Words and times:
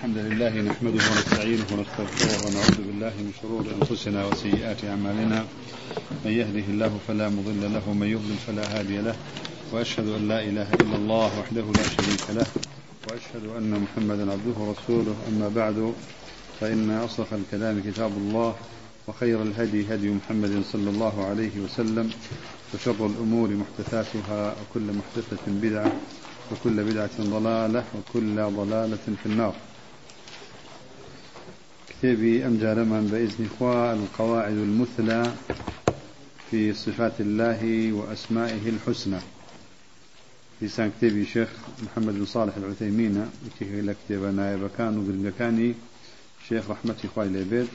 الحمد 0.00 0.18
لله 0.18 0.60
نحمده 0.60 1.02
ونستعينه 1.12 1.66
ونستغفره 1.72 2.32
ونعوذ 2.44 2.78
بالله 2.88 3.12
من 3.20 3.32
شرور 3.42 3.64
أنفسنا 3.80 4.20
وسيئات 4.26 4.84
أعمالنا. 4.84 5.44
من 6.24 6.32
يهده 6.40 6.66
الله 6.72 6.92
فلا 7.08 7.28
مضل 7.28 7.62
له 7.74 7.82
ومن 7.88 8.06
يضلل 8.06 8.38
فلا 8.46 8.64
هادي 8.78 8.98
له 9.00 9.16
وأشهد 9.72 10.08
أن 10.08 10.28
لا 10.28 10.40
إله 10.40 10.68
إلا 10.80 10.96
الله 10.96 11.28
وحده 11.40 11.66
لا 11.78 11.86
شريك 11.96 12.24
له 12.38 12.46
وأشهد 13.08 13.44
أن 13.58 13.70
محمدا 13.84 14.32
عبده 14.32 14.56
ورسوله. 14.60 15.16
أما 15.28 15.48
بعد 15.48 15.92
فإن 16.60 16.90
أصدق 16.90 17.30
الكلام 17.32 17.82
كتاب 17.84 18.12
الله 18.16 18.54
وخير 19.08 19.42
الهدي 19.42 19.94
هدي 19.94 20.08
محمد 20.08 20.62
صلى 20.72 20.90
الله 20.90 21.14
عليه 21.28 21.54
وسلم 21.64 22.10
وشر 22.74 23.06
الأمور 23.06 23.48
محدثاتها 23.62 24.40
وكل 24.60 24.86
محدثة 24.98 25.44
بدعة 25.46 25.92
وكل 26.52 26.84
بدعة 26.84 27.16
ضلالة 27.20 27.84
وكل 27.96 28.36
ضلالة 28.60 29.06
في 29.22 29.26
النار. 29.26 29.54
كتابي 32.00 32.46
أمجار 32.46 32.84
بإذن 32.84 33.48
إخوة 33.54 33.92
القواعد 33.92 34.52
المثلى 34.52 35.32
في 36.50 36.72
صفات 36.72 37.20
الله 37.20 37.92
وأسمائه 37.92 38.68
الحسنى. 38.68 39.18
في 40.60 40.68
سان 40.68 40.90
كتابي 40.98 41.26
شيخ 41.26 41.48
محمد 41.82 42.14
بن 42.14 42.24
صالح 42.24 42.56
العثيمين 42.56 43.30
كتابي 43.56 43.80
لكتاب 43.80 44.34
نائب 44.34 44.70
كان 44.78 44.98
وقرنقاني 44.98 45.74
شيخ 46.48 46.70
رحمة 46.70 46.96
إخوة 47.04 47.24
العبيد 47.24 47.68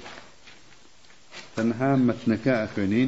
تنها 1.55 1.95
متنكاء 1.95 2.66
أخوانين 2.66 3.07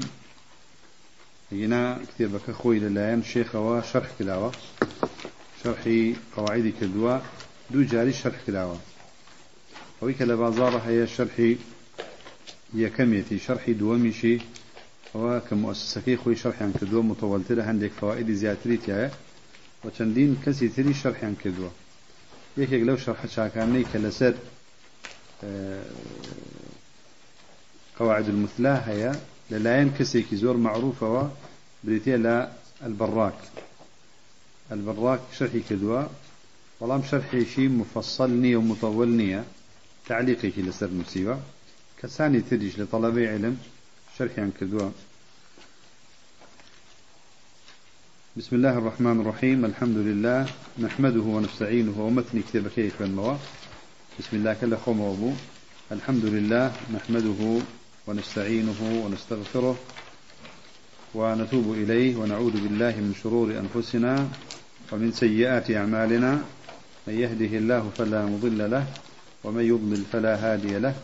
هنا 1.52 2.00
كتابك 2.16 2.50
أخوي 2.50 2.80
للايان 2.80 3.24
شيخ 3.24 3.56
وشرح 3.56 4.08
كلاوة. 4.20 4.52
شرحي 5.64 6.16
قواعد 6.36 6.74
كدوا 6.82 7.18
دو 7.72 7.82
جاري 7.84 8.14
شرح 8.14 8.36
كلاوة. 8.48 8.80
ويك 10.02 10.22
لبازار 10.22 10.78
هي 10.88 11.08
شرحي 11.08 11.58
يكميتي 12.74 13.40
شرحي 13.40 13.74
دوميشي 13.74 14.38
هو 15.16 15.42
كمؤسسة 15.50 16.16
خوي 16.16 16.36
شرحي 16.36 16.64
عن 16.64 16.74
كدوا 16.82 17.04
مطول 17.04 17.44
ترى 17.44 17.62
عندك 17.62 17.92
فوائد 17.92 18.32
زياتري 18.32 18.78
تيا 18.78 19.12
وچندين 19.84 20.36
كسي 20.46 20.68
تري 20.68 20.94
شرحي 20.94 21.26
عن 21.26 21.36
كدوا 21.44 21.70
يكيك 22.58 22.84
لو 22.84 22.98
شرح 22.98 23.26
شاكاني 23.26 23.84
كلسر 23.94 24.34
آه، 25.44 25.84
قواعد 28.00 28.30
المثلى 28.30 28.84
هي 28.86 29.12
للاين 29.52 29.92
كسي 30.00 30.22
كزور 30.22 30.58
معروفة 30.58 31.32
بريتيا 31.84 32.18
لا 32.18 32.50
البراك. 32.84 33.34
البراك 34.72 35.20
شرحي 35.38 35.62
كدوا 35.70 36.04
والله 36.80 37.04
شرحي 37.12 37.46
شي 37.46 37.68
مفصلني 37.68 38.56
ومطولني. 38.56 39.44
تعليقي 40.08 40.50
لسر 40.62 40.90
مسيوة 40.92 41.40
كساني 42.02 42.42
تدج 42.42 42.82
لطلبي 42.82 43.28
علم 43.28 43.58
شرحي 44.18 44.42
عن 44.42 44.52
كدوا 44.60 44.90
بسم 48.38 48.56
الله 48.56 48.78
الرحمن 48.78 49.22
الرحيم 49.22 49.66
الحمد 49.66 49.98
لله. 49.98 50.46
نحمده 50.80 51.22
ونستعينه 51.22 52.02
ومثني 52.02 52.42
كتاب 52.42 52.68
كيف 52.68 53.02
الموا. 53.02 53.36
بسم 54.20 54.38
الله 54.38 54.54
كلا 54.62 54.78
خوم 54.78 55.00
وابو 55.02 55.32
الحمد 55.92 56.26
لله. 56.26 56.72
نحمده 56.94 57.62
ونستعينه 58.08 58.80
ونستغفره 59.06 59.78
ونتوب 61.16 61.74
إليه 61.74 62.16
ونعوذ 62.16 62.56
بالله 62.64 62.96
من 63.02 63.14
شرور 63.24 63.48
أنفسنا 63.60 64.30
ومن 64.92 65.12
سيئات 65.12 65.72
أعمالنا. 65.72 66.32
من 67.08 67.14
يهده 67.20 67.58
الله 67.58 67.92
فلا 67.98 68.26
مضل 68.26 68.72
له 68.72 68.86
ومن 69.44 69.64
يضلل 69.64 70.04
فلا 70.12 70.36
هادي 70.36 70.80
له 70.80 70.96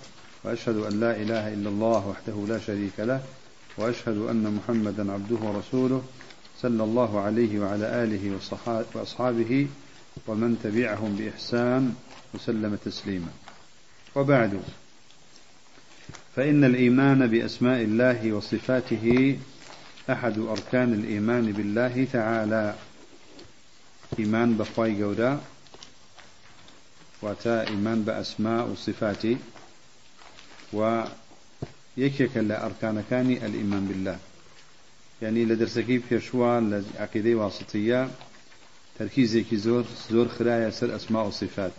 وأشهد 0.43 0.77
أن 0.77 0.99
لا 0.99 1.15
إله 1.15 1.53
إلا 1.53 1.69
الله 1.69 2.07
وحده 2.07 2.45
لا 2.47 2.59
شريك 2.59 2.99
له 2.99 3.21
وأشهد 3.77 4.17
أن 4.17 4.59
محمدا 4.59 5.11
عبده 5.11 5.35
ورسوله 5.35 6.03
صلى 6.61 6.83
الله 6.83 7.21
عليه 7.21 7.59
وعلى 7.59 8.03
آله 8.03 8.39
وأصحابه 8.95 9.67
ومن 10.27 10.59
تبعهم 10.63 11.15
بإحسان 11.15 11.95
وسلم 12.33 12.77
تسليما. 12.85 13.31
وبعد 14.15 14.59
فإن 16.35 16.63
الإيمان 16.63 17.27
بأسماء 17.27 17.81
الله 17.81 18.33
وصفاته 18.33 19.37
أحد 20.09 20.39
أركان 20.39 20.93
الإيمان 20.93 21.51
بالله 21.51 22.07
تعالى. 22.13 22.75
إيمان 24.19 24.57
بخواي 24.57 24.99
جودا 24.99 25.39
واتا 27.23 27.67
إيمان 27.67 28.03
بأسماء 28.03 28.67
وصفاته 28.69 29.37
ويكيك 30.73 32.37
لأركان 32.37 33.03
كان 33.09 33.31
الإيمان 33.31 33.85
بالله. 33.87 34.17
يعني 35.21 35.45
لدرسكي 35.45 35.99
في 35.99 36.19
شوى 36.19 36.61
لعقيدة 36.61 37.35
واسطية. 37.35 38.09
تركيزي 38.99 39.45
زور 39.53 39.85
زور 40.11 40.27
خرايا 40.27 40.69
سر 40.69 40.95
أسماء 40.95 41.27
وصفات. 41.27 41.71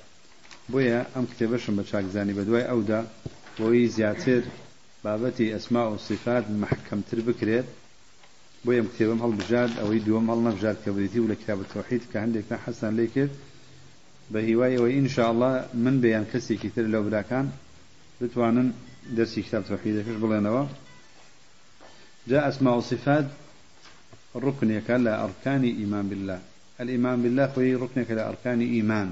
بويا 0.68 1.06
أم 1.16 1.26
كتبشم 1.26 1.76
بشاك 1.76 2.04
زاني 2.04 2.32
بدواي 2.32 2.70
أودا. 2.70 3.06
بوي 3.58 3.88
زياتر 3.88 4.42
بابتي 5.04 5.56
أسماء 5.56 5.88
وصفات 5.88 6.50
محكم 6.50 7.00
تربكريت. 7.10 7.64
بۆ 8.64 8.72
ئەم 8.72 8.86
کتێبم 8.92 9.20
هەڵبژاد 9.24 9.70
ئەوەی 9.80 10.00
دووەم 10.06 10.26
هەڵ 10.30 10.40
نەبژاد 10.48 10.76
کە 10.84 10.90
بریتی 10.96 11.20
و 11.20 11.28
لە 11.32 11.36
کتاب 11.40 11.58
تۆحید 11.74 12.02
کە 12.12 12.16
بە 14.32 14.40
هیوای 14.48 14.76
ئەوەی 14.76 14.94
ئینشاءله 14.98 15.50
من 15.84 15.96
بەیان 16.02 16.24
کەسێکی 16.32 16.70
تر 16.74 16.86
لەو 16.92 17.02
براکان 17.08 17.46
بتوانن 18.20 18.68
دەرسی 19.16 19.40
کتاب 19.46 19.62
تۆحیدەکەش 19.68 20.16
بڵێنەوە 20.22 20.64
جاء 22.30 22.48
أسماء 22.48 22.76
وصفات 22.78 23.26
ركنك 24.36 24.90
لأركان 24.90 25.64
إيمان 25.64 26.08
بالله. 26.08 26.38
الإيمان 26.80 27.22
بالله 27.22 27.46
خوي 27.46 27.74
ركنك 27.74 28.10
لأركان 28.10 28.60
إيمان. 28.60 29.08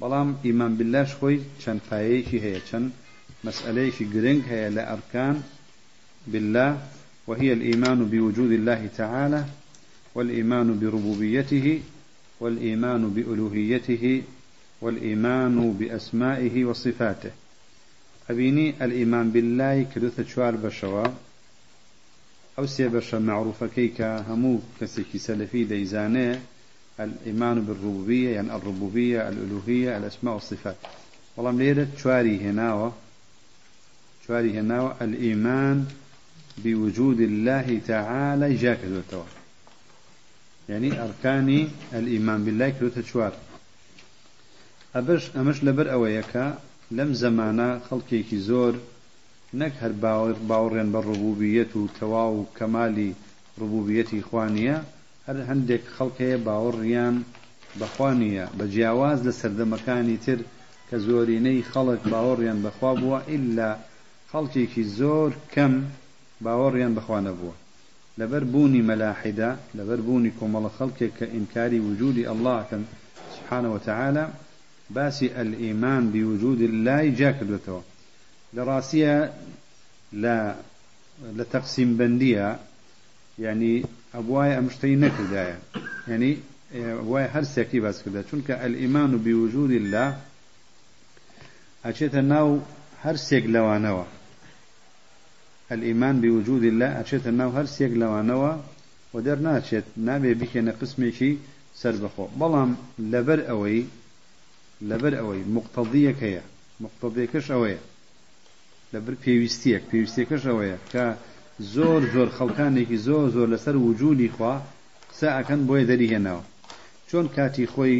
بلام 0.00 0.36
إيمان 0.44 0.76
بالله 0.76 1.04
خوي 1.04 1.40
چەند 1.62 1.80
پایەیەکی 1.90 2.38
هەیە 2.44 2.60
چەند 2.70 2.88
مەسئلەیەکی 3.44 4.04
گرنگ 4.14 4.42
هەیە 4.50 4.70
لە 4.76 4.82
ئەرکان 4.90 5.36
بالله. 6.26 6.78
وهي 7.26 7.52
الإيمان 7.52 8.04
بوجود 8.04 8.52
الله 8.52 8.90
تعالى 8.96 9.44
والإيمان 10.14 10.78
بربوبيته 10.80 11.80
والإيمان 12.44 13.10
بألوهيته 13.10 14.22
والإيمان 14.80 15.72
بأسمائه 15.80 16.64
وصفاته. 16.64 17.30
أبيني 18.30 18.84
الإيمان 18.84 19.30
بالله 19.30 19.86
كدوث 19.94 20.20
شوار 20.20 20.56
بشوا 20.56 21.04
أو 22.58 22.66
سي 22.66 22.88
بشا 22.88 23.16
معروفة 23.16 23.66
كيكا 23.66 24.20
همو 24.28 24.58
كسيكي 24.80 25.18
سلفي 25.18 25.64
ديزانه 25.64 26.40
الإيمان 27.00 27.60
بالربوبية 27.60 28.30
يعني 28.30 28.56
الربوبية 28.56 29.28
الألوهية 29.28 29.98
الأسماء 29.98 30.34
والصفات. 30.34 30.76
والله 31.36 31.50
مليرة 31.50 31.88
شواري 32.02 32.40
هناوة 32.40 32.92
شواري 34.26 34.60
هناوة 34.60 34.96
الإيمان 35.00 35.86
بوجود 36.58 37.20
الله 37.20 37.80
تعالى 37.86 38.54
جاك 38.54 38.78
دوتوا 38.84 39.43
يعني 40.68 41.02
أركاني 41.04 41.68
الإيمان 41.92 42.44
بالله 42.44 42.68
كروتها 42.70 43.02
شوار 43.02 43.32
أبش 44.94 45.30
أمش 45.36 45.64
لبر 45.64 45.92
أويكا 45.92 46.58
لم 46.90 47.14
زمانا 47.14 47.80
خلقيكي 47.90 48.38
زور 48.38 48.74
نەک 49.60 49.74
هەر 49.82 49.92
باوەڕێن 50.48 50.88
بە 50.94 51.00
ڕبوبیەت 51.08 51.72
و 51.76 51.82
تەوا 51.98 52.26
و 52.36 52.40
کەمالی 52.58 53.10
ڕبوبیەتی 53.60 54.26
خوانیە 54.28 54.76
هەر 55.26 55.38
هەندێک 55.48 55.84
خەڵکەیە 55.96 56.38
باوەڕیان 56.46 57.16
بەخوانیە. 57.80 58.46
بە 58.58 58.64
جیاواز 58.72 59.18
لە 59.26 59.32
سەردەمەکانی 59.40 60.22
تر 60.24 60.40
کە 60.88 60.96
زۆرینەی 61.06 61.66
خەڵک 61.70 62.02
باوەڕیان 62.12 62.58
بەخوا 62.64 62.92
بووە 63.00 63.20
ئللا 63.34 63.70
خەڵکێکی 64.30 64.84
زۆر 64.98 65.30
کەم 65.54 65.74
باوەڕیان 66.44 66.92
بەخواانە 66.96 67.32
بووە. 67.38 67.54
بوونی 68.52 68.82
مەلاحدا 68.90 69.50
لەبەر 69.78 70.00
بوونی 70.06 70.32
کۆمەڵە 70.38 70.70
خەڵکێک 70.76 71.12
کە 71.18 71.26
ئینکاری 71.34 71.80
وجودی 71.88 72.26
الله 72.32 72.58
سبحانه 73.36 73.68
وتعالى. 73.74 74.24
باسي 74.90 75.28
الإيمان 75.40 76.10
بوجود 76.10 76.60
الله 76.62 77.10
جا 77.10 77.32
کردوێتەوە 77.32 77.82
لە 78.56 78.62
ڕاستیە 78.68 79.16
لە 80.22 80.36
لە 81.38 81.44
تەقسیم 81.52 81.90
بەندیە 81.98 82.48
یعنی 83.38 83.84
ئەبوای 84.14 84.54
ئەمشتەی 84.56 84.96
نەکردایە 85.04 85.56
یعنی 86.08 86.30
وای 87.10 87.26
هەر 87.34 87.44
سێکی 87.54 87.80
باس 87.84 88.02
کردە 88.04 88.22
چونکە 88.28 88.54
الإيمان 88.66 89.10
بوجود 89.24 89.70
الله 89.70 90.08
ئەچێتە 91.84 92.20
ناو 92.32 92.48
هەر 93.04 93.16
سێک 93.16 93.44
الئیمان 95.70 96.20
بوجود 96.20 96.64
الله 96.64 96.90
ئەچێتە 96.98 97.30
ناو 97.40 97.50
هەرسێک 97.56 97.92
لەوانەوە 98.00 98.52
و 99.14 99.16
دەرناچێت 99.26 99.86
نابێ 100.06 100.32
بکەنە 100.40 100.72
قسمێکی 100.80 101.32
سەر 101.80 101.94
بخۆ 102.02 102.26
بەڵام 102.40 102.70
لەبەر 103.12 103.40
ئەوەی 103.48 103.82
لەبەر 104.90 105.14
ئەوەی 105.20 105.42
مقتەضیەک 105.56 106.18
هەیە 106.26 106.42
مقتەضیەکەش 106.84 107.46
ئەوەیە 107.54 107.80
لەبەر 108.92 109.14
پێویستیەک 109.24 109.82
پێویستەکەش 109.90 110.42
ئەوەیە 110.50 110.78
کە 110.92 111.06
زۆر 111.74 112.02
زۆر 112.14 112.28
خەڵکانێکی 112.36 112.98
زۆر 113.06 113.26
زۆر 113.36 113.48
لەسەر 113.54 113.76
وجودی 113.86 114.28
خوا 114.34 114.54
قسە 115.10 115.28
ئەکەن 115.36 115.60
بۆیە 115.68 115.88
دەریهێناوە 115.90 116.44
چۆن 117.08 117.26
کاتی 117.36 117.66
خۆی 117.72 117.98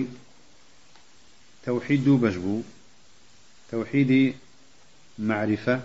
تەوحید 1.64 2.00
دوو 2.06 2.22
بەش 2.24 2.36
بوو 2.42 2.66
تەوحیدی 3.70 4.24
معرفە 5.28 5.76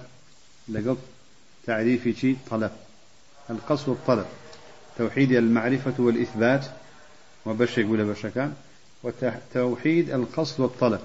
لەگەڵ 0.73 0.97
تعريف 1.65 2.07
شيء 2.07 2.37
طلب. 2.49 2.71
القصد 3.49 3.89
والطلب 3.89 4.25
توحيد 4.97 5.31
المعرفة 5.31 5.93
والإثبات. 5.99 6.65
وبش 7.45 7.77
يقول 7.77 8.03
بشكان 8.05 8.53
وتوحيد 9.03 10.09
القصد 10.09 10.59
والطلب. 10.59 10.99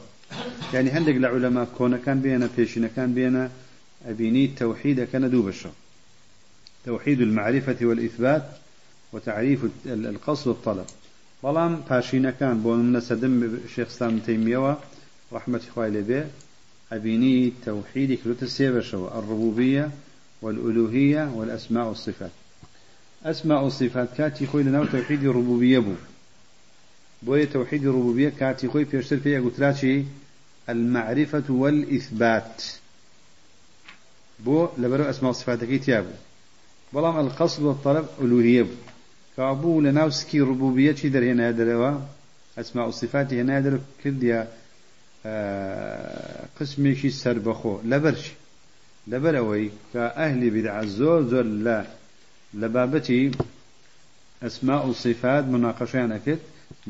يعني 0.75 0.91
هندق 0.91 1.15
العلماء 1.15 1.69
كون 1.79 1.97
كان 1.97 2.21
بينا 2.21 2.49
بيشنا 2.57 2.89
كان 2.97 3.15
بينا. 3.15 3.51
أبيني 4.07 4.45
التوحيد 4.45 5.05
كان 5.05 5.31
دوبشا 5.31 5.71
توحيد 6.87 7.21
المعرفة 7.21 7.77
والإثبات. 7.83 8.45
وتعريف 9.13 9.61
القصد 9.87 10.49
والطلب. 10.49 10.87
بلام 11.43 11.83
باشينا 11.91 12.31
كان. 12.31 12.63
بون 12.63 12.93
من 12.93 13.01
سدم 13.01 13.59
شيخ 13.75 13.89
سلام 13.89 14.19
تيمية 14.19 14.79
رحمة 15.33 15.61
إخوائي 15.71 16.03
به 16.03 16.27
أبيني 16.93 17.53
توحيد 17.67 18.19
كلوت 18.25 18.43
السيبشو 18.43 19.09
الربوبية. 19.09 19.91
والألوهية 20.45 21.31
والأسماء 21.35 21.89
والصفات. 21.89 22.31
أسماء 23.25 23.65
والصفات 23.65 24.09
كاتي 24.17 24.47
خوي 24.47 24.63
لنا 24.63 24.85
توحيد 24.85 25.25
الربوبية 25.25 25.79
بو. 25.79 25.95
بوي 27.23 27.47
توحيد 27.47 27.87
الربوبية 27.87 28.29
كاتي 28.29 28.69
خوي 28.69 28.85
بيشتر 28.85 29.17
فيها 29.17 29.41
قلت 29.41 30.05
المعرفة 30.69 31.45
والإثبات. 31.49 32.63
بو 34.45 34.69
لبرو 34.79 35.05
أسماء 35.05 35.27
والصفات 35.27 35.65
تيابو 35.65 36.11
بلام 36.93 37.19
القصد 37.19 37.63
والطلب 37.63 38.07
ألوهية 38.21 38.63
بو. 38.63 38.75
كابو 39.37 39.81
لناوسكي 39.81 40.41
ربوبية 40.41 40.95
شي 40.95 41.09
در 41.09 41.33
هنا 41.33 41.51
دروا 41.51 42.01
أسماء 42.59 42.89
الصفات 42.89 43.33
هنا 43.33 43.61
در 43.61 43.79
كرديا 44.05 44.49
آه 45.27 46.45
قسمي 46.61 47.11
سەر 47.11 47.39
بەخۆ 47.39 47.75
لەبەرشی 47.91 48.44
لەبەر 49.11 49.35
ئەوەی 49.41 49.67
کە 49.93 50.03
ئەهلی 50.19 50.51
بدع. 50.57 50.77
زۆر 50.99 51.21
زۆر 51.33 51.47
لە 51.67 51.79
لە 52.61 52.69
بابەتی 52.75 53.23
ئەسما 54.43 54.77
و 54.89 54.93
صفات 55.05 55.45
مناقەشیان 55.53 56.11
ئەکرد 56.15 56.43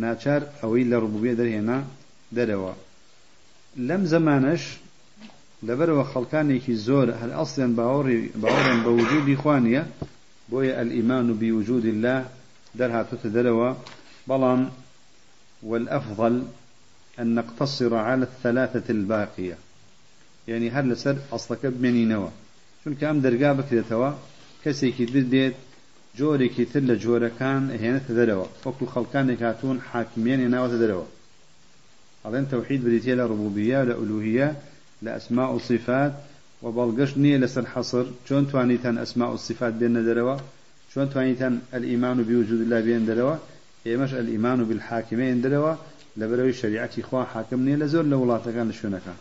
ناچار 0.03 0.43
ئەوەی 0.61 0.89
لە 0.91 0.97
ڕبوبیە 1.03 1.35
دەرهێنا 1.41 1.79
دەرەوە 2.37 2.73
لەم 3.89 4.03
زمانش 4.13 4.63
لەبەرەوە 5.67 6.05
خەڵکانێکی 6.13 6.75
زۆر 6.87 7.09
هەر 7.21 7.31
ئەسڵیان 7.39 7.73
باوەڕی 7.79 8.21
باوەڕیان 8.43 8.81
بە 8.85 8.91
وجودی 8.99 9.41
خوانیە 9.43 9.83
بۆیە 10.51 10.73
ئەلئیمان 10.79 11.27
و 11.31 11.35
بوجود 11.41 11.85
الله 11.93 12.21
دەرهاتوتە 12.79 13.29
دەرەوە 13.37 13.71
بەڵام 14.29 14.63
والأفضل 15.69 16.35
أن 17.21 17.35
نقتصر 17.35 17.95
على 17.95 18.25
الثلاثة 18.31 18.89
الباقية. 18.91 19.57
يعني 20.49 20.71
هل 20.71 20.85
لسر 20.91 21.17
أصلك 21.33 21.67
بمني 21.67 22.05
نوا 22.05 22.31
شون 22.85 22.95
كام 22.95 23.21
درقا 23.21 23.53
بكريتوا 23.53 24.11
كسيكي 24.65 25.05
درديت 25.05 25.55
جورێکی 26.19 26.65
تر 26.73 26.83
لە 26.91 26.95
جۆرەکان 27.05 27.63
هێنێتە 27.83 28.13
دەرەوە. 28.19 28.47
وەکو 28.65 28.85
خەڵکانێک 28.95 29.41
هاتوون 29.47 29.79
حاکمیان 29.91 30.41
هێناوەتە 30.45 30.79
دەرەوە. 30.83 31.07
ئەڵێن 32.25 32.47
تەوحید 32.53 32.81
بریتە 32.87 33.15
لە 33.21 33.25
ڕبوبیە 33.31 33.81
لە 33.89 33.95
ئولوهیە 34.01 34.49
لە 35.05 35.11
ئەسما 35.17 35.47
و 35.55 35.59
صفات 35.69 36.13
و 36.63 36.67
بەڵگەشت 36.77 37.17
نییە 37.23 37.39
لەسەر 37.45 37.67
حەسر 37.73 38.07
چۆن 38.27 38.45
توانیتان 38.51 38.97
ئەسما 39.03 39.27
و 39.35 39.37
صفات 39.47 39.75
بێنە 39.81 40.03
دەرەوە؟ 40.09 40.37
چۆن 40.93 41.07
توانیتان 41.13 41.55
ئەلئیمان 41.73 42.17
و 42.21 42.25
بوجود 42.31 42.61
الله 42.65 42.81
بێن 42.87 43.05
دەرەوە؟ 43.11 43.37
ئێمەش 43.87 44.13
ئەلئیمان 44.19 44.59
و 44.61 44.69
بالحاکمەیەن 44.71 45.41
دەرەوە. 45.45 45.73
لەبەرەوەی 46.21 46.59
شریعەتی 46.61 47.03
خوا 47.09 47.23
حاکم 47.33 47.61
نییە 47.67 47.79
لە 47.83 47.87
زۆر 47.93 48.05
لە 48.13 48.17
وڵاتەکان 48.23 48.67
لە 48.71 48.75
شوێنەکان. 48.79 49.19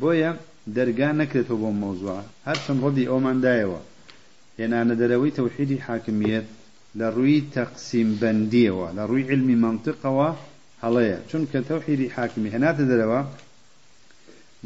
بۆیە 0.00 0.30
دەرگا 0.76 1.10
نەکرێتەوە 1.20 1.58
بۆ 1.62 1.70
مۆزوع 1.82 2.20
هەر 2.46 2.58
چەند 2.64 2.80
ڕۆدی 2.84 3.08
ئەوماندایەوە 3.10 3.80
هێنانە 4.58 4.94
دەرەوەی 5.00 5.34
تەوحیدی 5.38 5.84
حاکمیت 5.86 6.46
لە 6.98 7.06
ڕووی 7.14 7.46
تەقسیم 7.54 8.08
بەندیەوە 8.20 8.88
لە 8.96 9.02
ڕووی 9.08 9.28
علمی 9.32 9.56
منطقەوە 9.64 10.28
هەڵەیە. 10.82 11.18
چونکە 11.30 11.58
تەوحیدی 11.70 12.12
حاکمی 12.16 12.52
هێناتە 12.54 12.84
دەرەوە 12.90 13.20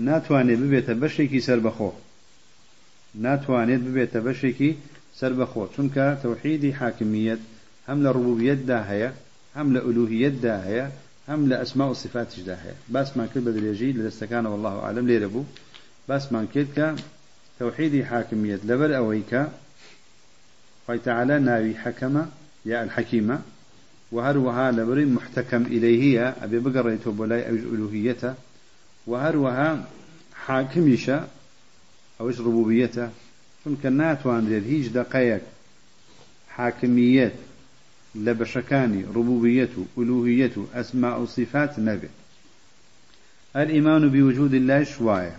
ناتوانێت 0.06 0.60
ببێتە 0.64 0.94
بەشێکی 1.02 1.40
سربەخۆ. 1.48 1.90
ناتوانێت 3.24 3.82
ببێتە 3.86 4.20
بەشێکی 4.26 4.70
سربەخۆ. 5.18 5.64
چونکە 5.74 6.04
تەوحیدی 6.22 6.76
حاکمیت 6.80 7.40
هەم 7.88 7.98
لە 8.04 8.10
ڕبوبیەتدا 8.16 8.80
هەیە 8.90 9.10
هەم 9.56 9.68
لە 9.74 9.80
ئولوهیەتدا 9.86 10.54
هەیە 10.66 10.86
هەم 11.28 11.40
لە 11.50 11.56
ئەسما 11.60 11.86
و 11.90 11.94
صفاتیشدا 11.94 12.56
هەیە 12.64 12.76
باسمان 12.94 13.28
کرد 13.32 13.44
بە 13.46 13.52
درێژی 13.56 13.96
لە 13.98 14.02
دەستەکانە 14.08 14.48
والله 14.52 14.74
لێرە 15.08 15.28
بوو 15.34 15.50
باسمان 16.08 16.46
کرد 16.52 16.68
کە 16.76 16.86
تەوحیدی 17.58 18.02
حاکمیت 18.10 18.60
لەبەر 18.68 18.90
ئەوەی 18.96 19.24
کە 19.30 19.42
خی 20.86 20.98
تعالى 21.08 21.36
ناوي 21.48 21.74
حكمة 21.84 22.22
يا 22.70 22.78
الحكيمة. 22.86 23.38
وهروها 24.12 24.70
لبري 24.70 25.04
محتكم 25.04 25.62
إليه 25.62 26.28
أبي 26.44 26.58
بقريته 26.58 27.12
بلاي 27.12 27.50
أوج 27.50 27.58
ألوهيته 27.58 28.34
وهروها 29.06 29.88
حاكميشة 30.34 31.26
أوش 32.20 32.40
ربوبيته 32.40 33.08
چونکە 33.64 33.86
ناتوانرێت 34.00 34.64
هیچ 34.72 34.86
دقەیەک 34.98 35.44
حاکمیت 36.56 37.32
لە 38.24 38.32
بەشەکانی 38.38 39.02
ڕبوبیەت 39.14 39.72
و 39.78 39.82
ئولوهیەت 39.96 40.54
و 40.58 40.68
ئەسما 40.74 41.12
و 41.20 41.26
صفات 41.36 41.72
نەبێت. 41.88 42.16
الإيمان 43.60 44.02
بوجود 44.14 44.52
الله 44.54 44.84
شوایە 44.84 45.36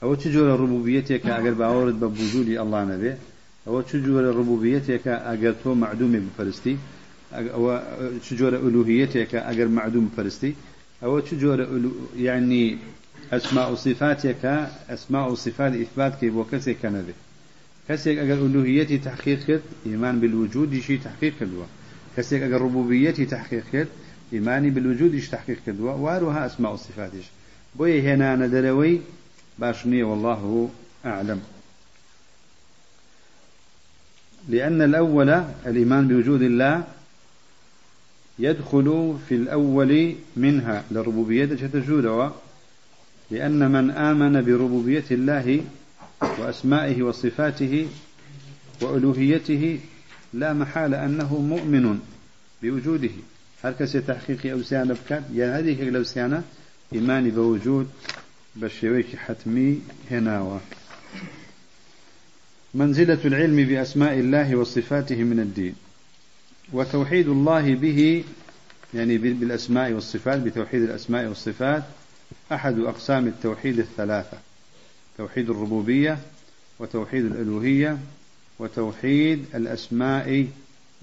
ئەوە 0.00 0.14
چ 0.20 0.22
جۆرە 0.34 0.54
ڕبوبیەتێکە 0.62 1.30
ئەگەر 1.36 1.54
باوەڕت 1.60 1.96
بە 2.02 2.08
بوجودی 2.16 2.58
ئەڵڵا 2.60 2.82
نەبێ؟ 2.92 3.12
ئەوە 3.66 3.80
چ 3.88 3.90
جۆرە 4.04 4.30
ڕبوبیەتێکە 4.38 5.14
ئەگەر 5.28 5.54
تۆ 5.62 5.70
معدومی 5.82 6.20
بپەرستی؟ 6.26 6.74
ئەوە 7.54 7.74
چ 8.24 8.26
جۆرە 8.38 8.58
ئولوهیەتێکە 8.64 9.40
ئەگەر 9.48 9.68
معدوم 9.78 10.04
بپەرستی؟ 10.08 10.52
ئەوە 11.02 11.18
چ 11.26 11.28
جۆرە 11.42 11.64
یعنی 12.26 12.64
ئەسما 13.32 13.64
و 13.72 13.76
صفاتێکە 13.84 14.54
ئەسما 14.90 15.22
و 15.30 15.36
صفات 15.44 15.72
ئیثباتکەی 15.80 16.30
بۆ 16.36 16.42
کەسێک 16.50 16.78
کە 16.82 16.88
نەبێت 16.96 17.18
کەسێک 17.90 18.16
ئەگەر 18.22 18.38
ئولوهیەتی 18.44 18.98
تحقیق 19.08 19.40
کرد 19.48 19.64
ئیمان 19.86 20.16
بالوجودیشی 20.20 20.96
تحقیق 21.06 21.34
کردووە. 21.38 21.66
کەسێک 22.16 22.40
ئەگەر 22.44 22.60
ڕبوبیەتی 22.66 23.30
تحقیق 23.34 23.64
کرد 23.72 23.90
ئیمانی 24.32 24.70
بالوجودیش 24.70 25.28
تحقیق 25.28 25.58
کردووە 25.66 25.94
وأروها 26.02 26.40
ئەسما 26.46 26.68
و 26.72 26.76
صفاتیش 26.76 27.26
بۆیە 27.78 28.00
هێنانە 28.06 28.46
دەرەوەی 28.54 28.96
باش 29.58 29.78
نییە 29.90 30.06
والله 30.10 30.70
أعلم. 31.04 31.40
لأن 34.48 34.82
الأول 34.82 35.30
الإيمان 35.66 36.08
بوجود 36.08 36.42
الله 36.42 36.84
يدخل 38.38 39.16
في 39.28 39.34
الأول 39.34 40.14
منها 40.36 40.84
لربوبية 40.90 41.44
تجود 41.44 42.32
لأن 43.30 43.70
من 43.72 43.90
آمن 43.90 44.44
بربوبية 44.44 45.04
الله 45.10 45.64
وأسمائه 46.38 47.02
وصفاته 47.02 47.86
وألوهيته 48.82 49.78
لا 50.32 50.52
محال 50.52 50.94
أنه 50.94 51.40
مؤمن 51.40 51.98
بوجوده. 52.62 53.10
هل 53.62 53.72
كسي 53.72 54.00
تحقيق 54.00 54.46
أوسيانة 54.52 54.94
بكات 54.94 55.22
يا 55.32 55.58
هذه 55.58 55.88
الأوسيانة 55.88 56.42
إيماني 56.92 57.30
بوجود 57.30 57.90
بشيويك 58.56 59.16
حتمي 59.16 59.80
هناوة. 60.10 60.60
منزلة 62.74 63.18
العلم 63.24 63.64
بأسماء 63.64 64.18
الله 64.18 64.56
وصفاته 64.56 65.16
من 65.22 65.40
الدين. 65.40 65.74
وتوحيد 66.72 67.28
الله 67.28 67.74
به 67.74 68.24
يعني 68.94 69.18
بالأسماء 69.18 69.92
والصفات 69.92 70.40
بتوحيد 70.40 70.82
الأسماء 70.82 71.26
والصفات 71.26 71.82
أحد 72.52 72.78
أقسام 72.78 73.26
التوحيد 73.26 73.78
الثلاثة. 73.78 74.38
توحيد 75.18 75.50
الربوبية 75.50 76.18
وتوحيد 76.78 77.24
الألوهية 77.24 77.98
وتوحيد 78.60 79.44
الأسماء 79.54 80.46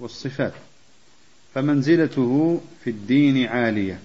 والصفات 0.00 0.52
فمنزلته 1.54 2.60
في 2.84 2.90
الدين 2.90 3.46
عالية 3.46 4.00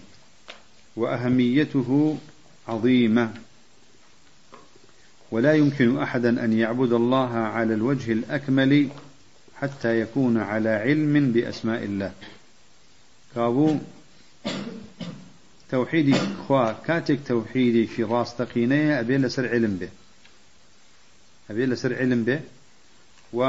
وأهميته 0.95 2.17
عظيمة. 2.67 3.33
ولا 5.31 5.53
يمكن 5.53 5.97
أحدا 5.97 6.45
أن 6.45 6.53
يعبد 6.53 6.93
الله 6.93 7.33
على 7.33 7.73
الوجه 7.73 8.11
الأكمل 8.11 8.89
حتى 9.55 9.99
يكون 9.99 10.37
على 10.37 10.69
علم 10.69 11.31
بأسماء 11.31 11.83
الله. 11.83 12.11
كابو 13.35 13.77
توحيدي 15.71 16.15
خوا 16.47 16.71
كاتك 16.71 17.19
توحيدي 17.27 17.87
في 17.87 18.03
راستقينية 18.03 18.99
أبي 18.99 19.17
لسر 19.17 19.49
علم 19.49 19.77
به. 19.77 19.89
أبي 21.49 21.65
لسر 21.65 21.95
علم 21.95 22.23
به؟ 22.23 22.41
و 23.37 23.41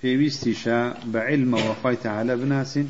پێویستیشە 0.00 0.80
بە 1.12 1.20
علمەوە 1.30 1.74
خی 1.80 1.96
تەعاە 2.04 2.34
بناسین 2.42 2.88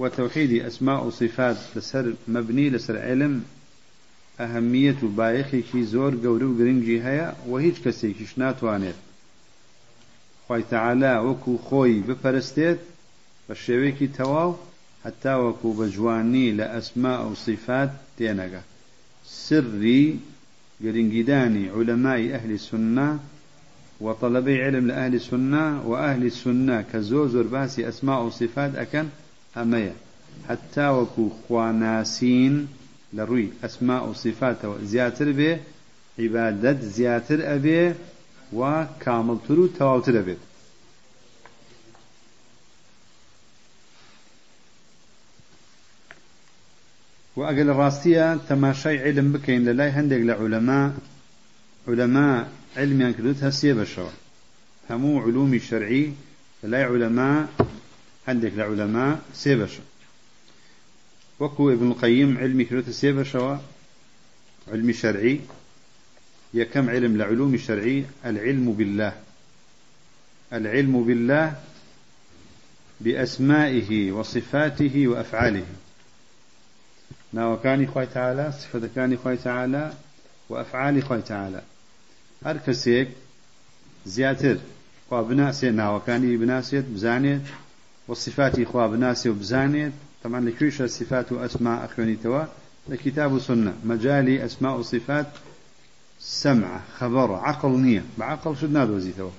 و 0.00 0.02
تەوحیدی 0.16 0.62
ئەسما 0.66 0.96
و 1.06 1.10
صفات 1.20 1.58
لەسەر 1.74 2.04
مەبنی 2.34 2.72
لەسەر 2.74 2.96
علم 3.08 3.34
ئەهەمیەت 4.40 4.98
و 5.02 5.08
بایەخێکی 5.18 5.82
زۆر 5.92 6.12
گەورە 6.24 6.46
و 6.48 6.56
گرنگی 6.58 7.02
هەیە 7.06 7.28
و 7.50 7.52
هیچ 7.64 7.76
کەسێکیش 7.84 8.32
ناتوانێت. 8.42 8.98
خی 10.44 10.62
تەعاە 10.72 11.14
وەکو 11.26 11.52
خۆی 11.66 12.04
بپەرستێت 12.08 12.80
بە 13.46 13.54
شێوەیەکی 13.64 14.12
تەواو 14.18 14.52
هەتا 15.06 15.34
وەکو 15.44 15.70
بە 15.78 15.86
جوانی 15.94 16.54
لە 16.58 16.66
ئەسما 16.74 17.14
ئەو 17.22 17.32
صفات 17.46 17.90
تێنەگە. 18.16 18.62
سری 19.44 20.04
گرنگیدانی 20.84 21.70
عولەمای 21.74 22.30
ئەهلی 22.32 22.58
سنە 22.68 23.08
وطلبي 24.00 24.62
علم 24.64 24.86
لأهل 24.86 25.14
السنة 25.14 25.88
وأهل 25.88 26.24
السنة 26.26 26.84
كزوزر 26.92 27.42
باسي 27.42 27.88
أسماء 27.88 28.22
وصفات 28.22 28.74
أكن 28.74 29.06
أمية. 29.56 29.92
حتى 30.48 30.88
وكو 30.88 31.28
خواناسين 31.48 32.68
لروي 33.12 33.48
أسماء 33.64 34.08
وصفات 34.08 34.56
زياتر 34.82 35.32
به 35.32 35.58
عبادة 36.18 36.80
زياتر 36.80 37.54
أبي 37.54 37.94
وكامل 38.52 39.38
ترو 39.48 39.66
تواوتر 39.66 40.18
أبي. 40.18 40.36
وأقل 47.36 47.70
الراستية 47.70 48.38
تماشي 48.48 48.98
علم 48.98 49.32
بكين 49.32 49.64
للاي 49.64 49.88
هندق 49.88 50.16
لعلماء 50.16 50.92
علماء 51.88 52.59
علميان 52.80 53.12
كردوتها 53.12 53.50
سيبشوا 53.50 54.10
همو 54.90 55.20
علومي 55.20 55.56
الشرعي 55.56 56.12
للاي 56.64 56.82
علماء 56.82 57.48
عندك 58.28 58.52
لعلماء 58.56 59.20
سيبشوا 59.34 59.84
وكو 61.40 61.70
ابن 61.70 61.90
القيم 61.90 62.38
علمي 62.38 62.64
كردوتها 62.64 62.92
سيبشوا 62.92 63.56
علمي 64.68 64.92
شرعي. 64.92 65.40
يا 66.54 66.64
كم 66.64 66.90
علم 66.90 67.16
لعلوم 67.16 67.54
الشرعي 67.54 68.04
العلم 68.24 68.72
بالله. 68.72 69.12
العلم 70.52 71.04
بالله 71.04 71.62
بأسمائه 73.00 74.12
وصفاته 74.12 75.08
وأفعاله. 75.08 75.66
ناوكاني 77.32 77.86
خوي 77.86 78.06
تعالى 78.06 78.52
صفتكاني 78.52 79.16
خوي 79.16 79.36
تعالى 79.36 79.92
وأفعال 80.48 81.02
خوي 81.02 81.22
تعالى. 81.22 81.62
هەر 82.46 82.56
کەسێک 82.66 83.08
زیاتر 84.14 84.56
خوا 85.06 85.20
بناسێ 85.28 85.68
ناوەکانی 85.80 86.38
بناسێت 86.42 86.86
بزانێت 86.94 87.42
وصفاتی 88.08 88.64
خوا 88.70 88.84
بناسێ 88.92 89.28
و 89.30 89.38
بزانێت 89.42 89.94
طبعا 90.22 90.40
لكويش 90.40 90.80
الصفات 90.80 91.32
وأسماء 91.32 91.84
أخوانيتوا 91.84 92.42
لكتاب 92.88 93.38
سنة 93.38 93.72
مجالي 93.84 94.44
أسماء 94.44 94.78
وصفات 94.78 95.26
سمع 96.20 96.80
خبر 96.98 97.34
عقل 97.34 97.70
نية 97.70 98.02
بعقل 98.18 98.56
شد 98.56 98.72
نادو 98.72 98.98
زيتوا 98.98 99.30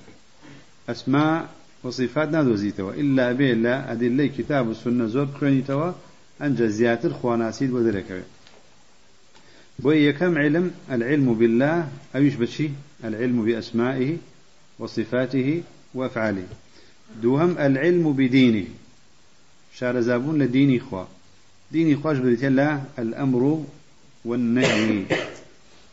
أسماء 0.88 1.48
وصفات 1.84 2.28
نادو 2.28 2.54
زيتوا 2.54 2.92
إلا 2.92 3.32
به 3.32 3.52
لا 3.52 3.92
أدلي 3.92 4.28
كتاب 4.28 4.70
السنة 4.70 5.06
زور 5.06 5.28
كرونيتوا 5.40 5.92
أنجا 6.42 6.66
زياتر 6.66 7.12
خواناسيد 7.12 7.70
ودركوه 7.70 8.22
بوي 9.78 10.12
كم 10.12 10.38
علم؟ 10.38 10.70
العلم 10.90 11.34
بالله 11.34 11.88
أيش 12.16 12.34
بشي 12.34 12.68
العلم 13.04 13.44
بأسمائه 13.44 14.16
وصفاته 14.78 15.62
وأفعاله. 15.94 16.46
دوهم 17.22 17.58
العلم 17.58 18.12
بدينه. 18.12 18.64
شار 19.74 20.00
زابون 20.00 20.42
لديني 20.42 20.80
خوا. 20.80 21.04
ديني 21.72 21.96
خواش 21.96 22.18
بديت 22.18 22.44
الله 22.44 22.84
الأمر 22.98 23.64
والنهي. 24.24 25.04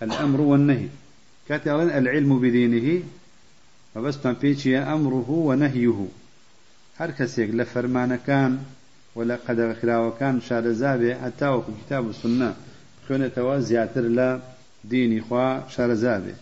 الأمر 0.02 0.42
والنهي. 0.42 0.88
كاتلين 1.50 1.90
العلم 1.90 2.40
بدينه. 2.40 3.04
فبس 3.96 4.26
ما 4.26 4.32
بيتشي 4.42 4.78
أمره 4.78 5.30
ونهيه. 5.30 6.08
هر 6.98 7.12
كسيك 7.12 7.50
لفرمان 7.50 8.20
كان 8.28 8.64
ولا 9.16 9.40
قدر 9.48 9.74
خلاوة 9.82 10.18
كان 10.20 10.42
شار 10.42 10.72
زابي 10.72 11.16
حتى 11.16 11.62
كتاب 11.86 12.10
السنة 12.10 12.56
خوێنێتەوە 13.10 13.56
زیاتر 13.70 14.06
لە 14.18 14.30
دینی 14.92 15.22
خوا 15.28 15.48
شارەزابێ 15.74 16.36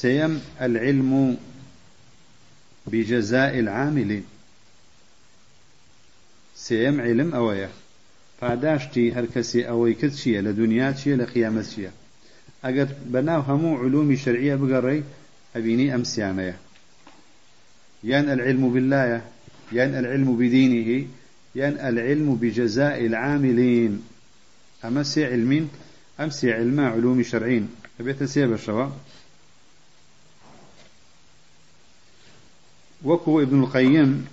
سيم 0.00 0.32
العلم 0.66 1.36
بجزاء 2.92 3.52
العاملين 3.62 4.24
سيم 6.54 7.00
علم 7.00 7.34
أويا. 7.34 7.70
پاداشتی 8.40 9.14
هەر 9.16 9.26
کەسێ 9.34 9.60
ئەوەی 9.70 9.94
کرد 10.00 10.14
چییە؟ 10.20 10.40
لە 10.46 10.52
دنیا 10.60 10.88
چییە؟ 10.98 11.16
لە 11.20 11.26
قیامەت 11.34 11.66
چییە؟ 11.72 11.92
ئەگەر 12.64 12.88
بەناو 13.12 13.42
هەموو 13.48 13.80
علومی 13.82 14.16
شرعیە 14.24 14.56
بگەڕێ 14.62 14.98
ئەبینی 15.54 15.92
ئەم 15.92 16.04
سیانەیە. 16.12 16.56
يان 18.10 18.26
العلم 18.34 18.64
بالله 18.74 19.20
يان 19.78 19.92
العلم 20.00 20.28
بدينه 20.40 21.06
يان 21.60 21.74
العلم 21.88 22.28
بجزاء 22.42 22.98
العاملين 23.08 23.92
أما 24.84 25.02
سي 25.02 25.24
علمين 25.24 25.70
أم 26.20 26.30
سي 26.30 26.52
علما 26.52 26.88
علوم 26.88 27.22
شرعين. 27.22 27.74
أبيت 28.00 28.22
سيب 28.22 28.52
الشواء 28.52 28.98
وكو 33.04 33.40
ابن 33.40 33.62
القيم 33.62 34.28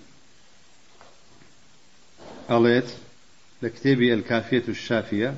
قالت 2.49 2.97
لكتابي 3.61 4.13
الكافية 4.13 4.63
الشافية 4.67 5.37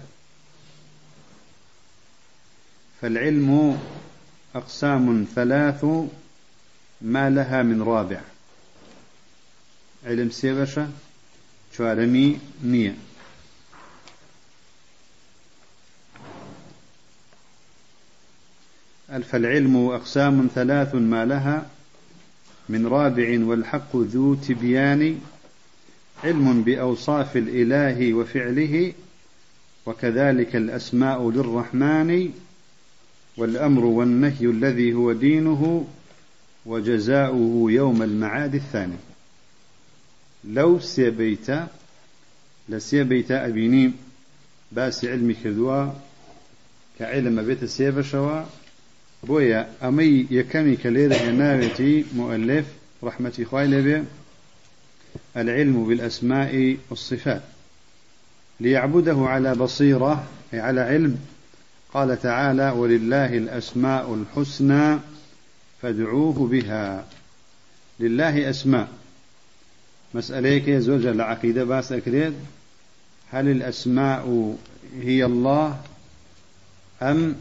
فالعلم 3.01 3.79
أقسام 4.55 5.25
ثلاث 5.35 5.85
ما 7.01 7.29
لها 7.29 7.63
من 7.63 7.81
رابع. 7.81 8.21
علم 10.05 10.29
سيبشة 10.29 10.89
شوارمي 11.77 12.39
نية 12.63 12.95
فالعلم 19.19 19.89
أقسام 19.89 20.49
ثلاث 20.55 20.95
ما 20.95 21.25
لها 21.25 21.65
من 22.69 22.87
رابع 22.87 23.45
والحق 23.45 23.95
ذو 23.95 24.35
تبيان 24.35 25.19
علم 26.23 26.63
بأوصاف 26.63 27.37
الإله 27.37 28.13
وفعله 28.13 28.93
وكذلك 29.85 30.55
الأسماء 30.55 31.29
للرحمن 31.31 32.31
والأمر 33.37 33.85
والنهي 33.85 34.45
الذي 34.45 34.93
هو 34.93 35.11
دينه 35.11 35.87
وجزاؤه 36.65 37.71
يوم 37.71 38.03
المعاد 38.03 38.55
الثاني. 38.55 38.97
لو 40.43 40.79
سيبيت 40.79 41.47
لسيبيت 42.69 43.31
أبيني 43.31 43.91
باس 44.71 45.05
علمي 45.05 45.33
كذوا 45.33 45.91
كعلم 46.99 47.41
بيت 47.41 47.65
سيب 47.65 48.01
شوا 48.01 48.43
بويا 49.23 49.69
أمي 49.83 50.27
يكمي 50.31 50.75
كليرة 50.75 51.15
هناوتي 51.15 52.05
مؤلف 52.15 52.65
رحمة 53.03 53.45
خوي 53.51 53.65
لبي 53.65 54.03
العلم 55.37 55.87
بالأسماء 55.87 56.77
والصفات. 56.89 57.41
ليعبده 58.59 59.17
على 59.19 59.55
بصيرة 59.55 60.27
أي 60.53 60.59
على 60.59 60.81
علم. 60.81 61.19
قال 61.93 62.21
تعالى 62.21 62.69
ولله 62.69 63.37
الأسماء 63.37 64.13
الحسنى 64.13 64.99
فادعوه 65.81 66.47
بها. 66.47 67.05
لله 67.99 68.49
أسماء. 68.49 68.87
مسألة 70.13 70.49
يا 70.49 70.79
زوجة 70.79 71.11
العقيدة 71.11 71.63
باس 71.63 71.91
أكريد. 71.91 72.33
هل 73.31 73.47
الأسماء 73.47 74.57
هي 75.01 75.25
الله 75.25 75.81
أم 77.01 77.35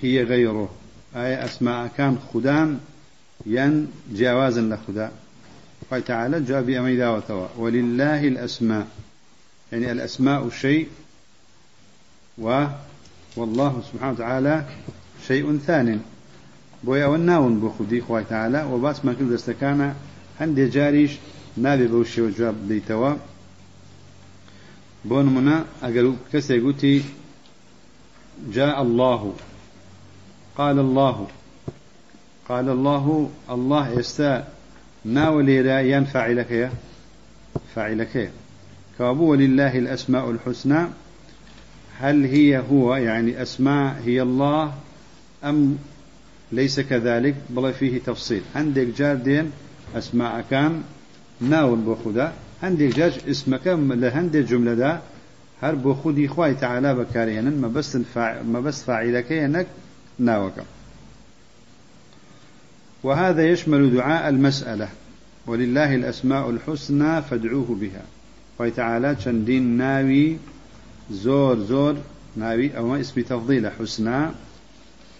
هي 0.00 0.22
غيره؟ 0.22 0.74
أي 1.16 1.44
أسماء. 1.44 1.90
كان 1.96 2.18
خدام 2.34 2.80
ين 3.46 3.88
جوازا 4.12 4.60
لخدا. 4.60 5.10
قال 5.90 6.04
تعالى 6.04 6.40
جاء 6.40 6.62
بأميدا 6.62 7.08
وتوا. 7.08 7.48
ولله 7.56 8.28
الأسماء. 8.28 8.86
يعني 9.72 9.92
الأسماء 9.92 10.50
شيء 10.50 10.88
و 12.38 12.66
والله 13.36 13.82
سبحانه 13.92 14.12
وتعالى 14.12 14.64
شيء 15.26 15.58
ثان 15.66 16.00
بويا 16.84 17.06
والناون 17.06 17.60
بخدي 17.60 18.00
خوي 18.00 18.24
تعالى. 18.24 18.64
وباس 18.64 19.04
ما 19.04 19.12
كل 19.12 19.34
دستكانا 19.34 19.94
هندي 20.40 20.68
جاريش 20.68 21.12
نابي 21.56 21.86
بوشي 21.86 22.20
وجواب 22.22 22.68
ديتوا 22.68 23.14
بون 25.04 25.26
منا 25.26 25.64
أقل 25.82 26.16
كسي 26.32 26.60
قلتي 26.60 27.04
جاء 28.52 28.82
الله. 28.82 29.34
قال 30.56 30.78
الله. 30.78 31.26
قال 32.48 32.68
الله 32.68 33.30
الله 33.50 33.98
يستا 33.98 34.48
ناولي 35.04 35.90
ينفع 35.90 36.26
لك 36.26 36.50
يا 36.50 36.70
فاعلك 37.74 38.30
كابو 38.98 39.30
ولله 39.30 39.78
الأسماء 39.78 40.30
الحسنى 40.30 40.86
هل 41.98 42.24
هي 42.24 42.62
هو 42.70 42.96
يعني 42.96 43.42
أسماء 43.42 43.96
هي 44.04 44.22
الله 44.22 44.74
أم 45.44 45.78
ليس 46.52 46.80
كذلك؟ 46.80 47.34
بل 47.50 47.72
فيه 47.72 47.98
تفصيل. 47.98 48.42
عندك 48.56 48.86
جار 48.86 49.16
دين 49.16 49.50
أسماء 49.94 50.44
كان 50.50 50.82
ناول 51.40 51.78
بخدا 51.78 52.32
عندك 52.62 52.96
جار 52.96 53.12
اسمك 53.30 53.66
لهندك 53.66 54.40
جملة 54.40 54.74
دا 54.74 55.00
هر 55.62 55.74
بخودي 55.74 56.28
خواي 56.28 56.54
تعالى 56.54 56.94
بكارينا 56.94 57.50
ما 57.50 57.68
بس 57.68 57.98
ما 58.44 58.60
بس 58.60 58.82
فاعلك 58.82 59.32
انك 59.32 59.66
ناوك 60.18 60.54
وهذا 63.02 63.48
يشمل 63.48 63.94
دعاء 63.94 64.28
المسألة 64.28 64.88
ولله 65.46 65.94
الأسماء 65.94 66.50
الحسنى 66.50 67.22
فادعوه 67.22 67.76
بها. 67.80 68.02
وتعالى 68.58 69.16
شندين 69.20 69.62
ناوي 69.62 70.36
زور 71.10 71.58
زور 71.58 71.96
ناوي 72.36 72.76
أو 72.76 72.96
اسم 72.96 73.20
تفضيل 73.20 73.70
حسنى. 73.70 74.30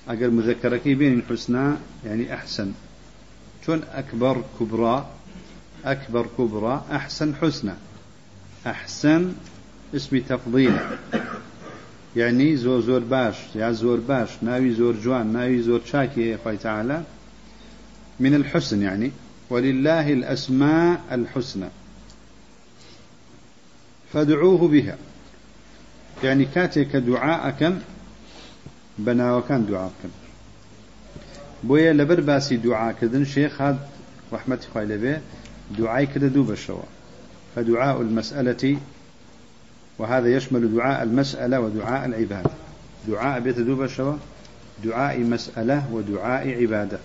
أقل 0.08 0.30
مذكرك 0.30 0.88
بين 0.88 1.22
حسنى 1.30 1.74
يعني 2.04 2.34
أحسن. 2.34 2.72
شون 3.66 3.82
أكبر 3.92 4.42
كبرى. 4.60 5.06
أكبر 5.84 6.26
كبرى 6.38 6.84
أحسن 6.92 7.34
حسنى. 7.34 7.72
أحسن 8.66 9.32
اسم 9.94 10.18
تفضيل. 10.18 10.76
يعني 12.16 12.56
زور 12.56 12.80
زور 12.80 13.00
باش 13.00 13.36
يا 13.54 13.72
زور 13.72 14.00
باش 14.00 14.30
ناوي 14.42 14.74
زور 14.74 14.94
جوان 15.04 15.32
ناوي 15.32 15.62
زور 15.62 15.80
شاكي 15.86 16.28
يا 16.28 16.56
تعالى 16.62 17.02
من 18.20 18.34
الحسن 18.34 18.82
يعني 18.82 19.10
ولله 19.50 20.12
الأسماء 20.12 21.00
الحسنى 21.12 21.68
فادعوه 24.12 24.68
بها. 24.68 24.96
يعني 26.24 26.44
كاتك 26.44 26.96
دعاءك 26.96 27.72
بنا 28.98 29.36
وكان 29.36 29.66
دعاءك 29.66 29.92
بويا 31.64 31.92
لبر 31.92 32.20
باسي 32.20 32.56
دعاء 32.56 32.96
كدن 33.00 33.24
شيخ 33.24 33.62
هاد 33.62 33.78
رحمة 34.32 34.58
خايلة 34.74 34.96
به 34.96 35.20
دعاء 35.78 36.04
كده 36.04 36.28
دوب 36.28 36.50
الشوا 36.50 36.82
فدعاء 37.56 38.00
المسألة 38.00 38.78
وهذا 39.98 40.28
يشمل 40.28 40.74
دعاء 40.74 41.02
المسألة 41.02 41.60
ودعاء 41.60 42.06
العبادة. 42.06 42.50
دعاء 43.08 43.40
بيت 43.40 43.58
دوب 43.58 43.82
الشوا 43.82 44.14
دعاء 44.84 45.20
مسألة 45.20 45.84
ودعاء 45.92 46.62
عبادة. 46.62 46.98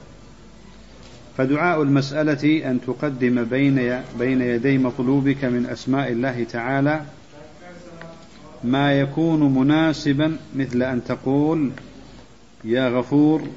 فدعاء 1.38 1.82
المسألة 1.82 2.72
أن 2.72 2.80
تقدم 2.88 3.44
بين 3.44 4.02
بين 4.20 4.42
يدي 4.42 4.78
مطلوبك 4.78 5.46
من 5.46 5.66
أسماء 5.66 6.12
الله 6.12 6.44
تعالى 6.44 7.02
ما 8.64 9.00
يكون 9.00 9.54
مناسبا 9.54 10.38
مثل 10.56 10.84
أن 10.84 11.04
تقول 11.04 11.72
يا 12.64 12.90
غفور 12.90 13.48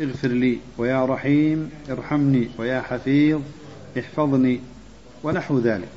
اغفر 0.00 0.28
لي 0.28 0.58
ويا 0.78 1.06
رحيم 1.06 1.70
ارحمني 1.90 2.48
ويا 2.58 2.80
حفيظ 2.80 3.40
احفظني 3.98 4.60
ونحو 5.22 5.58
ذلك. 5.58 5.88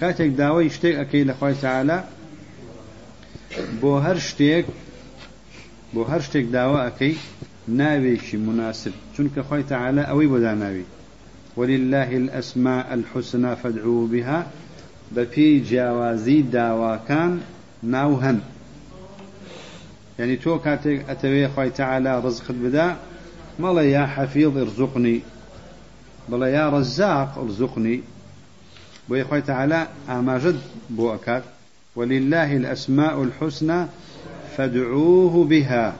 کاتێک 0.00 0.30
داوای 0.42 0.70
شتێک 0.76 0.94
ئەەکەی 1.00 1.24
لەخوای 1.30 1.56
تعاالە 1.64 1.98
بۆ 3.80 3.92
هەر 4.06 4.18
شتێک 4.28 4.66
بۆ 5.94 6.02
هەر 6.10 6.22
شتێک 6.26 6.46
داوا 6.56 6.78
ئەەکەی 6.86 7.16
ناوێکی 7.80 8.36
مناسب 8.46 8.94
چونکە 9.14 9.40
خۆی 9.48 9.64
تعاالە 9.72 10.02
ئەوەی 10.08 10.28
بۆدا 10.32 10.54
ناوی 10.62 10.86
ولله 11.58 12.10
الأسماء 12.22 12.86
الحسنى 12.96 13.52
فادعوا 13.62 14.06
بها 14.12 14.40
بەپی 15.14 15.50
جیاوازی 15.68 16.38
داواکان 16.42 17.32
ناو 17.82 18.12
هەن. 18.24 18.38
یعنی 20.18 20.36
تۆ 20.44 20.52
کاتێک 20.66 20.98
ئەتەوێ 21.08 21.46
خی 21.54 21.70
تعالا 21.80 22.12
ڕزخت 22.24 22.56
بدا 22.64 22.88
مەڵە 23.62 23.84
یا 23.96 24.04
حەفیڵ 24.14 24.54
ارزوقنی 24.64 25.18
بڵە 26.30 26.48
یا 26.56 26.64
ڕزاق 26.74 27.30
ارزوقنی 27.42 27.96
بو 29.10 29.24
خوي 29.24 29.40
تعالى 29.40 29.86
أماجد 30.10 30.60
بو 30.90 31.14
أكاد 31.14 31.42
ولله 31.96 32.56
الأسماء 32.56 33.22
الحسنى 33.22 33.86
فادعوه 34.56 35.44
بها. 35.44 35.94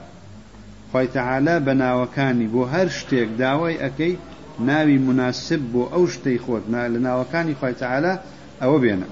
خوي 0.93 1.07
تعالى 1.07 1.59
بناوكاني 1.59 2.47
بو 2.47 2.63
هر 2.63 2.89
شتيك 2.89 3.27
داوي 3.27 3.85
أكي 3.85 4.17
ناوي 4.59 4.97
مناسب 4.97 5.59
بو 5.59 5.87
أو 5.93 6.07
شتي 6.07 6.37
خود. 6.37 6.61
لناوكاني 6.69 7.55
خوي 7.55 7.73
تعالى 7.73 8.19
أو 8.63 8.77
بينا. 8.77 9.05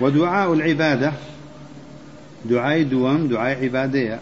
ودعاء 0.00 0.52
العبادة. 0.54 1.12
دعاء 2.44 2.82
دوام 2.82 3.28
دعاء 3.28 3.64
عبادية 3.64 4.20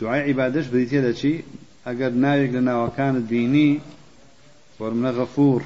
دعاء 0.00 0.28
عبادش 0.28 0.66
بديتي 0.66 1.42
أجر 1.86 2.10
ناويك 2.10 2.50
لنا 2.50 2.82
وكان 2.84 3.26
ديني 3.26 3.80
ورمنا 4.80 5.10
غفور. 5.10 5.62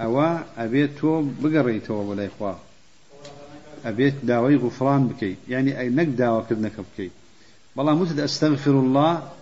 أو 0.00 0.22
أبيت 0.58 0.98
تو 0.98 1.22
بقري 1.40 1.80
تو 1.80 1.94
ولا 1.94 2.26
إخوة؟ 2.26 2.58
أبيت 3.84 4.14
داوي 4.22 4.56
غفران 4.56 5.08
بكي. 5.08 5.36
يعني 5.48 5.80
أي 5.80 5.88
نك 5.88 6.06
داوى 6.06 6.44
كذنك 6.50 6.72
بكي 6.80 7.10
والله 7.76 7.94
متد 7.94 8.20
أستغفر 8.20 8.70
الله 8.70 9.32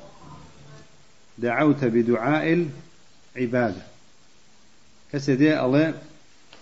دعوت 1.38 1.84
بدعاء 1.84 2.66
العبادة. 3.36 3.82
كسيدي 5.12 5.60
الله 5.60 5.94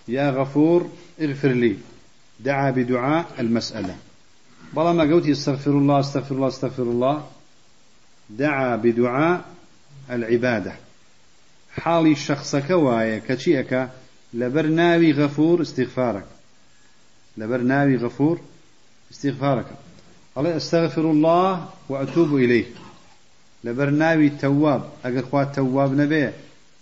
يا 0.07 0.29
غفور 0.29 0.89
اغفر 1.21 1.47
لي. 1.47 1.77
دعا 2.39 2.71
بدعاء 2.71 3.25
المسألة. 3.39 3.95
بلا 4.73 4.93
ما 4.93 5.03
قلت 5.03 5.29
استغفر 5.29 5.71
الله 5.71 5.99
أستغفر 5.99 6.35
الله 6.35 6.47
أستغفر 6.47 6.83
الله. 6.83 7.27
دعا 8.29 8.75
بدعاء 8.75 9.45
العبادة. 10.11 10.73
حالي 11.81 12.11
الشخص 12.11 12.55
كوايا 12.55 13.21
كشيئك 13.27 13.89
لبرناوي 14.33 15.11
غفور 15.11 15.61
استغفارك 15.61 16.25
لبرناوي 17.37 17.95
غفور 17.95 18.41
استغفارك 19.11 19.65
الله 20.37 20.57
استغفر 20.57 21.11
الله 21.11 21.69
وأتوب 21.89 22.35
إليه. 22.35 22.65
لبرناوي 23.63 24.29
تواب 24.29 24.89
أقل 25.05 25.23
خوات 25.31 25.55
تواب 25.55 25.93
نبيه 25.93 26.33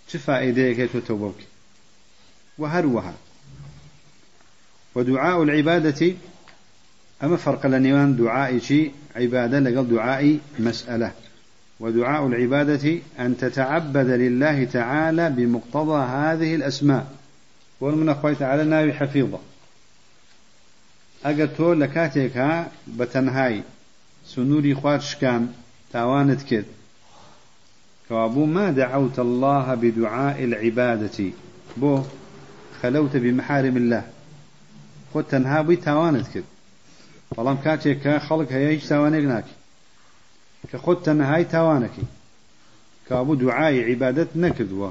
شفا 0.08 0.38
إيديك 0.38 0.90
توبوك 1.08 1.36
وهروها 2.58 3.14
ودعاء 4.94 5.42
العبادة 5.42 6.14
أما 7.22 7.36
فرق 7.36 7.66
لنيوان 7.66 8.16
دعاء 8.16 8.58
شيء 8.58 8.92
عبادة 9.16 9.58
لقل 9.58 9.88
دعاء 9.88 10.38
مسألة 10.58 11.12
ودعاء 11.84 12.26
العبادة 12.26 12.98
أن 13.18 13.36
تتعبد 13.36 14.10
لله 14.10 14.64
تعالى 14.64 15.30
بمقتضى 15.30 16.02
هذه 16.04 16.54
الأسماء. 16.54 17.06
ومن 17.80 18.08
أخوي 18.08 18.34
تعالى 18.34 18.64
ناوي 18.64 18.92
حفيظة. 18.92 19.38
أقرتو 21.24 21.72
لكاتيك 21.72 22.64
بتنهاي. 22.98 23.62
سنوري 24.26 24.74
خوات 24.74 25.02
شكان 25.02 25.48
تاوانت 25.92 26.42
كد 26.42 26.64
كوابو 28.08 28.46
ما 28.46 28.70
دعوت 28.70 29.18
الله 29.18 29.74
بدعاء 29.74 30.44
العبادة. 30.44 31.30
بو 31.76 32.02
خلوت 32.82 33.16
بمحارم 33.16 33.76
الله. 33.76 34.04
خۆت 35.14 35.26
تەنها 35.30 35.62
بووی 35.62 35.76
تاوانت 35.76 36.28
کرد 36.32 36.44
بەڵام 37.36 37.58
کاتێک 37.64 37.98
کە 38.04 38.14
خەڵک 38.26 38.48
هەیە 38.56 38.82
ناکە 39.32 39.63
کە 40.70 40.76
خۆت 40.84 40.98
تەنەهای 41.06 41.50
تاوانەکەی. 41.54 42.08
کابوو 43.08 43.40
دوعای 43.42 43.84
عیبادەت 43.88 44.30
نەکردووە. 44.42 44.90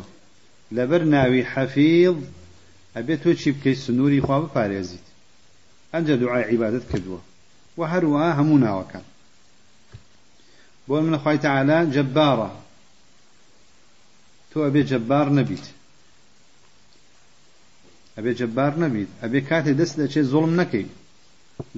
لەبەر 0.75 1.01
ناوی 1.13 1.43
حەفیظ 1.53 2.17
ئەبێت 2.95 3.19
تۆ 3.23 3.31
چی 3.39 3.49
بکەیت 3.55 3.79
سنووری 3.85 4.23
خوا 4.25 4.37
بپارێزیت. 4.43 5.05
ئەنجە 5.93 6.15
دوعای 6.21 6.47
عیبادەت 6.51 6.85
کردووە. 6.91 7.21
و 7.77 7.81
هەروەها 7.91 8.31
هەموو 8.39 8.61
ناوەکان. 8.65 9.05
بۆ 10.87 10.95
من 11.05 11.17
خی 11.23 11.37
تعالا 11.45 11.79
جەبارە 11.95 12.49
تۆ 14.49 14.57
ئەبێ 14.65 14.81
جەبار 14.91 15.27
نەبیت. 15.37 15.65
ئەبێ 18.17 18.31
جەبار 18.39 18.73
نەبیت. 18.83 19.11
ئەبێ 19.23 19.39
کاتێ 19.49 19.73
دەست 19.79 19.95
دەچێت 20.01 20.25
زۆڵم 20.31 20.53
نەکەی. 20.61 20.87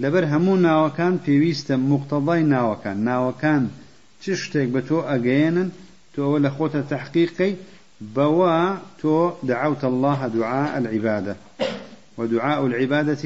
لەبەر 0.01 0.23
هەموو 0.33 0.61
ناوەکان 0.67 1.13
پێویستە 1.25 1.75
مقتەڵای 1.91 2.43
ناوەکان. 2.53 2.97
ناوەکان 3.09 3.63
چ 4.25 4.29
شتێک 4.41 4.69
بە 4.75 4.81
تۆ 4.89 4.97
ئەگەێنن 5.09 5.69
تۆ 6.13 6.19
ئەوە 6.25 6.39
لە 6.45 6.51
خۆتە 6.57 6.81
تحقیقی 6.93 7.51
تو 9.01 9.33
دعوت 9.43 9.83
الله 9.83 10.27
دعاء 10.27 10.77
العبادة. 10.77 11.35
ودعاء 12.17 12.65
العبادة 12.65 13.23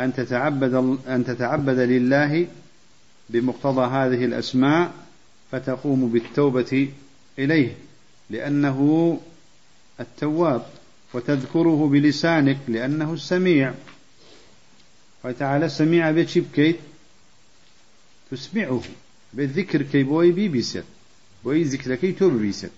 أن 0.00 0.14
تتعبد 0.14 0.74
أن 1.08 1.24
تتعبد 1.24 1.78
لله 1.78 2.46
بمقتضى 3.30 3.84
هذه 3.96 4.24
الأسماء 4.24 4.92
فتقوم 5.52 6.08
بالتوبة 6.08 6.88
إليه 7.38 7.74
لأنه 8.30 8.78
التواب 10.00 10.62
وتذكره 11.14 11.88
بلسانك 11.92 12.58
لأنه 12.68 13.12
السميع. 13.12 13.74
وتعالى 15.24 15.68
سميع 15.68 16.10
بيتشي 16.10 16.40
بكيت؟ 16.40 16.76
تسمعه. 18.30 18.82
بالذكر 19.32 19.82
كي 19.82 20.02
بوي 20.02 20.32
بي 20.32 20.48
بيسر 20.48 20.82
بوي 21.44 21.62
ذكركي 21.64 22.12
توب 22.12 22.32
بيسر 22.32 22.68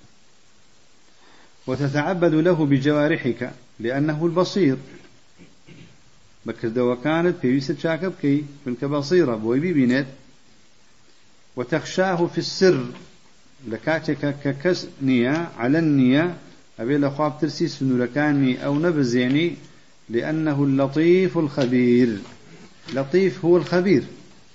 وتتعبد 1.67 2.35
له 2.35 2.67
بجوارحك 2.67 3.51
لأنه 3.81 4.27
البصير. 4.27 4.77
بكردەوە 6.47 6.97
كانت 7.05 7.37
پێویستە 7.43 7.75
چاکە 7.83 8.09
بکەی 8.14 8.45
چونکە 8.62 8.87
بەسیڕە 8.93 9.37
بۆی 9.45 9.61
ببینێت 9.64 10.09
وتەخشاه 11.57 12.21
في 12.35 12.40
السر 12.47 12.79
لە 13.71 13.79
کاتێکە 13.87 14.31
کە 14.43 14.53
کەس 14.62 14.81
نییە 15.09 15.37
علەن 15.62 15.88
نییە 15.99 16.27
ئەبێ 16.79 16.97
لە 17.05 17.09
خواب 17.14 17.35
ترسی 17.40 17.69
سنوورەکانی 17.77 18.59
ئەو 18.62 18.75
نەبزێنی 18.85 19.49
لأنه 20.14 20.59
اللطيف 20.69 21.33
الخبير 21.45 22.11
لطيف 22.95 23.45
هو 23.45 23.57
الخبير 23.57 24.05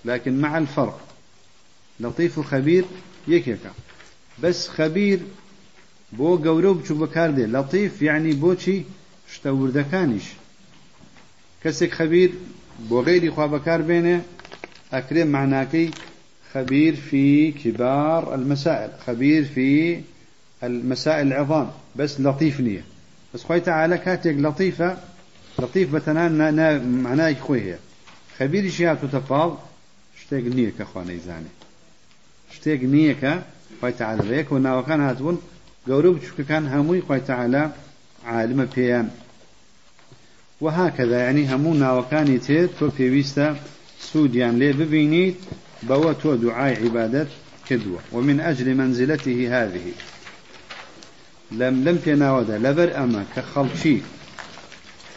لكن 0.05 0.33
مع 0.41 0.57
الفرق. 0.57 1.08
لطيف 1.99 2.37
وخبير 2.37 2.85
يكيكا 3.27 3.71
بس 4.43 4.67
خبير 4.67 5.19
بو 6.13 6.37
قورو 6.37 6.73
بچو 6.73 6.93
بكار 6.95 7.29
لطيف 7.31 8.01
يعني 8.01 8.33
بوشي 8.33 8.81
شتوردكانش 9.33 10.23
كسك 11.63 11.93
خبير 11.93 12.31
بغير 12.79 13.31
خوابكار 13.31 13.81
بينه 13.81 14.21
أكرم 14.93 15.27
معناكي 15.27 15.91
خبير 16.53 16.95
في 16.95 17.51
كبار 17.51 18.35
المسائل. 18.35 18.89
خبير 19.07 19.45
في 19.45 20.01
المسائل 20.63 21.27
العظام 21.27 21.71
بس 21.95 22.19
لطيف 22.21 22.59
نية 22.59 22.83
بس 23.33 23.43
خوي 23.43 23.59
تعالى 23.59 23.97
كاتك 23.97 24.35
لطيفة 24.37 24.97
لطيف 25.59 25.95
بتنان 25.95 26.53
معناه 27.03 27.33
خويه 27.33 27.79
خبير 28.39 28.69
شيء 28.69 28.93
تتفاض 28.93 29.59
شتيق 30.21 30.43
نية 30.55 30.69
كخوانا 30.79 31.11
يزاني 31.13 31.47
شتێک 32.59 32.81
نییەکە 32.93 33.33
خۆتەعاالەیەک 33.79 34.47
و 34.51 34.63
ناوەکان 34.67 34.99
هاتبوون 35.07 35.37
گەورە 35.87 36.09
بچووکەکان 36.15 36.63
هەمووی 36.73 37.05
خۆتەعاالە 37.07 37.63
عالمە 38.31 38.65
پێیان. 38.75 39.07
وهاکەدا 40.63 41.19
ینی 41.27 41.45
هەموو 41.51 41.79
ناوەکانی 41.83 42.39
تێ 42.45 42.59
تۆ 42.77 42.85
پێویستە 42.97 43.47
سوودیان 44.07 44.53
لێ 44.61 44.69
ببینیت 44.79 45.37
بەوە 45.87 46.11
تۆ 46.21 46.31
دوعای 46.43 46.75
عیبادت 46.83 47.29
کردووە. 47.67 48.01
ومن 48.15 48.37
ئەجلی 48.45 48.73
منزلەتی 48.81 49.49
هاویی 49.53 49.95
لەم 51.59 51.75
لەم 51.85 51.97
پێناوەدا 52.05 52.55
لەبەر 52.65 52.89
ئەمە 52.97 53.23
کە 53.33 53.41
خەڵکی 53.51 53.97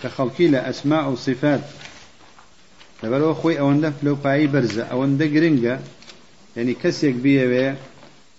کە 0.01 0.09
خەڵکی 0.17 0.47
لە 0.55 0.61
ئەسما 0.67 1.01
و 1.13 1.17
صفات 1.27 1.63
لەبەرەوە 3.03 3.35
خۆی 3.41 3.59
ئەوەندە 3.61 3.91
فلۆپایی 3.99 4.51
بەرزە 4.55 4.85
ئەوەندە 4.91 5.27
گرنگە 5.35 5.75
يعني 6.57 6.75
كسيك 6.75 7.15
بيه 7.15 7.77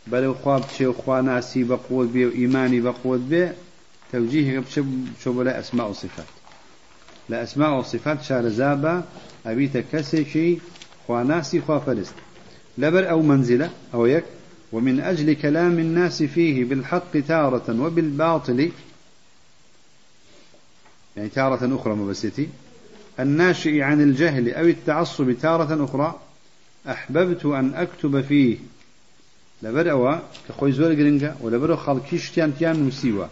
بلو 0.08 0.34
خواب 0.34 0.64
شيء 0.78 0.92
خوا 0.92 1.22
ناسي 1.22 1.64
بقوة 1.64 2.06
بيه 2.06 2.26
وإيماني 2.26 2.82
بقوة 2.82 3.18
بيه 3.18 3.56
توجيهك 4.12 4.64
بشو 5.20 5.34
بلا 5.34 5.60
أسماء 5.60 5.90
وصفات 5.90 6.26
لأسماء 7.30 7.80
وصفات 7.80 8.24
شارزابا 8.24 9.04
أبيت 9.46 9.78
كسيشي 9.78 10.58
خواناسي 11.08 11.62
خوافرست 11.62 12.14
لبر 12.78 13.10
أو 13.10 13.22
منزلة 13.22 13.70
أو 13.94 14.06
يك 14.06 14.24
ومن 14.72 15.00
أجل 15.00 15.34
كلام 15.34 15.80
الناس 15.80 16.24
فيه 16.24 16.66
بالحق 16.66 17.18
تارة 17.28 17.82
وبالباطل 17.82 18.72
يعني 21.18 21.30
تارة 21.30 21.76
أخرى 21.76 21.94
مبستي 21.96 22.50
الناشئ 23.20 23.82
عن 23.82 24.02
الجهل 24.02 24.54
أو 24.54 24.66
التعصب 24.66 25.32
تارة 25.32 25.86
أخرى. 25.86 26.20
أحببت 26.90 27.46
أن 27.46 27.74
أكتب 27.76 28.22
فيه. 28.22 28.58
لبر 29.64 29.92
أوا 29.92 30.20
كخوي 30.50 30.72
زور 30.72 30.94
جرينجا 30.94 31.36
ولبر 31.42 31.76
خالكيش 31.76 32.32
تيان 32.32 32.58
تيان 32.58 32.88
نسيوا 32.88 33.28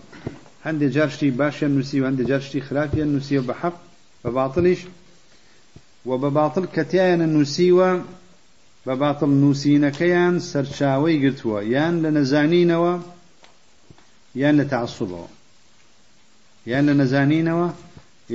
هەندێ 0.66 0.88
جار 0.96 1.10
شتی 1.10 1.32
باشیان 1.32 1.72
نووسی 1.72 2.02
و 2.02 2.06
هەندێ 2.10 2.24
جار 2.30 2.40
شتی 2.40 2.62
خراپیان 2.62 3.10
نووسیوە 3.14 3.44
بە 3.50 3.54
حەق 3.62 3.76
بە 4.24 4.30
باتڵیش 4.38 4.82
و 6.06 6.12
بە 6.22 6.30
باتڵ 6.38 6.66
کەتیایانە 6.76 7.28
نووسیوە 7.36 7.90
بە 8.86 8.94
باتڵ 9.02 9.32
نووسینەکەیان 9.42 10.36
سەرچاوەی 10.52 11.22
گرتووە. 11.24 11.60
یان 11.76 11.96
لە 12.04 12.10
نەزانینەوە 12.18 12.94
یان 14.42 14.56
لە 14.60 14.66
تعسوبەوە 14.74 15.30
یان 16.72 16.84
لە 16.90 16.94
نەزانینەوە 17.02 17.68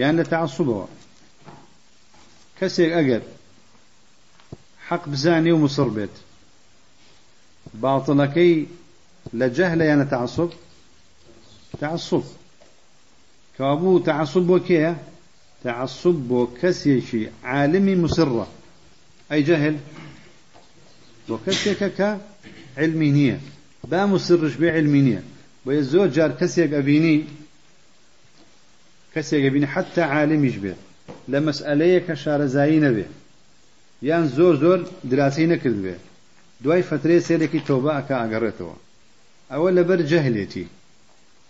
یان 0.00 0.14
لە 0.20 0.24
تعسوبەوە 0.32 0.86
کەسێک 2.58 2.92
ئەگەر 2.96 3.22
حەق 4.88 5.02
بزانێ 5.12 5.52
و 5.52 5.58
مصر 5.64 5.88
بێت 5.96 6.14
باڵەکەی 7.82 8.54
لە 9.38 9.46
جەهلە 9.56 9.84
یانە 9.90 10.06
تعسب 10.10 10.50
تعصب. 11.80 12.22
كابو 13.58 13.98
تعصب 13.98 14.40
بوكيه 14.40 14.96
تعصب 15.64 16.14
بو 16.28 16.46
كسيشي 16.62 17.28
عالمي 17.44 17.94
مسرة. 17.94 18.46
أي 19.32 19.42
جهل؟ 19.42 19.76
وكسيك 21.28 21.92
كعلمينية 22.78 23.40
با 23.84 24.06
مسرش 24.06 24.54
بعلمينية 24.54 25.22
ويزوج 25.66 26.10
جار 26.10 26.30
كسيك 26.30 26.72
أبيني 26.72 27.24
كسيك 29.14 29.44
أبيني 29.44 29.66
حتى 29.66 30.02
عالم 30.02 30.44
يشبه 30.44 30.74
لمسألة 31.28 31.98
كشارزاين 31.98 32.92
به 32.92 33.04
یان 34.02 34.24
زۆر 34.36 34.54
زۆر 34.62 34.78
دراسی 35.10 35.46
نەکردوێ 35.52 35.96
دوای 36.62 36.82
فترێ 36.90 37.16
سێرێکی 37.26 37.60
تۆبە 37.68 37.92
ئەکە 37.96 38.14
ئاگەڕێتەوە. 38.20 38.76
ئەوە 39.52 39.70
لەبەر 39.78 40.00
جەهلێتی. 40.10 40.66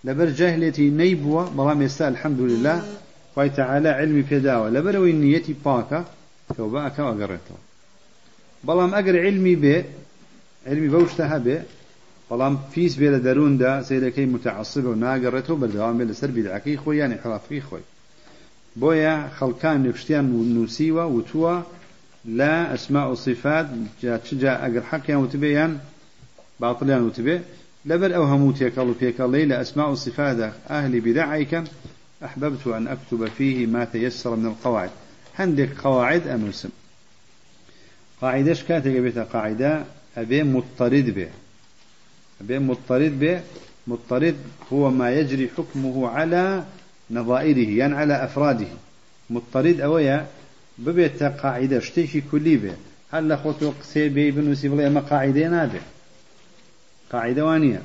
لەبەر 0.06 0.28
جەهلێتی 0.38 0.86
نەی 1.00 1.14
بووە 1.22 1.42
بەڵام 1.56 1.78
ئێستا 1.84 2.04
الحەمدوللا 2.12 2.76
خی 3.34 3.48
تەعالا 3.58 3.92
علمی 4.00 4.24
پێداوە. 4.30 4.68
لەبەرەوەی 4.76 5.18
نیەتی 5.22 5.56
پاکە 5.64 6.00
تۆبە 6.56 6.80
ئەکە 6.86 7.02
ئاگەڕێتەوە. 7.08 7.60
بەڵام 8.66 8.90
ئەگەر 8.96 9.16
علمی 9.26 9.56
بێ 9.62 9.76
علمی 10.68 10.90
بەو 10.94 11.04
شتە 11.12 11.24
هەبێ 11.34 11.58
بەڵام 12.28 12.54
پیس 12.72 12.92
بێ 13.00 13.08
لە 13.14 13.20
دەرووندا 13.26 13.72
سیرەکەی 13.88 14.26
متعسب 14.34 14.84
و 14.86 14.98
ناگەڕێتەوە 15.04 15.60
بەردەوام 15.62 15.96
بێ 15.98 16.04
لەسەر 16.10 16.30
بیدعەکەی 16.36 16.80
خۆی 16.82 16.98
یانی 17.00 17.20
حڵافی 17.22 17.60
خۆی. 17.68 17.86
بۆیە 18.80 19.14
خەڵکان 19.38 19.78
نوشتیان 19.86 20.26
نووسیوە 20.54 21.04
وتووە 21.14 21.54
لا 22.26 22.74
أسماء 22.74 23.10
وصفات 23.10 23.66
جاء 24.32 24.66
أقر 24.66 24.82
حقيا 24.82 25.16
وتبيان 25.16 25.78
باطليان 26.60 27.02
وتبي 27.02 27.40
لبر 27.84 28.16
أو 28.16 28.22
هموتيك 28.22 28.78
الله 28.78 28.94
فيك 29.00 29.20
الله 29.20 29.44
لأسماء 29.44 29.92
الصفات 29.92 30.52
أهل 30.70 31.00
بدعيك 31.00 31.62
أحببت 32.24 32.66
أن 32.66 32.88
أكتب 32.88 33.28
فيه 33.28 33.66
ما 33.66 33.84
تيسر 33.84 34.36
من 34.36 34.46
القواعد. 34.46 34.90
عندك 35.38 35.80
قواعد 35.84 36.26
أنوسم 36.26 36.68
قاعدة 38.20 38.56
كانت 38.68 38.88
بيتها 38.88 39.24
قاعدة 39.24 39.84
أبي 40.16 40.42
مضطرد 40.42 41.10
به 41.10 41.28
أبي 42.40 42.58
مضطرد 42.58 43.20
به 43.20 43.40
مضطرد 43.86 44.36
هو 44.72 44.90
ما 44.90 45.10
يجري 45.10 45.50
حكمه 45.56 46.08
على 46.08 46.64
نظائره 47.10 47.68
يعني 47.68 47.94
على 47.94 48.24
أفراده. 48.24 48.66
مضطرد 49.30 49.80
أويا 49.80 50.26
ببيت 50.78 51.22
قاعدة 51.22 51.80
شتيشي 51.80 52.20
كلي 52.20 52.56
به 52.56 52.74
هل 53.12 53.28
لخوتو 53.28 53.70
قسي 53.80 54.08
بي 54.08 54.30
بنوسي 54.30 54.68
بلي 54.68 54.86
أما 54.86 55.00
قاعدة 55.00 55.48
نابه 55.48 55.80
قاعدة 57.12 57.44
وانية 57.44 57.82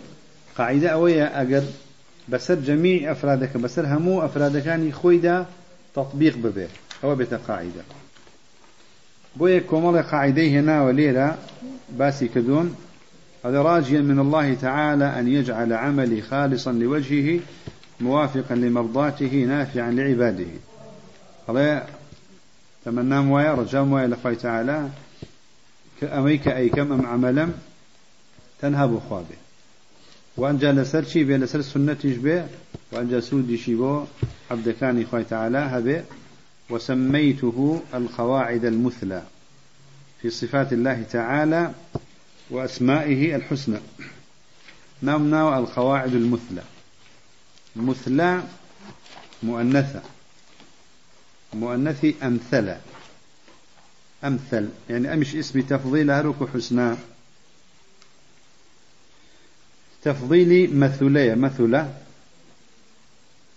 قاعدة 0.57 0.89
أوية 0.89 1.41
أجر 1.41 1.63
بسر 2.29 2.55
جميع 2.55 3.11
أفرادك 3.11 3.57
بسر 3.57 3.85
همو 3.85 4.25
أفرادك 4.25 4.93
خويدا 4.93 5.45
تطبيق 5.95 6.37
ببه 6.37 6.67
هو 7.05 7.15
بيت 7.15 7.33
قاعدة 7.33 7.83
بوية 9.35 9.59
كمال 9.59 10.03
قاعدة 10.03 10.47
هنا 10.47 10.83
وليلة 10.83 11.37
باسي 11.89 12.27
كدون 12.27 12.75
هذا 13.45 13.61
راجيا 13.61 14.01
من 14.01 14.19
الله 14.19 14.53
تعالى 14.53 15.19
أن 15.19 15.27
يجعل 15.27 15.73
عملي 15.73 16.21
خالصا 16.21 16.71
لوجهه 16.71 17.39
موافقا 17.99 18.55
لمرضاته 18.55 19.45
نافعا 19.47 19.91
لعباده. 19.91 20.45
تمنى 22.85 23.21
مويا 23.21 23.53
رجاء 23.53 23.83
مويا 23.83 24.07
لخوي 24.07 24.35
تعالى. 24.35 24.89
كأميك 26.01 26.47
أي 26.47 26.69
كم 26.69 26.91
أم 26.91 27.05
عملا 27.05 27.49
تنهب 28.61 28.99
خوابه. 29.09 29.35
وأنجا 30.37 30.71
لسر 30.71 31.03
شي 31.03 31.23
بي 31.23 31.37
لسر 31.37 31.61
سنتيش 31.61 32.17
بي؟ 32.17 32.43
وأنجا 32.91 33.19
سودي 33.19 33.57
شي 33.57 33.75
بو 33.75 34.03
عبد 34.51 34.69
كان 34.69 35.05
خوي 35.11 35.23
تعالى 35.23 35.57
هبه 35.57 36.03
وسميته 36.69 37.81
القواعد 37.93 38.65
المثلى 38.65 39.23
في 40.21 40.29
صفات 40.29 40.73
الله 40.73 41.03
تعالى 41.11 41.71
وأسمائه 42.49 43.35
الحسنى. 43.35 43.77
نعم 45.01 45.29
ناو 45.29 45.59
القواعد 45.59 46.13
المثلى. 46.13 46.63
مثلى 47.75 48.43
مؤنثة. 49.43 50.01
مؤنثي 51.53 52.15
أمثلة 52.23 52.81
أمثل 54.23 54.69
يعني 54.89 55.13
أمش 55.13 55.35
اسم 55.35 55.61
تفضيل 55.61 56.11
هرك 56.11 56.49
حسنى 56.53 56.95
تفضيلي 60.03 60.67
مثلية 60.67 61.33
مثلة 61.33 61.93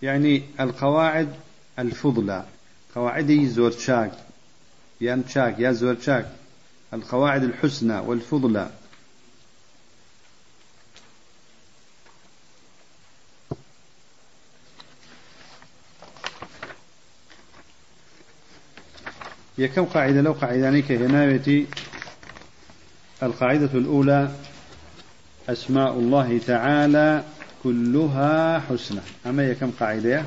يعني 0.01 0.43
القواعد 0.59 1.33
الفضلى 1.79 2.45
قواعدي 2.95 3.49
زور 3.49 3.71
شاك 3.71 4.11
يا 5.01 5.23
شاك 5.29 5.59
يا 5.59 5.71
زور 5.71 5.95
شاك 6.01 6.31
القواعد 6.93 7.43
الحسنى 7.43 7.99
والفضلى. 7.99 8.69
هي 19.57 19.67
كم 19.67 19.85
قاعدة؟ 19.85 20.21
لو 20.21 20.31
قاعدانيك 20.33 20.91
هنايتي 20.91 21.67
القاعدة 23.23 23.69
الأولى 23.73 24.31
أسماء 25.49 25.93
الله 25.93 26.39
تعالى 26.47 27.23
كلها 27.63 28.59
حسنى. 28.59 29.01
أما 29.25 29.53
كم 29.53 29.71
قاعدة؟ 29.79 30.23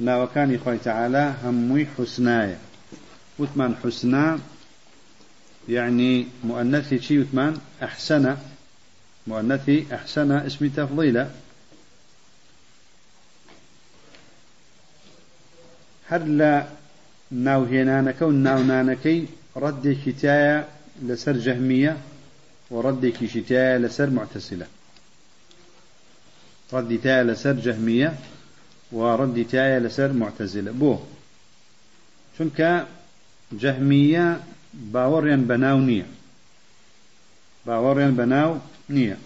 لا 0.00 0.16
وكان 0.16 0.54
يخوي 0.54 0.78
تعالى 0.78 1.34
همي 1.44 1.86
حسنايا 1.98 2.58
وثمان 3.38 3.76
حسنى 3.84 4.38
يعني 5.68 6.26
مؤنثي 6.44 7.00
شي 7.00 7.18
وثمان؟ 7.18 7.58
أحسن 7.82 8.36
مؤنثي 9.26 9.86
أحسن 9.94 10.32
اسم 10.32 10.68
تفضيلا. 10.68 11.28
هل 16.08 16.38
لا 16.38 16.66
ناوهێنانەکە 17.32 18.24
و 18.26 18.32
ناونانەکەی 18.46 19.20
ڕەدێکی 19.62 20.12
تایە 20.22 20.56
لەسەر 21.08 21.36
جەهمیە 21.46 21.94
و 22.70 22.74
ڕەدێکیشی 22.84 23.42
تایە 23.48 23.76
لەسەر 23.84 24.08
معتەسیلە. 24.18 24.68
ڕەدی 26.72 26.98
تایە 27.04 27.22
لەسەر 27.30 27.56
جەهمیە 27.64 28.10
و 28.96 28.98
ڕەدی 29.18 29.44
تایە 29.52 29.78
لەسەر 29.86 30.10
معتەزیلە 30.20 30.72
بۆ 30.80 30.94
چونکە 32.34 32.70
جەهمیە 33.62 34.26
باوەڕیان 34.92 35.42
بەناو 35.50 35.78
نییە. 35.88 36.08
باوەڕیان 37.66 38.14
بەناو 38.20 38.52
نییە. 38.94 39.18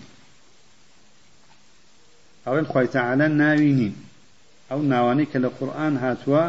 ئەوێن 2.46 2.66
خۆی 2.72 2.88
تەعالە 2.94 3.26
ناوی 3.40 3.72
نین. 3.78 3.94
ئەو 4.70 4.80
ناوانی 4.92 5.26
کە 5.32 5.38
لە 5.44 5.48
قورآن 5.58 5.94
هاتووە 6.04 6.44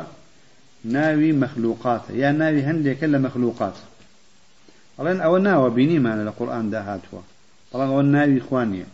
ناوي 0.83 1.31
مخلوقات. 1.31 2.01
يا 2.09 2.31
ناوي 2.31 2.61
هندێکە 2.63 3.03
لە 3.03 3.17
مەخلوقات 3.25 3.75
ئەڵێن 5.01 5.19
ئەوە 5.25 5.39
ناوە 5.47 5.69
بینیمانە 5.77 6.23
لە 6.29 6.33
قورآاندا 6.39 6.81
هاتووە 6.89 7.21
بەڵام 7.71 7.89
ئەوە 7.91 8.03
ناوي 8.15 8.41
خوانیە 8.47 8.87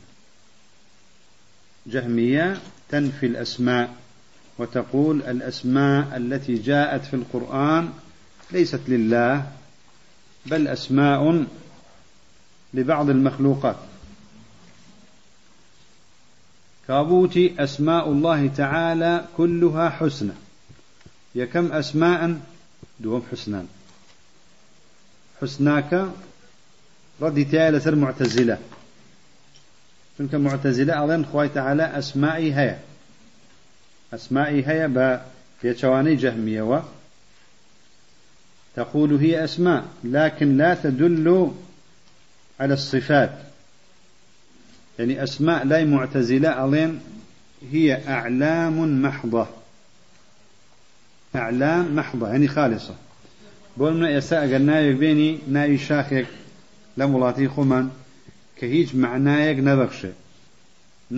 جهمية 1.93 2.57
تنفي 2.89 3.25
الأسماء 3.25 3.89
وتقول 4.59 5.21
الأسماء 5.21 6.17
التي 6.17 6.55
جاءت 6.55 7.05
في 7.05 7.15
القرآن 7.15 7.93
ليست 8.51 8.83
لله 8.87 9.45
بل 10.45 10.67
أسماء 10.67 11.45
لبعض 12.73 13.09
المخلوقات. 13.09 13.75
كابوتي 16.87 17.63
أسماء 17.63 18.11
الله 18.11 18.47
تعالى 18.47 19.25
كلها 19.37 19.89
حسنى. 19.89 20.46
يكم 21.35 21.71
أسماء 21.71 22.39
دوم 22.99 23.23
حسنان. 23.31 23.67
حسناك 25.41 26.09
ردي 27.21 27.43
تعالى 27.43 27.79
سر 27.79 27.95
معتزلة. 27.95 28.57
چونك 30.17 30.35
معتزلة 30.35 31.03
أظن 31.03 31.25
خوي 31.25 31.49
تعالى 31.49 31.83
أسمائي 31.83 32.53
هيا. 32.53 32.79
أسمائي 34.13 34.67
هيا 34.67 34.87
با 34.87 35.25
يتواني 35.63 36.15
جهمية 36.15 36.61
و 36.61 36.81
تقول 38.75 39.15
هي 39.15 39.43
أسماء 39.43 39.85
لكن 40.03 40.57
لا 40.57 40.73
تدل 40.73 41.51
على 42.59 42.73
الصفات. 42.73 43.37
يعني 44.99 45.23
أسماء 45.23 45.65
لا 45.65 45.85
معتزلة 45.85 46.65
أظن 46.65 46.99
هي 47.71 48.07
أعلام 48.07 49.01
محضة. 49.01 49.47
ئەعلا 51.41 51.73
مەحضە 51.97 52.27
هەنی 52.33 52.49
خالصە 52.55 52.95
بۆ 53.77 53.85
منە 53.93 54.07
ئێستا 54.15 54.37
ئەگەر 54.43 54.63
ناوێک 54.69 54.97
بێنی 55.01 55.31
ناوی 55.55 55.79
شاخێک 55.87 56.27
لەم 56.97 57.09
وڵاتی 57.15 57.51
خۆمان 57.53 57.85
کە 58.57 58.65
هیچ 58.75 58.89
معنایەک 59.03 59.57
نەبەخشێ 59.67 60.11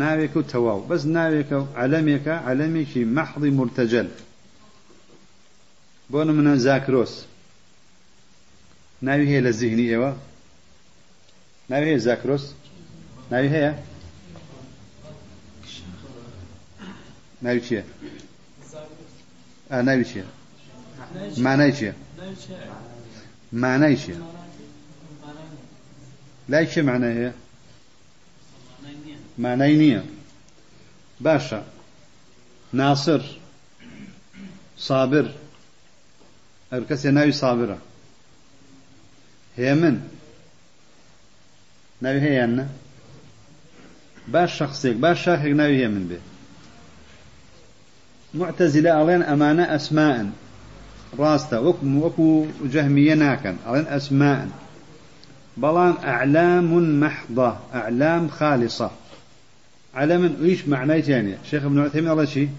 ناوێک 0.02 0.34
و 0.36 0.42
تەواو 0.52 0.86
بەس 0.90 1.04
ناوێکە 1.16 1.58
و 1.62 1.70
عەلەمێکە 1.80 2.36
عەلەمێکی 2.48 3.04
مەحضی 3.16 3.52
مرتەجەل 3.60 4.08
بۆ 6.12 6.20
منە 6.38 6.54
زاکرۆس 6.66 7.14
ناوی 9.08 9.28
هەیە 9.32 9.42
لە 9.48 9.52
زیهنی 9.60 9.88
ئێوە 9.92 10.12
ناوی 11.70 11.88
هەیە 11.90 12.02
زاکرۆس 12.08 12.44
ناوی 13.32 13.50
هەیە 13.56 13.72
ناوی 17.46 17.62
چییە؟ 17.68 17.84
مانای 21.46 21.72
چییە 21.78 21.94
مانای 23.52 23.98
چییە 24.02 24.18
لای 26.50 26.68
چه 26.72 26.82
معنای 26.82 27.16
هەیە 27.20 27.34
مانای 29.38 29.76
نییە 29.82 30.04
باشە 31.26 31.62
ناصر. 32.74 33.22
صابر. 34.78 35.28
ئەر 36.72 36.84
کەسێ 36.90 37.10
ناوی 37.18 37.34
سابرە 37.42 37.78
هەیە 39.58 39.76
من 39.82 39.96
ناوی 42.02 42.22
هەیەیان 42.26 42.52
نە 42.58 42.66
باش 44.34 44.52
شخصێک 44.60 44.96
باش 45.04 45.18
شاخێک 45.26 45.54
ناوی 45.60 45.78
هەیە 45.80 45.90
من 45.96 46.06
بێ 46.10 46.20
معتزلة 48.34 49.04
ألين 49.04 49.24
أمانة 49.24 49.63
أسماء. 49.63 50.30
راستا 51.20 51.60
وكم 51.60 51.98
وكو 52.04 52.46
جهمية 52.63 53.13
ناكن 53.13 53.56
ألين 53.70 53.88
أسماء. 53.88 54.48
بلان 55.58 55.94
أعلام 56.04 57.00
محضة 57.00 57.58
أعلام 57.74 58.28
خالصة. 58.28 58.92
علم 59.96 60.38
إيش 60.44 60.68
معنى 60.68 61.02
ثانية 61.02 61.38
شيخ 61.50 61.63
ابن 61.63 61.80
عثيمين 61.80 62.12
الله 62.12 62.26
شيء 62.26 62.50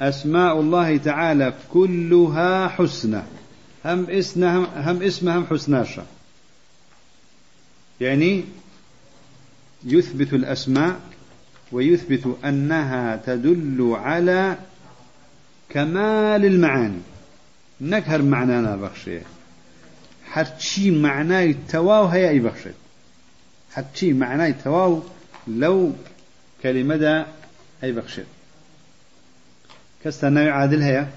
أسماء 0.00 0.60
الله 0.60 0.96
تعالى 0.96 1.54
كلها 1.72 2.68
حسنى 2.68 3.22
هم 3.84 4.06
اسمها 4.10 4.90
هم 4.90 5.02
اسمها 5.02 5.46
حسناشة 5.50 6.02
يعني 8.00 8.44
يثبت 9.84 10.32
الأسماء 10.32 11.00
ويثبت 11.72 12.36
أنها 12.44 13.16
تدل 13.26 13.96
على 13.98 14.56
كمال 15.70 16.44
المعاني. 16.44 17.00
نكهر 17.80 18.22
معنانا 18.22 18.76
بخشي. 18.76 19.18
حتشي 20.30 20.90
معناي 20.90 21.56
تواو 21.68 22.06
هيا 22.06 22.28
أي 22.28 22.38
بخشي. 22.38 22.70
حتشي 23.72 24.12
معناي 24.12 24.52
تواو 24.52 25.02
لو 25.48 25.92
كلمة 26.62 26.96
دا 26.96 27.26
أي 27.84 27.92
بخشي. 27.92 28.22
كستا 30.04 30.28
ناوي 30.28 30.50
عادل 30.50 30.82
هيا؟ 30.82 31.08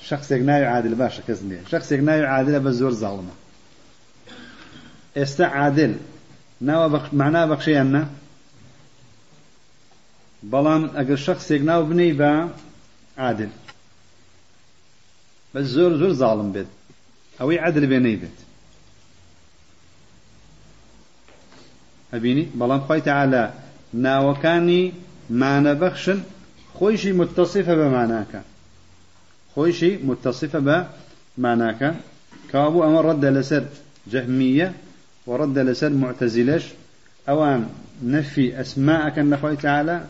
شخص 0.00 0.32
ناوي 0.32 0.66
عادل 0.66 0.94
باشا 0.94 1.22
كزني 1.28 1.58
شخص 1.70 1.92
ناوي 1.92 2.26
عادل 2.26 2.60
بزور 2.60 2.92
ظالمة 2.92 3.30
استا 5.16 5.42
عادل. 5.42 5.96
ناوە 6.66 6.88
معنا 7.12 7.42
بەخشیان 7.50 7.88
نە 7.94 8.02
بەڵام 10.52 10.82
ئەگەر 10.96 11.18
شخصێک 11.26 11.62
ناو 11.70 11.82
بنەی 11.90 12.12
بە 12.20 12.30
عادل. 13.22 13.50
بە 15.52 15.60
زۆر 15.74 15.92
زۆر 16.00 16.12
زاڵم 16.20 16.48
بێت. 16.54 16.70
ئەوەی 17.38 17.58
عادل 17.64 17.84
بێنەی 17.90 18.16
بێت. 18.22 18.38
ئەبینی؟ 22.12 22.44
بەڵام 22.58 22.82
خی 22.86 23.00
تەعاالە 23.06 23.44
ناوەکانی 24.04 24.84
مانەبەخشن 25.40 26.18
خۆیشی 26.76 27.12
متصفە 27.20 27.74
بە 27.80 27.86
ماناکە. 27.96 28.40
خۆیشی 29.52 29.92
متصفە 30.08 30.60
بە 30.66 30.76
ماناکە. 31.44 31.90
کابوو 32.52 32.84
ئەمە 32.84 33.00
ڕەتدە 33.06 33.30
لەسەر 33.36 33.64
جەهمیە 34.12 34.68
ورد 35.28 35.58
لسر 35.58 35.90
معتزلش 35.90 36.66
أوان 37.28 37.68
نفي 38.04 38.60
أسماءك 38.60 39.18
النخوي 39.18 39.56
تعالى 39.56 40.04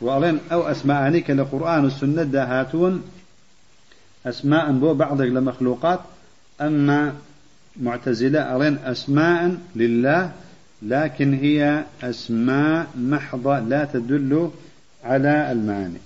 وألين 0.00 0.38
أو 0.52 0.62
أسماء 0.62 1.18
كالقرآن 1.18 1.84
والسنة 1.84 2.22
دهاتون 2.22 3.02
أسماء 4.26 4.72
بو 4.72 4.94
بعض 4.94 5.20
المخلوقات 5.20 6.00
أما 6.60 7.14
معتزلة 7.76 8.56
ألين 8.56 8.78
أسماء 8.78 9.56
لله 9.76 10.32
لكن 10.82 11.34
هي 11.34 11.84
أسماء 12.02 12.86
محضة 12.96 13.58
لا 13.58 13.84
تدل 13.84 14.50
على 15.04 15.52
المعاني. 15.52 15.98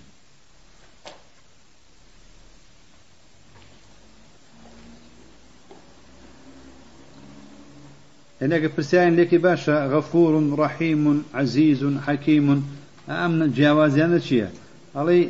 هناك 8.43 8.67
فرسان 8.67 9.17
لك 9.17 9.35
باشا 9.35 9.87
غفور 9.87 10.59
رحيم 10.59 11.25
عزيز 11.35 11.85
حكيم. 12.07 12.67
أمن 13.09 13.53
جوازيان 13.53 14.21
شيء 14.21 14.49
علي 14.97 15.29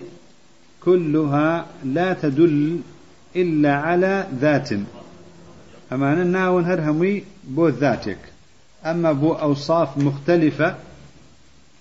كلها 0.85 1.66
لا 1.85 2.12
تدل 2.12 2.81
إلا 3.37 3.75
على 3.75 4.27
ذات. 4.40 4.73
أما 5.92 6.12
أنا 6.12 6.25
ناون 6.25 6.64
هرهمي 6.64 7.25
بو 7.44 7.68
ذاتك. 7.68 8.18
أما 8.85 9.12
بو 9.12 9.33
أوصاف 9.33 9.99
مختلفة 9.99 10.77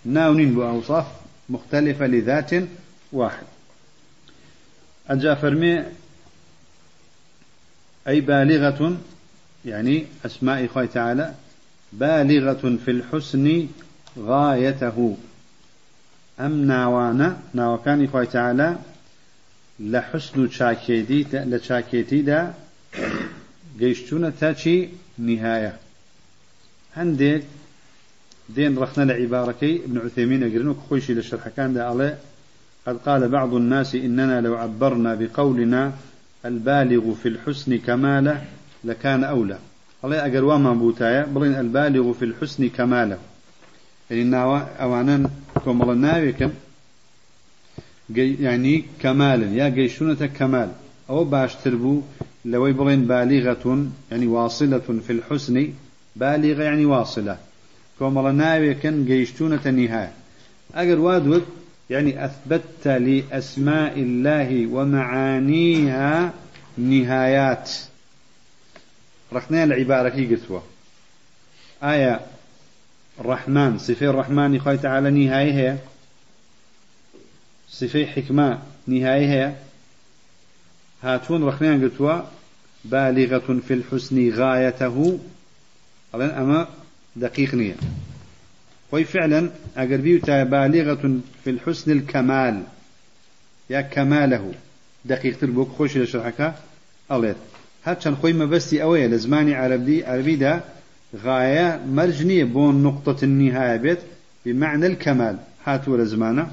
ناونين 0.06 0.54
بو 0.54 0.63
أوصاف 0.63 1.06
مختلفة 1.50 2.08
لذات 2.08 2.52
واحد. 3.12 3.46
أجا 5.10 5.36
فرمي 5.36 5.84
أي 8.08 8.22
بالغة 8.22 8.98
يعني 9.65 10.06
أسماء 10.26 10.65
الله 10.65 10.86
تعالى 10.86 11.34
بالغة 11.93 12.78
في 12.86 12.91
الحسن 12.91 13.67
غايته. 14.20 15.17
أم 16.39 16.67
ناوانا 16.67 17.39
ناوكان 17.54 18.02
الله 18.02 18.24
تعالى 18.24 18.78
لحسن 19.80 20.50
شاكيتي 20.50 22.22
دا 22.22 22.54
قيشتون 23.80 24.38
تاتشي 24.39 24.89
نهاية 25.17 25.74
هنديك 26.96 27.43
دين 28.50 28.78
رخنا 28.78 29.04
لعباركي 29.04 29.76
ابن 29.86 29.98
عثيمين 29.98 30.43
أقرنو 30.43 30.74
كخوشي 30.74 31.13
للشرح 31.13 31.48
كان 31.48 31.74
دا 31.74 31.84
عليه 31.84 32.17
قد 32.88 32.98
قال 32.98 33.30
بعض 33.30 33.54
الناس 33.54 33.96
إننا 33.96 34.41
لو 34.41 34.56
عبرنا 34.56 35.15
بقولنا 35.15 35.93
البالغ 36.46 37.13
في 37.13 37.28
الحسن 37.28 37.78
كماله 37.78 38.46
لكان 38.88 39.23
أولى. 39.23 39.58
الله 40.04 40.26
أجر 40.26 40.43
وما 40.45 40.73
بوتايا 40.73 41.26
بلين 41.26 41.56
البالغ 41.56 42.13
في 42.13 42.26
الحسن 42.26 42.69
كماله. 42.69 43.17
يعني 44.10 44.23
ناوا 44.23 44.60
أوانا 44.84 45.30
كمال 45.65 46.02
ناويكم 46.02 46.52
يعني 48.15 48.84
كمالا 49.02 49.47
يا 49.60 49.69
جيشونة 49.69 50.26
كمال. 50.26 50.69
أو 51.10 51.23
باش 51.23 51.56
تربو 51.56 52.02
لو 52.45 52.73
بلين 52.73 53.08
بالغة 53.08 53.88
يعني 54.12 54.28
واصلة 54.28 54.88
في 55.08 55.13
الحسن 55.13 55.67
بالغة 56.15 56.63
يعني 56.63 56.86
واصلة. 56.86 57.38
كمال 58.00 58.38
ناويكم 58.38 59.06
جيشونة 59.06 59.69
نهاية. 59.69 60.12
أجر 60.76 61.00
وادوك 61.00 61.43
يعني 61.89 62.26
أثبتت 62.26 62.88
لأسماء 62.88 63.93
الله 64.00 64.67
ومعانيها 64.67 66.34
نهايات. 66.78 67.71
رخنا 69.34 69.63
العبارة 69.63 70.10
كي 70.10 70.26
قلتوا 70.26 70.60
آية 71.84 72.22
الرحمن 73.20 73.78
صفة 73.80 74.06
الرحمن 74.06 74.56
يخوي 74.56 74.78
تعالى 74.78 75.10
نهاية 75.10 75.54
هي. 75.54 75.78
صفة 77.70 78.06
حكمة 78.06 78.60
نهاية 78.88 79.28
هي. 79.28 79.54
هاتون 81.04 81.44
رخنا 81.44 81.74
قلتوا 81.74 82.22
بالغة 82.86 83.60
في 83.68 83.74
الحسن 83.74 84.30
غايته. 84.30 85.20
أما 86.16 86.68
دقيق 87.16 87.56
نية. 87.56 87.76
خوي 88.92 89.04
فعلا 89.04 89.50
أقر 89.78 89.98
بيوتا 89.98 90.44
بالغة 90.44 91.20
في 91.44 91.50
الحسن 91.50 91.92
الكمال. 91.92 92.63
يا 93.70 93.82
كماله. 93.82 94.54
دقيق 95.06 95.40
تربوك 95.40 95.70
خوش 95.70 95.98
لشرحك 95.98 96.54
الله 97.12 97.36
هرچەند 97.88 98.15
خۆی 98.19 98.34
مەبەستی 98.41 98.82
ئەوەیە 98.84 99.08
لە 99.13 99.17
زمانی 99.26 99.54
عربی 99.54 99.97
عربیدا 100.02 100.54
غاية 101.23 101.80
مرجنية 101.97 102.45
بون 102.45 102.84
نقطة 102.84 103.19
النهاية 103.23 103.78
بيت 103.78 104.00
بمعنى 104.45 104.88
الكمال. 104.88 105.36
هاتوا 105.65 105.97
لزمانه 105.97 106.47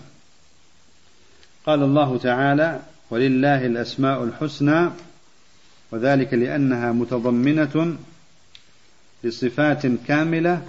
قال 1.67 1.83
الله 1.83 2.19
تعالى 2.19 2.81
ولله 3.11 3.67
الأسماء 3.67 4.25
الحسنى 4.25 4.91
وذلك 5.93 6.35
لأنها 6.35 6.93
متضمنة 6.93 7.97
لصفات 9.25 9.87
كاملة 10.09 10.63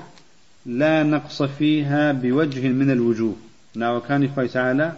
لا 0.65 1.04
نقص 1.04 1.43
فيها 1.43 2.12
بوجه 2.12 2.67
من 2.67 2.91
الوجوه. 2.91 3.36
ناو 3.75 4.01
كان 4.01 4.49
تعالى 4.54 4.93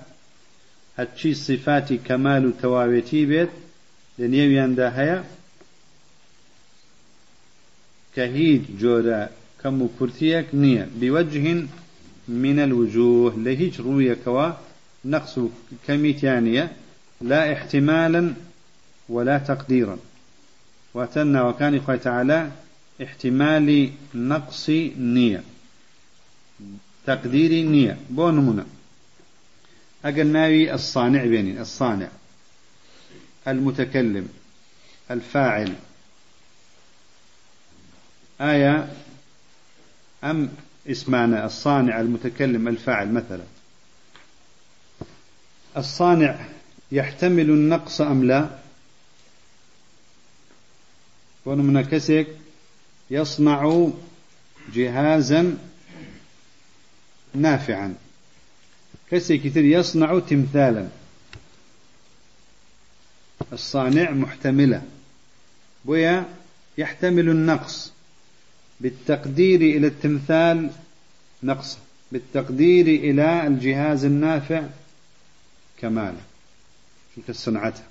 هاتشي 0.98 1.34
صفات 1.34 1.94
كمال 1.94 2.54
توابيتي 2.62 3.26
بيت 3.26 3.50
لنيويان 4.20 4.76
داهية 4.76 5.24
كهيج 8.18 8.62
جورا 8.80 9.30
كم 9.64 9.90
كرتيك 10.00 10.46
نية. 10.54 10.88
بوجه 10.96 11.66
من 12.28 12.60
الوجوه 12.60 13.38
لهيج 13.38 13.82
روية 13.82 14.18
كوا 14.26 14.52
نقص 15.06 15.40
كميتانية 15.88 16.72
لا 17.22 17.54
احتمالا 17.54 18.34
ولا 19.10 19.38
تقديرا. 19.38 19.98
واتنا 20.94 21.44
وكان 21.44 21.76
إخوة 21.76 21.96
تعالى 21.96 22.52
احتمال 23.04 23.92
نقص 24.16 24.70
نية. 24.98 25.44
تقدير 27.06 27.70
نية. 27.70 27.98
بونمنا 28.10 28.66
أقل 30.06 30.28
ناوي 30.28 30.74
الصانع 30.74 31.26
بيني. 31.26 31.62
الصانع. 31.62 32.08
المتكلم. 33.48 34.28
الفاعل. 35.12 35.74
آية 38.42 38.94
أم 40.24 40.50
اسمعنا 40.88 41.46
الصانع 41.46 42.00
المتكلم 42.00 42.68
الفاعل 42.68 43.14
مثلا. 43.14 43.44
الصانع 45.78 46.46
يحتمل 46.92 47.50
النقص 47.50 48.02
أم 48.02 48.24
لا؟ 48.26 48.50
ونمنا 51.46 51.82
كسك 51.82 52.28
يصنع 53.10 53.90
جهازا 54.74 55.58
نافعا. 57.34 57.96
كسي 59.12 59.42
يصنع 59.56 60.20
تمثالا. 60.20 60.88
الصانع 63.54 64.12
محتملة. 64.12 64.82
بويا 65.86 66.26
يحتمل 66.78 67.30
النقص. 67.30 67.97
بالتقدير 68.80 69.62
إلى 69.62 69.88
التمثال 69.88 70.70
نقص 71.44 71.78
بالتقدير 72.12 72.88
إلى 72.88 73.48
الجهاز 73.48 74.06
النافع 74.06 74.64
كمالا 75.82 76.18
شلت 77.16 77.32
صنعته 77.32 77.84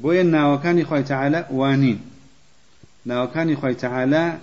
بوين 0.00 0.34
وكان 0.34 0.78
يخوي 0.78 1.02
تعالى 1.02 1.46
وانين 1.50 2.00
وكان 3.06 3.50
يخوي 3.50 3.74
تعالى 3.74 4.38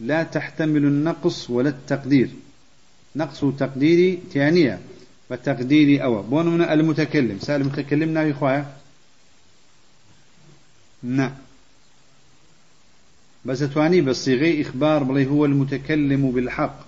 لا 0.00 0.22
تحتمل 0.22 0.84
النقص 0.84 1.50
ولا 1.50 1.68
التقدير. 1.68 2.30
نقص 3.16 3.40
تقديري 3.58 4.18
تانية 4.32 4.80
وتقديري 5.30 6.02
أو 6.02 6.22
بون 6.22 6.46
من 6.46 6.62
المتكلم 6.62 7.38
سأل 7.38 7.60
المتكلم 7.60 8.14
ناوي 8.14 8.34
خوايا 8.34 8.76
نعم 11.02 11.32
بس 13.44 13.58
تواني 13.58 14.00
بس 14.00 14.24
صيغي 14.24 14.62
إخبار 14.62 15.02
بلي 15.02 15.26
هو 15.26 15.44
المتكلم 15.44 16.30
بالحق. 16.30 16.80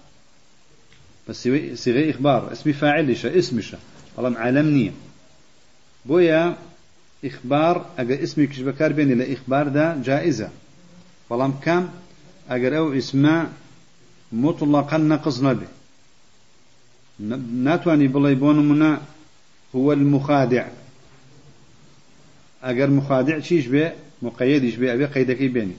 بس 1.28 1.48
صيغي 1.74 2.10
إخبار 2.10 2.52
اسم 2.52 3.60
شا 3.60 3.78
الله 4.18 4.28
معلمني 4.28 4.92
بويا 6.06 6.56
إخبار 7.24 7.86
أجا 7.98 8.22
اسمي 8.22 8.46
كش 8.46 8.60
بكار 8.60 8.92
بين 8.92 9.12
الإخبار 9.12 9.68
ده 9.68 9.96
جائزة 10.04 10.50
بلام 11.30 11.52
كم 11.52 11.88
أجر 12.50 12.78
أو 12.78 12.92
اسمه 12.92 13.48
مطلقا 14.32 14.98
نقص 14.98 15.40
نبي 15.40 15.66
ناتواني 17.52 18.08
بلاي 18.08 18.34
بون 18.34 18.68
منا 18.68 19.00
هو 19.76 19.92
المخادع. 19.92 20.68
أجر 22.62 22.90
مخادع 22.90 23.40
شيش 23.40 23.66
به 23.66 23.92
مقيدش 24.22 24.74
به 24.74 24.92
أبي 24.92 25.04
قيدك 25.04 25.36
بيني 25.42 25.72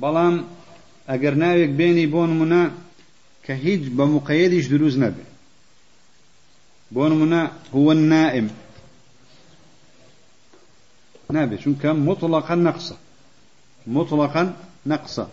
بلام 0.00 0.44
أجر 1.08 1.34
ناويك 1.34 1.70
بيني 1.70 2.06
بون 2.06 2.38
منا 2.38 2.72
كهيج 3.44 3.88
بمقيدش 3.88 4.66
دروز 4.66 4.98
نبي 4.98 5.24
بون 6.90 7.12
منا 7.12 7.52
هو 7.74 7.92
النائم. 7.92 8.50
شو 11.64 11.72
كم 11.82 12.08
مطلقا 12.08 12.54
نقصا 12.54 12.96
مطلقا 13.86 14.56
نقصا 14.86 15.30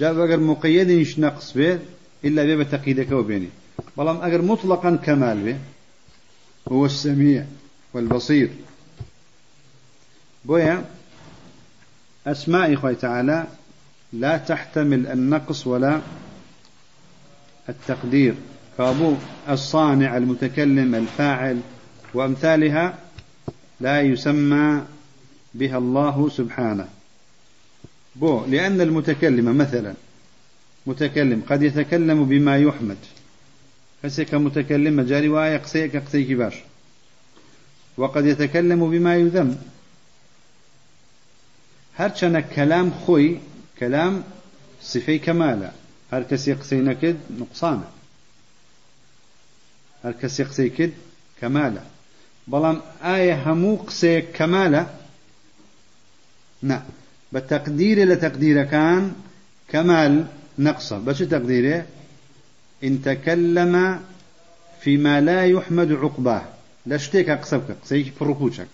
جاب 0.00 0.20
أجر 0.20 0.40
مقيدش 0.40 1.18
نقص 1.18 1.52
به 1.52 1.78
إلا 2.24 2.44
بيه 2.44 2.56
بتقيدك 2.56 3.12
وبيني 3.12 3.48
بلام 3.96 4.16
أجر 4.22 4.42
مطلقا 4.42 4.96
كمال 4.96 5.44
به 5.44 5.58
هو 6.72 6.86
السميع 6.86 7.46
والبصير. 7.94 8.50
بويا 10.44 10.84
أسماء 12.26 12.74
إخوة 12.74 12.92
تعالى 12.92 13.46
لا 14.12 14.36
تحتمل 14.36 15.06
النقص 15.06 15.66
ولا 15.66 16.00
التقدير. 17.68 18.34
كابو 18.78 19.14
الصانع 19.48 20.16
المتكلم 20.16 20.94
الفاعل 20.94 21.60
وأمثالها 22.14 22.98
لا 23.80 24.00
يسمى 24.00 24.82
بها 25.54 25.78
الله 25.78 26.28
سبحانه. 26.28 26.88
بو 28.16 28.44
لأن 28.44 28.80
المتكلم 28.80 29.58
مثلا 29.58 29.94
متكلم 30.86 31.42
قد 31.48 31.62
يتكلم 31.62 32.24
بما 32.24 32.58
يحمد. 32.58 32.96
فسك 34.02 34.34
متكلم 34.34 35.00
جاري 35.00 35.28
وايا 35.28 35.58
قسيك 35.58 36.32
باش. 36.32 36.54
وقد 37.96 38.26
يتكلم 38.26 38.90
بما 38.90 39.16
يذم. 39.16 39.56
هرچنە 41.98 42.40
كلام 42.56 42.90
خوي 42.90 43.38
كلام 43.78 44.24
صفي 44.82 45.18
كمالا 45.18 45.70
هر 46.12 46.22
كسي 46.22 46.54
قسەی 46.54 46.80
نەکرد 46.88 47.18
نقصانە 47.40 47.96
هەر 50.04 50.14
کەسی 50.22 50.44
قسەی 50.50 50.70
کرد 50.76 50.94
کەمالە 51.40 51.84
بەڵام 52.50 52.78
ئایا 53.06 53.36
هەموو 53.44 53.82
قسەیەک 53.88 54.26
کەمالە 54.38 54.82
نا 56.68 56.78
بە 57.32 57.40
تەقدیرە 57.50 58.04
لە 58.10 58.16
تەقدیرەکان 58.24 59.02
كمال 59.72 60.14
نقصة 60.58 60.98
بس 60.98 61.18
تقديره 61.18 61.86
إن 62.84 63.02
تكلم 63.02 63.74
فيما 64.80 65.20
لا 65.20 65.46
يحمد 65.46 65.92
عقباه 65.92 66.42
لشتيك 66.86 67.30
قصبك 67.30 67.76
قسيك 67.82 68.12
بروكوشك 68.20 68.68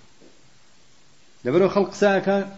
لبرو 1.45 1.69
خلق 1.69 1.95
ساكا 1.95 2.57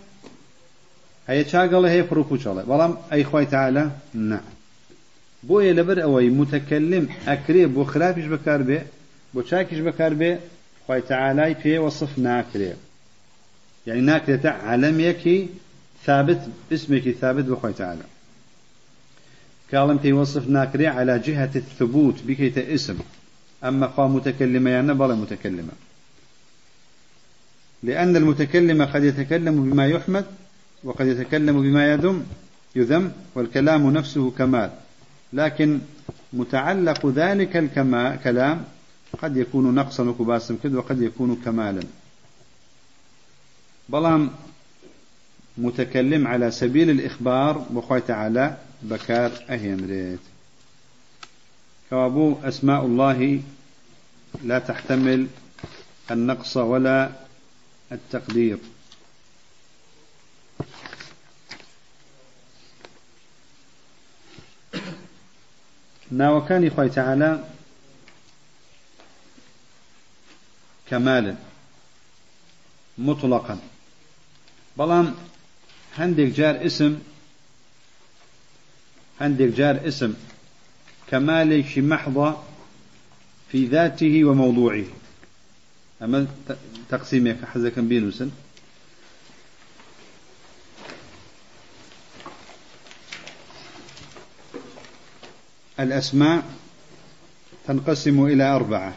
هەیە 1.28 1.44
چاگەڵە 1.50 1.88
هەیە 1.94 2.04
پرۆپوچەڵێ 2.10 2.62
بەڵام 2.70 2.92
ئەی 3.10 3.24
خی 3.30 3.46
تاالە 3.52 3.84
نه 4.30 4.40
بۆیە 5.48 5.72
لەبەر 5.78 5.98
ئەوەی 6.04 6.30
متەکلم 6.38 7.04
ئەکرێ 7.28 7.64
بۆ 7.74 7.82
خراپیش 7.92 8.26
بەکار 8.34 8.60
بێ 8.68 8.78
بۆ 9.34 9.40
چاکیش 9.48 9.80
بەکار 9.86 10.12
بێ 10.20 10.30
خی 10.86 11.00
تەعالای 11.10 11.54
پێ 11.62 11.74
وەصف 11.84 12.12
ناکرێ. 12.26 12.72
يعني 13.86 14.00
ناكرة 14.00 14.50
علميكي 14.50 15.48
ثابت 16.06 16.40
اسمك 16.72 17.10
ثابت 17.10 17.44
بخوي 17.44 17.72
تعالى 17.72 18.02
كالم 19.70 19.98
في 19.98 20.12
وصف 20.12 20.48
ناكري 20.48 20.86
على 20.86 21.18
جهة 21.18 21.50
الثبوت 21.56 22.22
بكيت 22.26 22.58
اسم. 22.58 22.98
أما 23.64 23.88
خا 23.88 24.06
متكلمة 24.06 24.70
يعني 24.70 24.94
بلا 24.94 25.14
متكلمة 25.14 25.72
لأن 27.82 28.16
المتكلم 28.16 28.84
قد 28.84 29.04
يتكلم 29.04 29.70
بما 29.70 29.86
يحمد 29.86 30.24
وقد 30.84 31.06
يتكلم 31.06 31.62
بما 31.62 31.92
يذم 31.92 32.26
يذم 32.76 33.12
والكلام 33.34 33.90
نفسه 33.90 34.30
كمال. 34.30 34.70
لكن 35.32 35.80
متعلق 36.32 37.06
ذلك 37.06 37.56
الكلام 37.56 38.64
قد 39.22 39.36
يكون 39.36 39.74
نقصا 39.74 40.02
وكباسا 40.02 40.56
كد 40.64 40.74
وقد 40.74 41.02
يكون 41.02 41.42
كمالا. 41.44 41.82
بلام 43.88 44.30
متكلم 45.58 46.26
على 46.26 46.50
سبيل 46.50 46.90
الإخبار 46.90 47.58
بخوي 47.70 48.00
تعالى 48.00 48.56
بكار 48.82 49.32
أهين 49.50 49.86
ريت. 49.88 50.20
كوابو 51.90 52.36
أسماء 52.44 52.86
الله 52.86 53.40
لا 54.44 54.58
تحتمل 54.58 55.26
النقص 56.10 56.56
ولا 56.56 57.10
التقدير. 57.92 58.58
ناوەکانی 66.18 66.70
خی 66.74 66.88
تەعالا 66.96 67.30
كمالا 70.88 71.34
مطلقا. 72.98 73.56
بەڵام 74.78 75.06
هەندێک 75.98 76.30
جار 76.38 76.56
اسم 76.66 76.92
هەندێک 79.20 79.50
جار 79.58 79.76
اسم 79.88 80.12
كمالێکی 81.10 81.80
محضة 81.92 82.28
في 83.50 83.66
ذاته 83.66 84.24
وموضوعه. 84.24 84.86
أما 86.02 86.26
تقسيمك 86.90 87.38
حزكا 87.44 87.80
بينوسن 87.80 88.30
الأسماء 95.80 96.44
تنقسم 97.66 98.26
إلى 98.26 98.44
أربعة. 98.44 98.94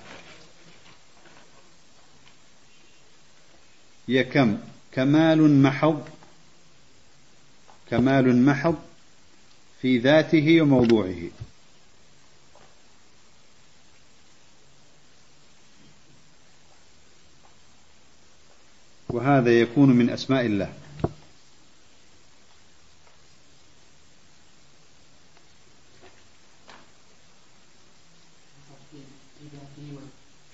يكم 4.08 4.58
كمال 4.92 5.62
محض 5.62 6.10
كمال 7.90 8.46
محض 8.46 8.76
في 9.82 9.98
ذاته 9.98 10.62
وموضوعه. 10.62 11.30
وهذا 19.10 19.60
يكون 19.62 19.90
من 19.90 20.10
أسماء 20.10 20.46
الله. 20.46 20.74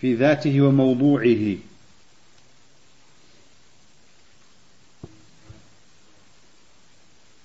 في 0.03 0.15
ذاته 0.15 0.61
وموضوعه. 0.61 1.57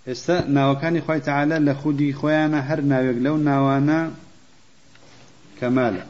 ئێستا 0.09 0.37
ناوەکانی 0.57 1.01
خی 1.07 1.21
تعاالە 1.29 1.59
لە 1.69 1.75
خودی 1.81 2.17
خۆیانە 2.21 2.61
هەر 2.69 2.81
ناوێک 2.93 3.19
لەو 3.27 3.37
ناوانە 3.49 4.01
کەمالە 5.61 6.05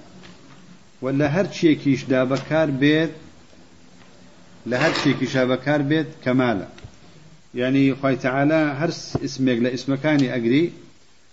و 1.03 1.07
لە 1.21 1.27
هەر 1.35 1.47
چیەکیشدا 1.55 2.21
بەکار 2.33 2.69
بێت 2.81 3.13
لە 4.71 4.77
هەر 4.83 4.93
شتێکیشا 4.99 5.43
بەکار 5.53 5.81
بێت 5.91 6.09
کەمالە 6.25 6.67
یعنی 7.61 7.85
خی 8.01 8.17
تعاالە 8.25 8.61
هەر 8.81 8.91
اسمێک 9.27 9.59
لە 9.65 9.71
ئسمەکانی 9.77 10.33
ئەگری 10.35 10.65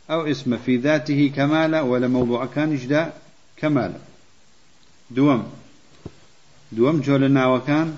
ئەو 0.10 0.22
ئسمە 0.32 0.58
فی 0.66 0.76
ذاته 0.86 1.30
کەمالە 1.38 1.80
و 1.90 1.92
لە 2.04 2.08
مەوضوعەکانیشدا 2.16 3.04
کەمالە 3.62 4.02
دوم. 5.10 5.52
دوم 6.72 7.02
جول 7.02 7.32
ناوكان 7.32 7.98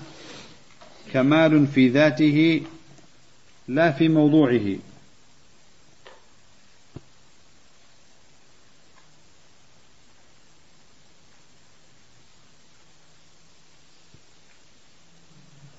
كمال 1.12 1.66
في 1.66 1.88
ذاته 1.88 2.62
لا 3.68 3.92
في 3.92 4.08
موضوعه. 4.08 4.76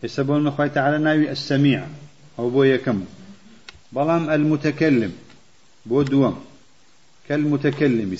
يسبون 0.04 0.48
الله 0.48 0.68
تعالى 0.68 0.98
ناوي 0.98 1.32
السميع 1.32 1.88
أو 2.40 2.50
بو 2.50 2.64
يكم 2.64 3.06
بلام 3.92 4.30
المتكلم 4.30 5.14
بو 5.86 6.02
دوم 6.02 6.46
كالمتكلم 7.28 8.18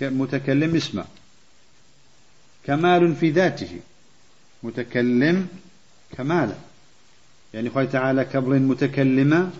متكلم 0.00 0.76
اسمه. 0.76 1.04
كمال 2.68 3.14
في 3.14 3.30
ذاته. 3.30 3.80
متكلم 4.62 5.48
كمالا. 6.16 6.54
يعني 7.54 7.70
خوي 7.70 7.86
تعالى 7.86 8.24
كبر 8.24 8.58
متكلمة 8.58 9.50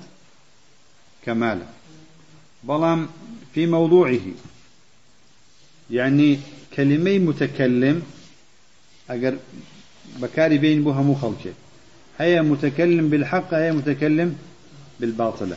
كمالا. 1.26 1.66
بلام 2.64 3.09
في 3.54 3.66
موضوعه. 3.66 4.20
يعني 5.90 6.38
كلمي 6.76 7.18
متكلم 7.18 8.02
أجر 9.11 9.36
بكاري 10.18 10.59
بين 10.59 10.84
بوها 10.84 11.02
مو 11.02 11.14
خلقه 11.14 11.52
هي 12.18 12.42
متكلم 12.42 13.09
بالحق 13.09 13.54
هي 13.54 13.72
متكلم 13.72 14.38
بالباطلة 15.00 15.56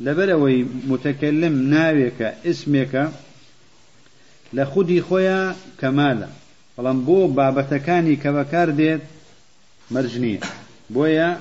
لبروي 0.00 0.66
متكلم 0.86 1.70
ناويك 1.70 2.22
اسمك 2.22 3.12
لخودي 4.52 5.02
خويا 5.02 5.56
كمالا. 5.80 6.28
بەڵام 6.80 6.98
بۆ 7.06 7.18
بابەتەکانی 7.36 8.16
کە 8.22 8.30
بەکار 8.36 8.68
دێت 8.80 9.02
مرجنية 9.90 10.40
بويا 10.90 11.40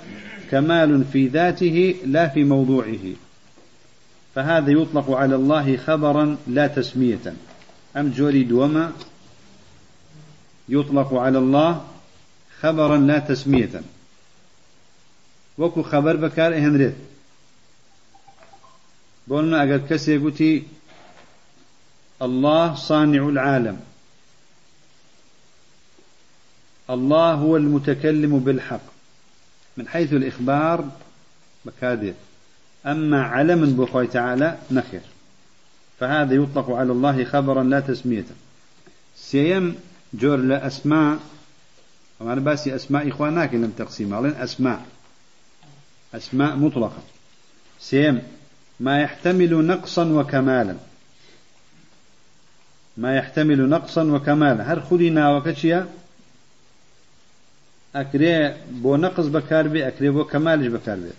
كمال 0.51 1.03
في 1.11 1.27
ذاته 1.27 1.95
لا 2.05 2.27
في 2.27 2.43
موضوعه. 2.43 3.15
فهذا 4.35 4.71
يطلق 4.71 5.11
على 5.11 5.35
الله 5.35 5.77
خبرا 5.77 6.37
لا 6.47 6.67
تسمية. 6.67 7.33
أم 7.97 8.09
جوري 8.09 8.43
دوما 8.43 8.91
يطلق 10.69 11.13
على 11.13 11.37
الله 11.37 11.83
خبرا 12.61 12.97
لا 12.97 13.19
تسمية. 13.19 13.81
وكو 15.57 15.83
خبر 15.83 16.15
بكار 16.15 16.53
إهنريت 16.53 16.95
بولنا 19.27 19.63
أقل 19.63 19.81
كسي 19.89 20.63
الله 22.21 22.75
صانع 22.75 23.29
العالم. 23.29 23.88
الله 26.89 27.33
هو 27.33 27.57
المتكلم 27.57 28.39
بالحق. 28.39 28.81
من 29.77 29.87
حيث 29.87 30.13
الإخبار 30.13 30.89
بكادر 31.65 32.13
أما 32.85 33.23
علم 33.23 33.75
بخوي 33.75 34.07
تعالى 34.07 34.57
نخر 34.71 34.99
فهذا 35.99 36.35
يطلق 36.35 36.71
على 36.71 36.91
الله 36.91 37.23
خبرا 37.23 37.63
لا 37.63 37.79
تسمية. 37.79 38.25
سيم 39.15 39.75
جور 40.13 40.37
لأسماء 40.37 41.19
وأنا 42.19 42.41
باسي 42.41 42.75
أسماء 42.75 43.09
إخواناك 43.09 43.53
لم 43.53 43.73
تقسيم 43.77 44.13
على 44.13 44.43
أسماء. 44.43 44.85
أسماء 46.15 46.55
مطلقة. 46.55 47.03
سيم 47.79 48.21
ما 48.79 49.01
يحتمل 49.01 49.65
نقصا 49.65 50.05
وكمالا. 50.05 50.75
ما 52.97 53.15
يحتمل 53.15 53.69
نقصا 53.69 54.03
وكمالا. 54.03 54.73
هل 54.73 54.83
خلينا 54.83 55.37
وكشيا 55.37 55.87
أكري 57.95 58.55
بو 58.71 58.95
نقص 58.95 59.25
بكار 59.25 59.67
بي 59.67 59.87
أكري 59.87 60.09
بو 60.09 60.23
كمالش 60.23 60.67
بكار 60.67 60.95
بي. 60.95 61.09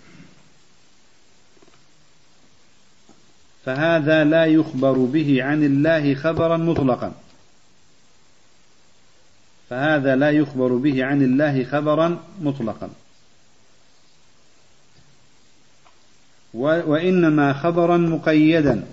فهذا 3.65 4.23
لا 4.23 4.45
يخبر 4.45 4.91
به 4.91 5.43
عن 5.43 5.63
الله 5.63 6.15
خبرا 6.15 6.57
مطلقا. 6.57 7.13
فهذا 9.69 10.15
لا 10.15 10.31
يخبر 10.31 10.75
به 10.75 11.05
عن 11.05 11.21
الله 11.21 11.63
خبرا 11.63 12.23
مطلقا. 12.41 12.89
وإنما 16.53 17.53
خبرا 17.53 17.97
مقيدا. 17.97 18.87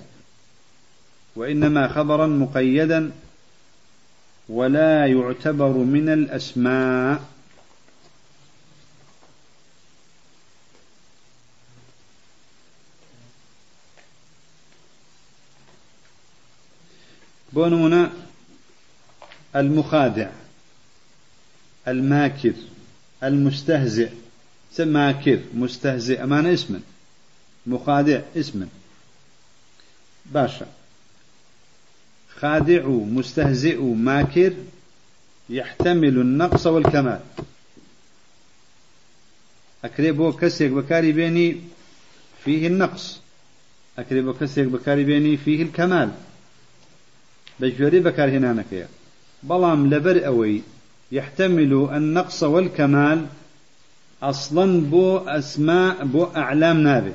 وإنما 1.37 1.89
خبرا 1.89 2.27
مقيدا. 2.27 3.11
ولا 4.49 5.07
يعتبر 5.07 5.73
من 5.73 6.09
الأسماء. 6.09 7.23
بونونا 17.59 18.13
المخادع 19.57 20.31
الماكر 21.89 22.53
المستهزئ. 23.23 24.11
ماكر؟ 24.79 25.41
مستهزئ 25.55 26.23
أمان 26.23 26.47
اسما 26.47 26.81
مخادع 27.67 28.21
اسما 28.37 28.69
باشا. 30.27 30.67
خادع 32.37 32.87
مستهزئ 32.89 33.81
ماكر 33.83 34.53
يحتمل 35.51 36.19
النقص 36.19 36.67
والكمال. 36.67 37.21
أكريبو 39.85 40.33
كسيك 40.33 40.71
بكاري 40.73 41.13
بيني 41.13 41.61
فيه 42.45 42.67
النقص. 42.67 43.21
أكريبو 43.99 44.33
كسيك 44.33 44.67
بكاري 44.67 45.05
بيني 45.05 45.37
فيه 45.37 45.63
الكمال. 45.63 46.28
بجوري 47.61 48.01
بكار 48.01 48.29
هنا 48.29 48.53
نكيا. 48.53 48.89
بلام 49.43 49.95
لبر 49.95 50.27
أوي 50.27 50.63
يحتمل 51.13 51.89
النقص 51.93 52.43
والكمال 52.43 53.27
أصلا 54.23 54.81
بو 54.81 55.19
أسماء 55.19 56.05
بو 56.05 56.25
أعلام 56.25 56.81
نابه. 56.81 57.13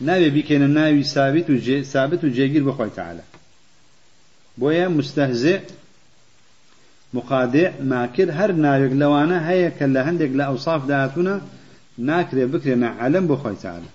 نابه 0.00 0.28
بكين 0.28 0.62
الناوي 0.62 1.02
ثابت 1.02 1.50
وجي 1.50 1.84
ثابت 1.84 2.24
وجيجير 2.24 2.64
بخوي 2.64 2.90
تعالى. 2.96 3.20
بويا 4.58 4.88
مستهزئ 4.88 5.60
مقادع 7.14 7.70
ماكر 7.80 8.32
هر 8.32 8.52
ناويك 8.52 8.92
لوانا 8.92 9.50
هيا 9.50 9.68
كلا 9.68 10.10
هندك 10.10 10.30
لأوصاف 10.34 10.86
داتنا 10.86 11.40
ناكر 11.98 12.46
بكرنا 12.46 12.88
علم 12.88 13.26
بخوي 13.26 13.54
تعالى. 13.62 13.86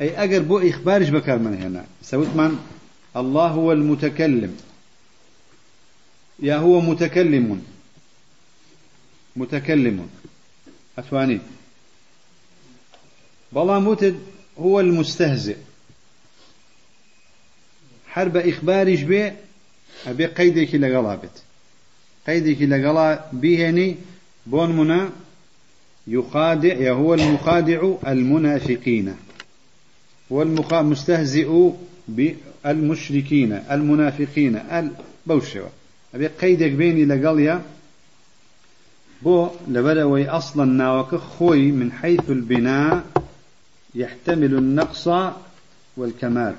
أي 0.00 0.24
أجر 0.24 0.42
بو 0.42 0.58
إخبارش 0.58 1.08
بكر 1.08 1.38
من 1.38 1.54
هنا. 1.62 1.84
سويت 2.02 2.28
من 2.36 2.58
الله 3.16 3.46
هو 3.46 3.72
المتكلم. 3.72 4.56
يا 6.42 6.56
هو 6.56 6.80
متكلم. 6.80 7.62
متكلم. 9.36 10.08
أتواني 10.98 11.40
بلا 13.52 13.78
متد 13.78 14.18
هو 14.58 14.80
المستهزئ. 14.80 15.56
حرب 18.08 18.36
إخباري 18.36 18.96
به 19.04 19.32
أبي 20.06 20.26
قيدك 20.26 20.74
لقلابت 20.74 21.42
قيدك 22.26 22.62
لقلا 22.62 23.24
بهني 23.32 23.96
بون 24.46 24.76
منا 24.76 25.10
يخادع 26.06 26.74
يا 26.74 26.92
هو 26.92 27.14
المخادع 27.14 27.92
المنافقين 28.06 29.16
والمستهزئ 30.30 31.70
بالمشركين 32.08 33.52
المنافقين 33.52 34.56
البوشوه 34.56 35.70
أبي 36.14 36.26
قيدك 36.26 36.70
بيني 36.70 37.04
لقليا 37.04 37.62
بو 39.22 39.48
لبلوي 39.68 40.28
أصلا 40.28 40.64
ناوك 40.64 41.14
خوي 41.14 41.70
من 41.70 41.92
حيث 41.92 42.30
البناء 42.30 43.04
يحتمل 43.94 44.54
النقص 44.54 45.08
والكمال. 45.96 46.54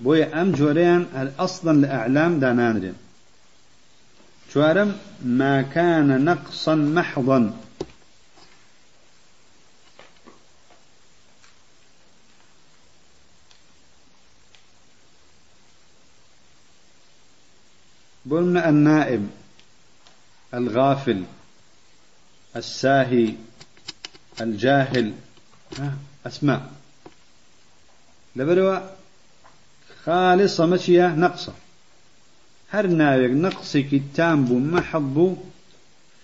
بويا 0.00 0.42
أم 0.42 0.52
جوريان 0.52 1.32
أصلا 1.38 1.80
لأعلام 1.80 2.40
دانانرين 2.40 2.94
شوارم 4.52 4.96
ما 5.24 5.62
كان 5.62 6.24
نقصا 6.24 6.74
محضا. 6.74 7.56
قلنا 18.30 18.68
النائم 18.68 19.30
الغافل 20.54 21.22
الساهي 22.56 23.34
الجاهل. 24.40 25.12
أسماء. 26.26 26.72
لبروا 28.36 28.78
خالصة 30.04 30.66
مشية 30.66 31.14
نقصة. 31.14 31.52
هر 32.70 32.86
ناويك 32.86 33.30
نقص 33.30 33.76
كتاب 33.76 34.52
محض 34.52 35.36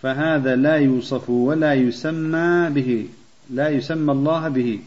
فهذا 0.03 0.57
لا 0.57 0.77
يوصف 0.77 1.31
ولا 1.31 1.75
يسمى 1.75 2.71
به 2.71 3.09
لا 3.51 3.69
يسمى 3.69 4.13
الله 4.13 4.49
به. 4.49 4.81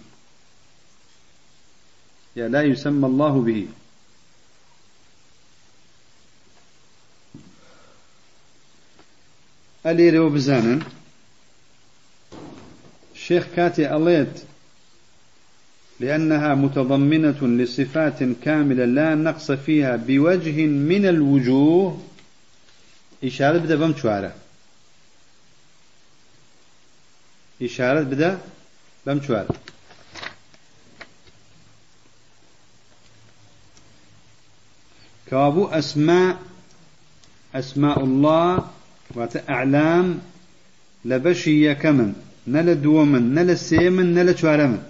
يا 2.36 2.47
لا 2.47 2.61
يسمى 2.61 3.05
الله 3.07 3.41
به. 3.41 3.68
أليري 9.86 10.20
وبزانا 10.20 10.80
الشيخ 13.16 13.48
كاتي 13.56 13.96
أليت 13.96 14.44
لأنها 16.00 16.56
متضمنة 16.56 17.48
لصفات 17.48 18.24
كاملة 18.44 18.86
لا 18.86 19.16
نقص 19.16 19.52
فيها 19.52 19.96
بوجه 19.96 20.66
من 20.66 21.06
الوجوه. 21.06 22.02
إشارة 23.24 23.58
بدأ 23.58 23.76
بمشوارة 23.76 24.36
إشارة 27.62 28.02
بدأ 28.02 28.40
بمشوارة 29.06 29.56
كابو 35.32 35.66
أسماء 35.66 36.40
أسماء 37.56 38.04
الله 38.04 38.72
واتە 39.16 39.49
أعلام 39.49 40.20
لبشي 41.05 41.72
يكمن 41.72 42.14
نلا 42.47 42.74
دومن 42.74 43.34
نلا 43.34 43.55
سيمن 43.55 44.14
نلا 44.14 44.34
چوارمن 44.34 44.82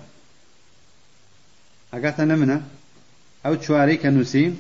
أقاتا 1.93 2.25
نمنا 2.25 2.61
أو 3.45 3.55
چواري 3.55 3.97
كنسيم 3.97 4.55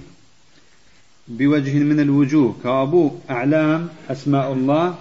بوجه 1.27 1.73
من 1.79 1.99
الوجوه. 1.99 2.55
كأبو 2.63 3.11
أعلام 3.29 3.89
أسماء 4.09 4.53
الله. 4.53 4.95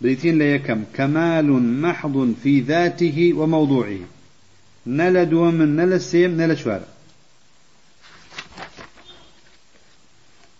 بريتين 0.00 0.38
ليكم 0.38 0.84
كمال 0.94 1.52
محض 1.80 2.34
في 2.42 2.60
ذاته 2.60 3.32
وموضوعه. 3.34 3.98
نلا 4.86 5.24
دومن 5.24 5.76
نلا 5.76 5.98
سيم 5.98 6.40
نلا 6.40 6.54
شوارع 6.54 6.88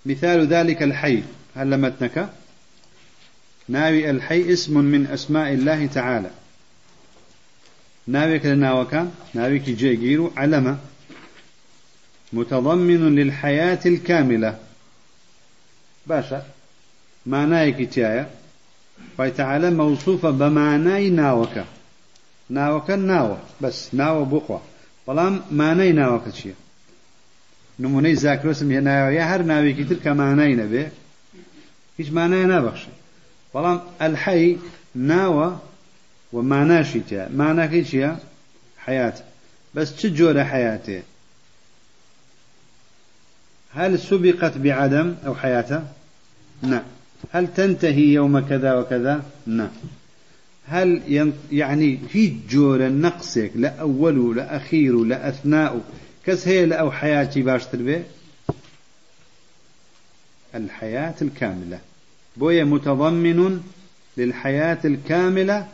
مثال 0.07 0.47
ذلك 0.47 0.83
الحي. 0.83 1.23
هل 1.57 1.71
لمتنك 1.71 2.31
ناوي 3.69 4.11
الحي 4.11 4.53
اسم 4.53 4.79
من 4.79 5.07
أسماء 5.07 5.53
الله 5.53 5.87
تعالى. 5.87 6.31
ناويك 8.07 8.47
لناوكا 8.47 9.11
ناويك 9.35 9.63
جيجيرو 9.63 10.33
علم 10.37 10.79
متضمن 12.33 13.15
للحياة 13.15 13.81
الكاملة. 13.87 14.59
باشا 16.07 16.47
معنايك 17.27 17.93
تيايا. 17.93 18.31
وتعالى 19.19 19.71
موصوفة 19.71 20.31
بمعناي 20.31 21.11
ناوكا. 21.11 21.65
ناوكا 22.51 22.97
ناوة 22.97 23.39
بس 23.61 23.95
بخوة 23.95 24.63
بەڵام 25.07 25.35
مانای 25.61 25.93
ناوەکە 26.01 26.31
چییە 26.39 26.57
نمونەی 27.83 28.17
زاکرۆسم 28.25 28.69
هێنایەوە 28.75 29.11
یا 29.19 29.25
هەر 29.31 29.43
ناوێکی 29.51 29.85
تر 29.89 29.99
کە 30.05 30.13
مانای 30.21 30.59
نەبێ 30.63 30.85
هیچ 31.99 32.09
مانای 32.17 32.47
نابەخشێ 32.53 32.93
بەڵام 33.57 33.79
ئەلحەی 34.01 34.59
ناوە 35.11 35.49
و 36.35 36.37
ماناشی 36.53 37.01
تیا 37.09 37.25
ماناکەی 37.41 37.85
چییە 37.91 38.13
حياة. 38.87 39.17
بس 39.75 39.89
چ 39.99 40.01
جۆرە 40.19 40.45
حياتێ 40.53 41.01
هل 43.77 43.99
سبقت 43.99 44.59
بعدم 44.59 45.17
أو 45.27 45.35
حياته؟ 45.35 45.83
نعم. 46.63 46.83
هل 47.33 47.47
تنتهي 47.57 48.07
يوم 48.13 48.41
كذا 48.41 48.75
وكذا؟ 48.75 49.25
نعم. 49.47 49.71
هل 50.69 50.89
يعني 51.53 51.99
في 52.13 52.37
جور 52.49 52.89
نقصك 52.89 53.51
لا 53.55 53.69
أول 53.81 54.37
لا 54.37 54.57
أخير 54.57 54.95
أثناء؟ 55.29 55.81
كس 56.27 56.49
هي 56.49 56.81
أو 56.81 56.91
حياتي 56.91 57.43
باش 57.43 57.65
تربي؟ 57.67 58.03
الحياة 60.55 61.15
الكاملة. 61.23 61.79
بويا 62.37 62.65
متضمن 62.65 63.63
للحياة 64.17 64.79
الكاملة 64.85 65.69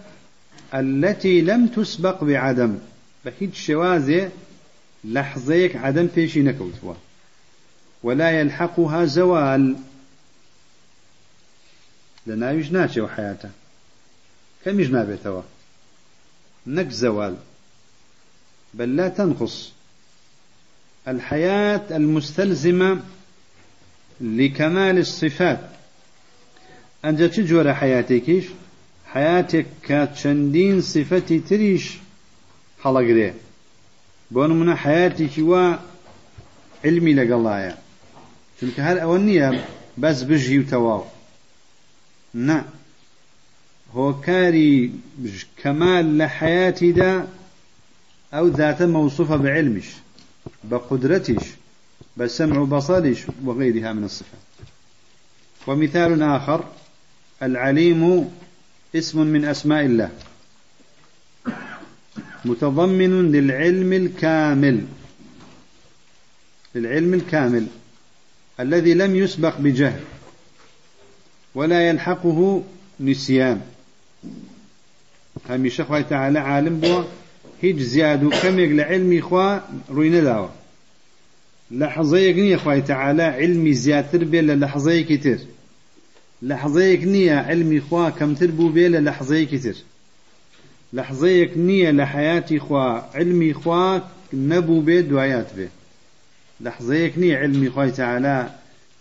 التي 0.75 1.41
لم 1.41 1.67
تسبق 1.67 2.25
بعدم. 2.25 2.79
بحيد 3.25 3.55
شوازي 3.55 4.29
لحظيك 5.05 5.77
عدم 5.77 6.09
فيشي 6.09 6.43
نكوتوا 6.43 6.95
ولا 8.03 8.31
يلحقها 8.31 9.05
زوال. 9.05 9.77
لنا 12.27 12.53
يجناتي 12.53 13.01
وحياته. 13.01 13.51
كميش 14.65 14.89
نابێتەوە 14.89 15.43
نەک 16.67 16.89
زوال. 16.89 17.37
بل 18.75 18.97
لا 18.97 19.09
تنقص. 19.09 19.73
الحياة 21.09 21.83
المستلزمة 21.91 23.01
لكمال 24.21 24.99
الصفات. 24.99 25.72
أنت 27.05 27.23
تجور 27.23 27.75
حياتك 27.75 28.45
حياتك 29.07 29.67
كاتشندين 29.83 30.81
صفتي 30.81 31.39
تريش 31.39 31.99
حلقري 32.83 33.35
بون 34.31 34.51
من 34.51 34.75
حياتك 34.75 35.39
و 35.39 35.75
علمي 36.85 37.15
لقلايا 37.15 37.79
چونك 38.61 38.81
هل 38.81 38.99
أولنية 38.99 39.65
بس 39.99 40.23
بجي 40.23 40.59
وتواو 40.59 41.05
نعم 42.35 42.65
هۆکاری 43.95 44.93
کەمال 45.63 46.07
لە 46.19 46.27
حياتیدا 46.39 47.27
ئەو 48.33 48.51
ذاتە 48.51 48.83
موصوفة 48.83 49.37
بعلمش 49.37 49.89
بقدرتش 50.65 51.45
بسمع 52.17 52.59
وبصرش 52.59 53.27
وغيرها 53.45 53.93
من 53.93 54.05
الصفات. 54.05 54.41
ومثال 55.67 56.23
آخر. 56.23 56.65
العليم 57.43 58.31
اسم 58.95 59.27
من 59.27 59.45
أسماء 59.45 59.85
الله. 59.85 60.11
متضمن 62.45 63.33
للعلم 63.33 63.93
الكامل. 63.93 64.81
للعلم 66.75 67.15
الكامل. 67.15 67.67
الذي 68.61 68.95
لم 68.95 69.17
يسبق 69.17 69.59
بجهل. 69.59 70.01
ولا 71.55 71.89
يلحقه 71.89 72.63
نسيان. 73.01 73.61
هەمیشە 75.49 75.83
خی 75.89 76.03
تەعاالە 76.11 76.41
عالم 76.51 76.81
بووە 76.81 77.05
هیچ 77.63 77.79
زیاد 77.93 78.25
و 78.25 78.31
کەمێک 78.31 78.71
لە 78.79 78.85
علمی 78.93 79.21
خوا 79.21 79.61
ڕووی 79.95 80.13
نەداوە 80.17 80.51
لە 81.79 81.87
حەزەیەک 81.95 82.37
نییە 82.45 82.59
خی 82.65 82.81
تەعاالە 82.91 83.27
علمی 83.41 83.75
زیاتر 83.75 84.23
تر 85.25 85.39
حەزەیەک 86.63 87.03
نییە 87.15 87.39
علمی 87.51 87.81
خوا 87.87 88.05
بێ 88.75 88.87
لە 88.95 89.01
لە 89.07 89.13
حەزەیەکی 89.19 89.59
تر 89.65 89.77
نییە 91.69 91.91
لە 91.99 92.05
حیاتی 92.15 92.59
خوا 92.65 92.87
علمی 93.19 93.53
خوا 93.61 93.85
نەبوو 94.51 94.85
بێ 94.87 94.99
دوایات 95.11 95.51
بێ 95.57 95.69
لە 96.65 96.71
حەزەیەک 96.77 97.15
نییە 97.23 97.37
علمی 97.43 97.71
خی 97.75 97.91
تەعاالە 97.99 98.39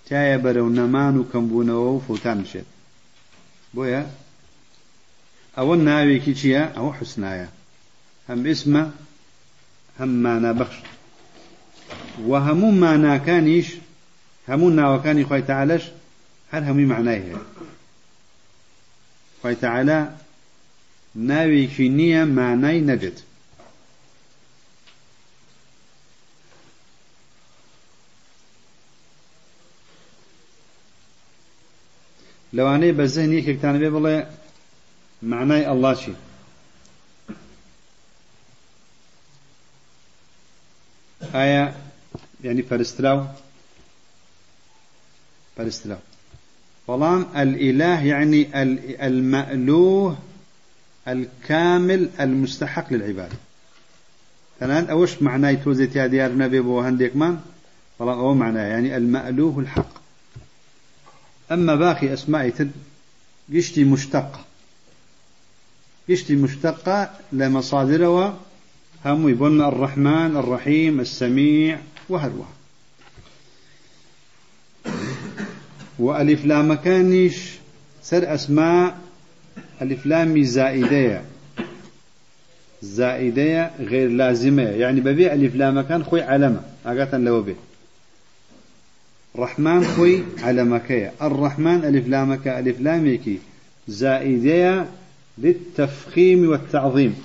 تایە 0.08 0.38
بەرەو 0.44 0.70
نەمان 0.80 1.14
و 1.18 1.28
کەمبوونەوە 1.32 1.90
و 1.94 2.04
فوتان 2.08 2.38
بشێت 2.44 2.68
بۆیە 3.76 4.04
ئەوە 5.58 5.76
ناوێکی 5.88 6.34
چییە 6.40 6.64
ئەوە 6.76 6.92
حسنایە 7.00 7.48
هەم 8.30 8.42
ئسمە 8.52 8.84
هەم 10.00 10.12
مانە 10.24 10.52
بەخش 10.60 10.78
و 12.30 12.32
هەموو 12.48 12.78
ماناکانیش 12.84 13.70
هەموو 14.50 14.76
ناوەکانی 14.80 15.28
خۆی 15.30 15.48
تەعالەش 15.50 15.84
هەر 16.52 16.64
هەمووی 16.68 16.92
معنای 16.94 17.20
هەیە. 17.26 17.40
خۆی 19.42 19.56
تەعالە 19.64 20.00
ناوێکی 21.30 21.88
نییە 22.00 22.24
مانای 22.38 22.80
نەبێت 22.90 23.18
لەوانەیە 32.56 32.98
بە 33.00 33.06
زەهنی 33.14 33.38
یەکێکتان 33.40 33.76
بێ 33.82 33.90
بڵێ 33.96 34.18
معناي 35.32 35.64
الله 35.74 35.94
شي 36.02 36.14
آية 41.44 41.76
يعني 42.44 42.62
فرستلاو 42.70 43.28
فرستلاو 45.58 46.11
فلان 46.88 47.26
الإله 47.36 48.06
يعني 48.06 48.48
المألوه 49.08 50.18
الكامل 51.08 52.10
المستحق 52.20 52.94
للعبادة. 52.94 53.36
ثلاث 54.60 54.90
أوش 54.90 55.22
معناه 55.22 55.54
توزيت 55.54 55.96
يا 55.96 56.08
ديار 56.08 56.38
نبي 56.38 56.60
بو 56.60 56.80
هنديك 56.80 57.16
من؟ 57.16 57.38
فلان 58.00 58.18
أو 58.18 58.34
معناه 58.34 58.64
يعني 58.64 58.98
المألوه 58.98 59.60
الحق. 59.60 60.02
أما 61.52 61.76
باقي 61.76 62.14
أسماء 62.14 62.50
تد 62.50 62.72
يشتي 63.50 63.84
مشتقة. 63.84 64.46
يشتي 66.10 66.36
مشتقة 66.36 67.12
لمصادره 67.32 68.40
هم 69.06 69.30
يبون 69.30 69.62
الرحمن 69.62 70.38
الرحيم 70.38 71.00
السميع 71.00 71.80
وهروه 72.10 72.48
وألف 76.02 76.46
لام 76.46 76.74
كانش 76.74 77.36
سر 78.02 78.34
أسماء 78.34 78.98
ألف 79.82 80.06
لام 80.06 80.44
زائدية 80.44 81.22
زائدية 82.82 83.72
غير 83.80 84.10
لازمة. 84.10 84.64
يعني 84.64 85.02
ببيع 85.02 85.34
ألف 85.34 85.56
لام 85.56 85.82
كان 85.82 86.04
خوي 86.04 86.22
علامة 86.22 86.62
أقاتا 86.86 87.16
لو 87.16 87.42
به 87.42 87.56
رحمن 89.36 89.84
خوي 89.84 90.24
علمكية 90.44 91.14
الرحمن 91.22 91.86
ألف 91.86 92.08
لامك 92.08 92.48
ألف 92.48 92.80
لامكي 92.80 93.40
زائدية 93.88 94.90
للتفخيم 95.38 96.50
والتعظيم. 96.50 97.16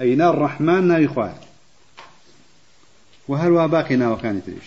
أي 0.00 0.14
نار 0.14 0.34
الرحمن 0.34 0.88
نار 0.88 1.04
إخوان 1.04 1.34
وهل 3.28 3.52
واباقنا 3.52 4.10
وكانت 4.10 4.48
ليش 4.48 4.64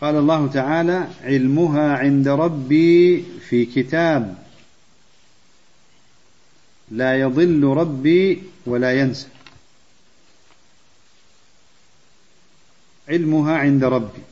قال 0.00 0.16
الله 0.16 0.46
تعالى 0.46 1.08
علمها 1.22 1.96
عند 1.96 2.28
ربي 2.28 3.24
في 3.48 3.66
كتاب 3.66 4.46
لا 6.90 7.20
يضل 7.20 7.64
ربي 7.64 8.42
ولا 8.66 9.00
ينسى. 9.00 9.28
علمها 13.08 13.58
عند 13.58 13.84
ربي. 13.84 14.22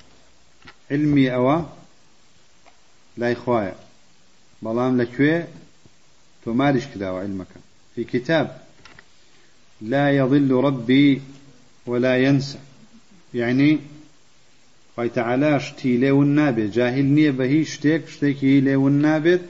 علمي 0.91 1.35
أوا 1.35 1.63
لا 3.17 3.33
إخوايا. 3.33 3.75
بلام 4.63 5.01
لكوي 5.01 5.45
تمارش 6.45 6.87
كذا 6.87 7.09
علمك. 7.11 7.47
في 7.95 8.05
كتاب 8.05 8.63
لا 9.81 10.17
يضل 10.17 10.51
ربي 10.51 11.23
ولا 11.87 12.19
ينسى. 12.19 12.59
يعني 13.35 13.81
خی 14.97 15.09
تعالا 15.09 15.59
شتی 15.59 15.97
لێون 16.03 16.31
نابێت. 16.39 16.71
جاهل 16.77 17.07
هیچ 17.55 17.69
شتێک 17.77 18.03
شتێکی 18.15 18.61
لێون 18.67 18.97
نابێت 19.07 19.43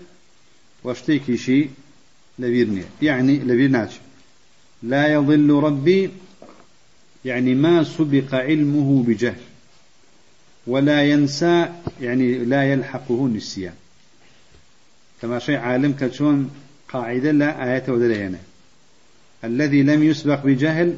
وە 0.84 0.92
شتێکیشی 1.00 1.62
لەبیر 2.40 2.68
نییە. 2.74 2.88
يعني 3.08 3.34
لەبیر 3.48 3.70
ناچێت. 3.76 4.04
لا 4.82 5.02
يضل 5.16 5.50
ربي 5.66 6.10
يعني 7.24 7.54
ما 7.54 7.84
سبق 7.84 8.34
علمه 8.34 9.02
بجهل. 9.08 9.42
ولا 10.66 11.02
ينسى 11.02 11.72
يعني 12.00 12.38
لا 12.38 12.72
يلحقه 12.72 13.28
نسيان 13.28 13.74
كما 15.22 15.38
شيء 15.38 15.56
عالم 15.56 15.92
كتشون 15.92 16.50
قاعدة 16.88 17.30
لا 17.30 17.64
آية 17.64 17.84
ودلينا 17.88 18.38
الذي 19.44 19.82
لم 19.82 20.02
يسبق 20.02 20.44
بجهل 20.44 20.94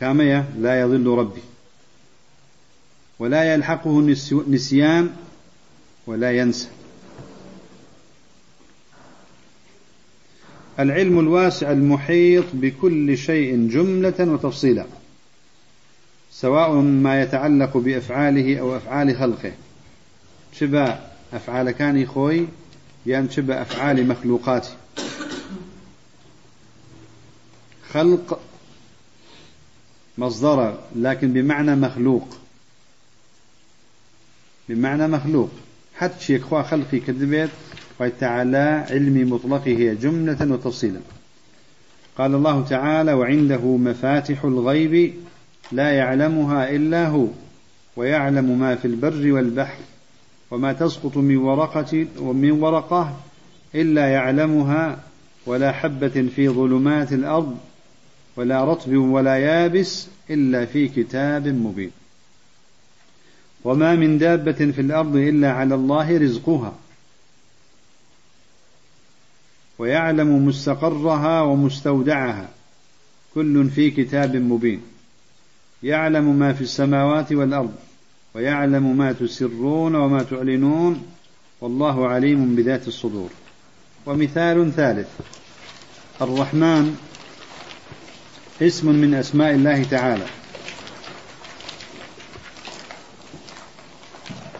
كامية 0.00 0.48
لا 0.58 0.80
يضل 0.80 1.06
ربي 1.06 1.40
ولا 3.20 3.54
يلحقه 3.54 4.00
نسيان 4.48 5.10
ولا 6.06 6.32
ينسى. 6.32 6.68
العلم 10.78 11.20
الواسع 11.20 11.72
المحيط 11.72 12.44
بكل 12.52 13.18
شيء 13.18 13.68
جملة 13.68 14.14
وتفصيلا 14.18 14.86
سواء 16.32 16.72
ما 16.72 17.22
يتعلق 17.22 17.76
بأفعاله 17.76 18.58
أو 18.60 18.76
أفعال 18.76 19.16
خلقه. 19.16 19.52
شبا 20.52 21.10
أفعال 21.32 21.70
كان 21.70 22.06
خوي 22.06 22.46
يعني 23.06 23.30
شبا 23.30 23.62
أفعال 23.62 24.08
مخلوقاته 24.08 24.70
خلق 27.92 28.40
مصدر 30.18 30.78
لكن 30.96 31.32
بمعنى 31.32 31.76
مخلوق. 31.76 32.39
بمعنى 34.74 35.08
مخلوق. 35.08 35.50
حتى 35.96 36.24
شيء 36.24 36.40
خوا 36.40 36.62
خلقي 36.62 37.00
كذبت 37.00 37.50
وتعالى 38.00 38.86
علمي 38.90 39.24
مطلقه 39.24 39.96
جملة 40.02 40.52
وتفصيلا. 40.52 41.00
قال 42.18 42.34
الله 42.34 42.64
تعالى 42.64 43.12
وعنده 43.12 43.76
مفاتح 43.76 44.44
الغيب 44.44 45.14
لا 45.72 45.90
يعلمها 45.90 46.70
إلا 46.70 47.08
هو 47.08 47.26
ويعلم 47.96 48.58
ما 48.58 48.74
في 48.76 48.84
البر 48.84 49.32
والبحر 49.32 49.78
وما 50.50 50.72
تسقط 50.72 51.16
من 51.16 51.36
ورقة 51.36 52.06
ومن 52.18 52.50
ورقة 52.50 53.16
إلا 53.74 54.08
يعلمها 54.08 54.98
ولا 55.46 55.72
حبة 55.72 56.28
في 56.36 56.48
ظلمات 56.48 57.12
الأرض 57.12 57.58
ولا 58.36 58.64
رطب 58.64 58.92
ولا 58.92 59.36
يابس 59.36 60.08
إلا 60.30 60.64
في 60.64 60.88
كتاب 60.88 61.48
مبين. 61.48 61.90
وما 63.64 63.94
من 63.94 64.18
دابة 64.18 64.52
في 64.52 64.80
الأرض 64.80 65.16
إلا 65.16 65.52
على 65.52 65.74
الله 65.74 66.18
رزقها. 66.18 66.74
ويعلم 69.78 70.46
مستقرها 70.46 71.40
ومستودعها. 71.40 72.48
كل 73.34 73.70
في 73.70 73.90
كتاب 73.90 74.36
مبين. 74.36 74.80
يعلم 75.82 76.38
ما 76.38 76.52
في 76.52 76.60
السماوات 76.60 77.32
والأرض. 77.32 77.74
ويعلم 78.34 78.96
ما 78.96 79.12
تسرون 79.12 79.94
وما 79.94 80.22
تعلنون. 80.22 81.06
والله 81.60 82.08
عليم 82.08 82.56
بذات 82.56 82.88
الصدور. 82.88 83.30
ومثال 84.06 84.72
ثالث. 84.72 85.08
الرحمن. 86.22 86.96
اسم 88.62 88.88
من 88.88 89.14
أسماء 89.14 89.54
الله 89.54 89.82
تعالى. 89.82 90.26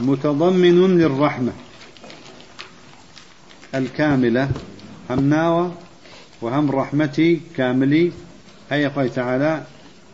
متضمن 0.01 0.99
للرحمة. 0.99 1.53
الكاملة 3.75 4.51
هم 5.11 5.29
ناوى 5.31 5.73
وهم 6.43 6.71
رحمتي 6.71 7.41
كاملي 7.57 8.13
هي 8.71 8.87
قال 8.87 9.15
تعالى 9.15 9.65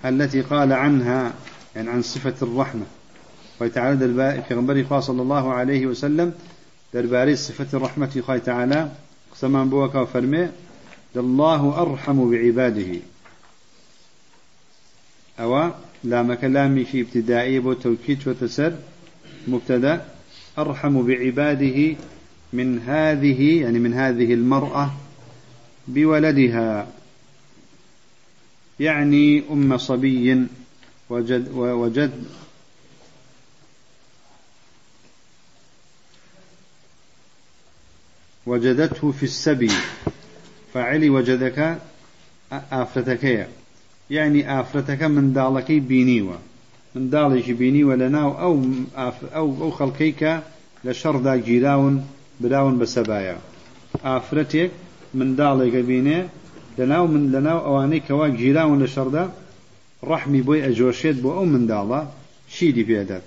التي 0.05 0.41
قال 0.41 0.73
عنها 0.73 1.33
يعني 1.77 1.91
عن 1.91 2.03
صفة 2.03 2.35
الرحمة. 2.43 2.87
قال 3.61 3.73
تعالى 3.73 4.43
في 4.49 4.55
غنبري 4.55 4.87
صلى 5.01 5.23
الله 5.23 5.53
عليه 5.53 5.87
وسلم 5.87 6.33
درباري 6.95 7.37
صفة 7.37 7.67
الرحمة 7.75 8.23
قال 8.29 8.45
تعالى 8.45 8.91
قسمان 9.33 9.69
بوك 9.69 9.95
وفرمي 9.95 10.49
الله 11.17 11.83
أرحم 11.83 12.31
بعباده. 12.31 13.01
أو 15.41 15.71
لا 16.05 16.23
مكلامي 16.23 16.85
في 16.85 17.01
ابتدائي 17.01 17.59
بو 17.59 17.73
توكيد 17.73 18.29
وتسر 18.29 18.77
مبتدا 19.47 20.05
أرحم 20.59 21.07
بعباده 21.07 21.97
من 22.53 22.79
هذه 22.79 23.61
يعني 23.63 23.79
من 23.79 23.95
هذه 23.95 24.35
المرأة 24.35 24.95
بولدها. 25.89 26.89
يعني 28.81 29.43
أم 29.51 29.79
صبي 29.79 30.47
وجد 31.11 31.49
وجد 31.53 32.25
وجدته 38.47 39.13
في 39.13 39.23
السبي. 39.23 39.73
فعلي 40.75 41.11
وجدك 41.11 41.79
آفرتك 42.53 43.49
يعني 44.11 44.61
آفرتك 44.61 45.03
من 45.03 45.33
دالك 45.33 45.73
بينيوة. 45.73 46.39
من 46.97 47.05
داڵێکی 47.15 47.55
بینیوە 47.61 47.95
لە 48.03 48.09
ناو 48.17 48.31
ئەو 48.43 48.55
ئەو 49.35 49.49
ئەو 49.61 49.71
خەڵکەیکە 49.79 50.35
لە 50.87 50.93
شەڕدا 51.01 51.35
گیراون 51.49 51.95
براون 52.41 52.75
بە 52.81 52.87
سەبایە. 52.95 53.37
ئافرەتێک 54.07 54.71
منداڵێکە 55.19 55.83
بینێ 55.91 56.21
لەناو 56.79 57.07
من 57.15 57.25
لەناو 57.35 57.65
ئەوانەی 57.67 58.05
کەوا 58.07 58.29
گیراون 58.41 58.79
لە 58.85 58.89
شەڕدا 58.95 59.25
ڕەحمی 60.09 60.43
بۆی 60.47 60.65
ئەجۆشێت 60.67 61.17
بۆ 61.23 61.31
ئەو 61.37 61.47
منداڵە 61.53 62.01
شیدی 62.55 62.85
پێدات 62.91 63.25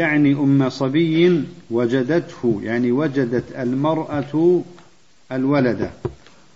يعني 0.00 0.32
أم 0.44 0.60
صبي 0.80 1.44
وجدته 1.70 2.60
يعني 2.62 2.90
وجدت 3.00 3.46
المرأة 3.64 4.62
الولد 5.32 5.90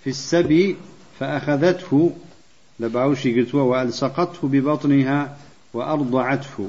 في 0.03 0.11
السبي 0.17 0.77
فأخذته 1.19 2.13
لبعوشي 2.81 3.31
قلتوا 3.37 3.63
وألصقته 3.63 4.43
ببطنها 4.53 5.37
وأرضعته. 5.75 6.69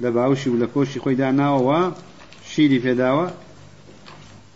لباوشي 0.00 0.50
ولكوشي 0.50 1.00
خوي 1.00 1.14
دانا 1.14 1.50
وشيلي 1.50 2.80
في 2.80 2.94
داوة 2.94 3.32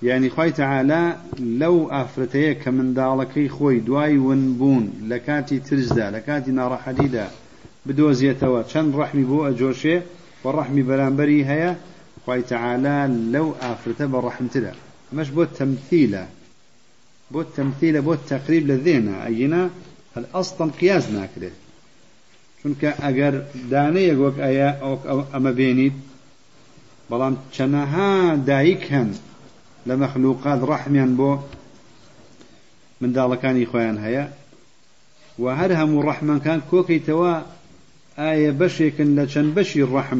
يعني 0.03 0.31
خوي 0.31 0.51
تعالى 0.51 1.17
لو 1.39 1.89
أفرتيه 1.91 2.53
كمن 2.53 2.95
دالكي 2.95 3.49
خوي 3.49 3.81
دواي 3.81 4.19
ونبون. 4.19 4.93
لكاتي 5.03 5.59
ترزدا 5.59 6.11
لكاتي 6.11 6.51
نار 6.51 6.77
حديدا. 6.77 7.31
بدوزيتوا 7.87 8.63
شن 8.69 8.95
رحمي 8.95 9.25
بو 9.25 9.49
أجوشي 9.49 10.01
والرحمي 10.45 10.83
بلانبري 10.83 11.45
هيا. 11.45 11.77
خوي 12.27 12.43
تعالى 12.43 13.15
لو 13.33 13.55
أفرته 13.61 14.07
بالرحمة 14.07 14.73
مش 15.13 15.31
بو 15.31 15.43
التمثيله 15.43 16.27
بو 17.31 17.41
التمثيله 17.41 18.01
بو 18.01 18.13
التقريب 18.13 18.67
للذهن 18.67 19.15
أينا؟ 19.15 19.71
الأصلا 20.17 20.71
قياس 20.81 21.11
ناكره 21.11 21.51
چونکە 22.63 22.91
ئەگەر 23.03 23.35
دانەیەک 23.73 24.19
وەک 24.25 24.37
ئەیە 24.45 24.71
ئەمە 25.33 25.53
بێنیت 25.59 25.97
بەڵام 27.11 27.35
چەنەها 27.55 28.11
دایک 28.49 28.83
هەن 28.95 29.11
لە 29.89 29.95
مەخلوقات 30.03 30.61
ڕەحمیان 30.71 31.13
بۆ 31.19 31.31
منداڵەکانی 33.01 33.69
خۆیان 33.71 33.99
هەیە. 34.05 34.25
و 35.43 35.45
هەر 35.59 35.71
هەموو 35.81 36.05
ڕەحمەکان 36.09 36.61
کۆکەیتەوە 36.71 37.35
ئایا 38.21 38.53
بەشێکن 38.61 39.09
لە 39.19 39.25
چەند 39.33 39.51
بەشی 39.57 39.83
ڕەحم 39.93 40.19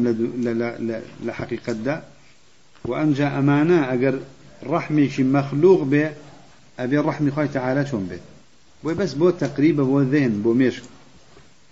لە 1.25 1.31
حەقیقەتدا 1.39 1.95
و 2.87 2.91
ئەنجا 2.99 3.27
ئەمانە 3.35 3.79
ئەگەر 3.89 4.15
ڕەحمێکی 4.71 5.23
مەخلوق 5.35 5.81
بێ 5.91 6.05
ئەبێ 6.79 6.99
ڕەحمی 7.07 7.31
خۆی 7.35 7.49
تەعاالە 7.55 7.83
چۆن 7.89 8.03
بێت؟ 8.09 8.23
بۆی 8.83 8.95
بەس 8.99 9.11
بۆ 9.19 9.27
تقریبە 9.43 9.83
بۆ 9.91 9.97
ذهن 10.13 10.33
بۆ 10.43 10.51
مێشک. 10.59 10.85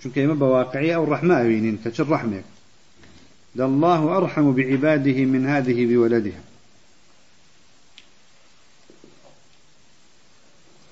چونکە 0.02 0.18
ئێمە 0.22 0.36
بە 0.41 0.47
واقعی 0.58 0.93
ئەو 0.95 1.06
ڕەحمە 1.12 1.36
ئەوینین 1.39 1.78
کە 1.84 1.89
چ 1.95 2.02
ڕەحمێک. 2.12 2.47
لله 3.56 4.02
أرحم 4.18 4.52
بعباده 4.52 5.26
من 5.26 5.45
هذه 5.45 5.86
بولدها. 5.86 6.41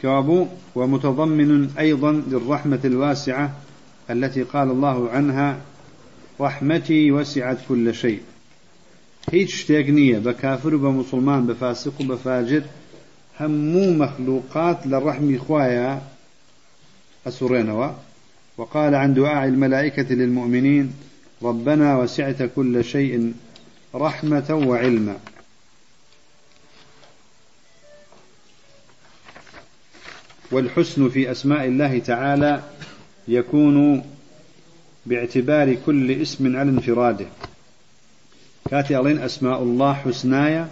كوابو 0.01 0.47
ومتضمن 0.75 1.69
أيضا 1.79 2.11
للرحمة 2.11 2.79
الواسعة 2.85 3.55
التي 4.09 4.43
قال 4.43 4.71
الله 4.71 5.09
عنها 5.09 5.61
رحمتي 6.39 7.11
وسعت 7.11 7.57
كل 7.69 7.93
شيء. 7.93 8.21
هيج 9.31 9.49
شتيقنية 9.49 10.17
بكافر 10.17 10.75
بمسلمان 10.75 11.47
بفاسق 11.47 12.01
بفاجر 12.01 12.63
همو 13.39 13.93
مخلوقات 13.93 14.87
للرحم 14.87 15.35
إخوايا 15.35 16.01
أسرينوا 17.27 17.91
وقال 18.59 18.95
عن 18.95 19.13
دعاء 19.13 19.47
الملائكة 19.47 20.15
للمؤمنين 20.15 20.93
ربنا 21.43 21.97
وسعت 21.97 22.43
كل 22.55 22.83
شيء 22.83 23.33
رحمة 23.95 24.63
وعلما. 24.67 25.17
والحسن 30.51 31.09
في 31.09 31.31
أسماء 31.31 31.65
الله 31.65 31.99
تعالى 31.99 32.63
يكون 33.27 34.03
باعتبار 35.05 35.73
كل 35.85 36.11
اسم 36.11 36.57
على 36.57 36.69
انفراده. 36.69 37.25
كاتي 38.69 38.99
ألين 38.99 39.19
أسماء 39.19 39.63
الله 39.63 39.93
حسنايا 39.93 40.67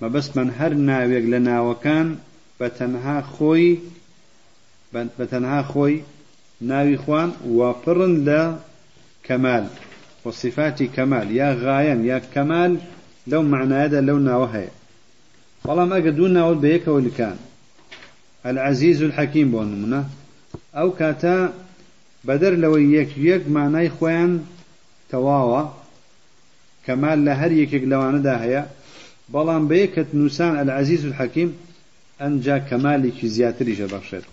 ما 0.00 0.08
بس 0.08 0.36
من 0.36 0.50
هرنا 0.50 0.98
ويقلنا 0.98 1.60
وكان 1.60 2.18
بتنها 2.60 3.20
خوي 3.20 3.78
بتنها 4.92 5.62
خوي 5.62 6.02
ناوی 6.60 6.96
خوان 6.96 7.30
واپڕن 7.58 8.14
لە 8.26 8.42
کەمال 9.26 9.64
وصفاتی 10.24 10.86
کەمال 10.96 11.30
یا 11.40 11.50
غایەن 11.64 12.00
یا 12.10 12.18
کەمال 12.34 12.72
لەو 13.30 13.42
معنادا 13.52 14.00
لەو 14.08 14.18
ناوە 14.28 14.48
هەیە. 14.54 14.72
بەڵام 15.66 15.90
ئەگە 15.94 16.12
دوو 16.18 16.28
ناوت 16.36 16.58
بە 16.62 16.68
یەکەوە 16.76 17.00
لکان. 17.06 17.36
العزیز 18.50 18.98
الحەکیم 19.02 19.48
بۆ 19.52 19.60
نمونە. 19.70 20.02
ئەو 20.76 20.88
کاتە 20.98 21.36
بەدەر 22.26 22.54
لەوەی 22.62 22.86
یەک 22.98 23.10
یەک 23.30 23.42
مانای 23.54 23.88
خۆیان 23.96 24.32
تەواوە. 25.10 25.62
کەمال 26.86 27.18
لە 27.26 27.32
هەر 27.40 27.52
یەکێک 27.60 27.84
لەوانەدا 27.90 28.34
هەیە. 28.44 28.62
بەڵام 29.32 29.64
بەیەکت 29.70 30.08
نووسان 30.18 30.52
العزیز 30.62 31.02
الحەکیم 31.08 31.50
ئەنج 32.20 32.46
کەمالێکی 32.68 33.26
زیاتری 33.36 33.76
ژەبەخشێت. 33.80 34.26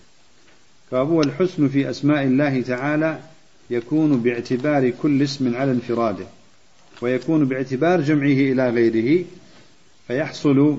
فهو 0.92 1.22
الحسن 1.22 1.68
في 1.68 1.90
أسماء 1.90 2.24
الله 2.24 2.62
تعالى 2.62 3.20
يكون 3.70 4.22
باعتبار 4.22 4.90
كل 4.90 5.24
اسم 5.24 5.56
على 5.56 5.72
انفراده 5.72 6.26
ويكون 7.02 7.46
باعتبار 7.46 8.02
جمعه 8.02 8.26
إلى 8.26 8.70
غيره 8.70 9.26
فيحصل 10.08 10.78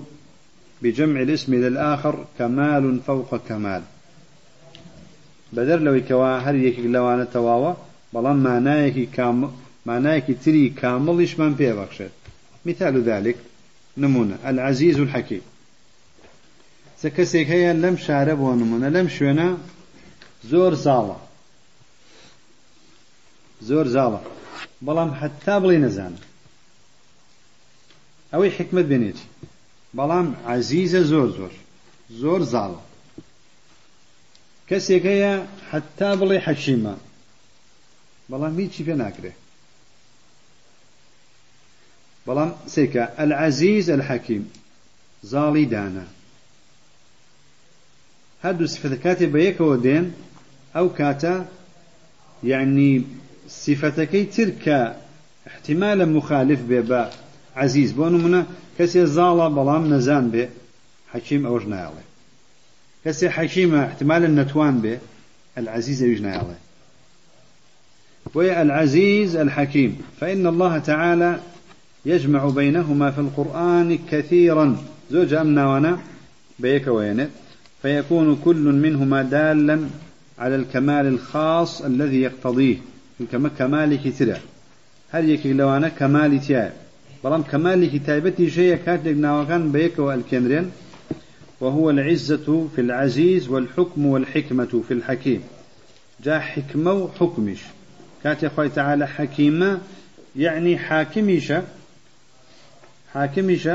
بجمع 0.83 1.23
الاسم 1.23 1.55
إلى 1.55 1.69
الآخر 1.69 2.25
كمال 2.39 3.01
فوق 3.07 3.37
كمال. 3.49 3.83
بدر 5.53 5.79
لو 5.79 6.03
كوا 6.09 6.39
هر 6.39 6.55
يك 6.55 6.79
لوانا 6.79 7.25
تواوا 7.25 7.75
بلان 8.13 8.37
معنايك 8.37 9.11
كام 9.11 9.51
معنايك 9.87 10.25
تري 10.45 10.69
كامل 10.69 11.19
إيش 11.19 11.39
من 11.39 11.55
بيبخشت 11.55 12.11
مثال 12.67 13.03
ذلك 13.03 13.37
نمونة 13.97 14.37
العزيز 14.47 15.01
الحكيم. 15.01 15.41
سكسيك 16.99 17.51
هيا 17.51 17.73
لم 17.73 17.97
شارب 17.97 18.41
ونمونة 18.41 18.89
لم 18.89 19.09
شونا 19.09 19.59
زور 20.51 20.73
زاڵە. 20.85 21.19
زۆر 23.69 23.87
زاڵە. 23.95 24.21
بەڵام 24.87 25.11
حتا 25.21 25.55
بڵێ 25.63 25.79
نەزانە 25.85 26.21
ئەوەی 28.33 28.55
حکمت 28.57 28.87
بێنێتی 28.91 29.27
بەڵام 29.97 30.29
عزیزە 30.53 31.03
زۆر 31.13 31.29
زۆر. 31.39 31.53
زۆر 32.21 32.41
زاڵە. 32.53 32.83
کەسێک 34.69 35.05
هەیە 35.13 35.35
حتا 35.71 36.11
بڵێ 36.21 36.39
حەکیمە 36.47 36.95
بەڵام 38.31 38.55
هیچی 38.61 38.83
پێ 38.87 38.95
ناکرێ. 39.03 39.33
بەڵام 42.27 42.51
سێکە 42.75 43.05
العزیز 43.23 43.87
الحەکیم 43.97 44.45
زاڵی 45.33 45.67
دانا. 45.75 46.07
هەردوو 48.45 48.73
سفەتەکاتێ 48.75 49.27
بە 49.33 49.41
یەکەوە 49.49 49.77
دێن 49.85 50.07
أو 50.77 50.89
كاتا 50.89 51.47
يعني 52.45 53.03
صفتكي 53.49 54.25
تلك 54.25 54.97
احتمالا 55.47 56.05
مخالف 56.05 56.61
ببا 56.69 57.11
عزيز 57.57 57.93
بونو 57.93 58.19
منا 58.19 58.47
كسي 58.79 59.07
زالا 59.07 59.49
بلام 59.49 59.95
نزان 59.95 60.31
به 60.31 60.49
حكيم 61.13 61.47
أوج 61.47 61.67
نايالي 61.67 62.05
كسي 63.05 63.31
حكيم 63.31 63.75
احتمالا 63.75 64.43
نتوان 64.43 64.81
به 64.81 64.99
العزيز 65.59 66.03
أوج 66.03 66.21
نايالي 66.23 66.57
وهي 68.35 68.63
العزيز 68.63 69.37
الحكيم 69.37 69.99
فإن 70.21 70.47
الله 70.47 70.79
تعالى 70.79 71.41
يجمع 72.07 72.49
بينهما 72.49 73.11
في 73.11 73.19
القرآن 73.19 73.99
كثيرا. 74.11 74.77
زوج 75.11 75.35
أمنا 75.35 75.67
وأنا 75.67 75.99
بيك 76.59 76.87
وينت 76.87 77.31
فيكون 77.83 78.41
كل 78.45 78.57
منهما 78.57 79.23
دالا 79.23 79.89
على 80.39 80.57
الكمال 80.57 81.07
الخاص 81.07 81.83
الذي 81.83 82.21
يقتضيه 82.21 82.77
كما 83.33 83.49
كمال 83.49 84.03
كتير 84.03 84.37
هل 85.11 85.31
يكي 85.31 85.53
لو 85.53 85.77
أنا 85.77 85.89
كمال 85.89 86.41
تيا. 86.41 86.73
بلام 87.25 87.43
كمال 87.43 87.93
كتابتي 87.93 88.51
شيء 88.51 88.77
كاتب 88.77 89.19
ناوكان 89.19 89.73
بيك 89.73 89.99
والكنرين 89.99 90.71
وهو 91.61 91.91
العزة 91.91 92.69
في 92.75 92.81
العزيز 92.81 93.49
والحكم 93.49 94.07
والحكمة 94.07 94.83
في 94.89 94.95
الحكيم. 94.95 95.43
جاء 96.25 96.39
حكمة 96.41 96.93
وحكمش. 96.93 97.61
كاتب 98.25 98.49
خوي 98.57 98.69
تعالى 98.69 99.07
حكيمة 99.07 99.81
يعني 100.37 100.79
حاكميش. 100.79 101.53
حاكميش. 103.15 103.69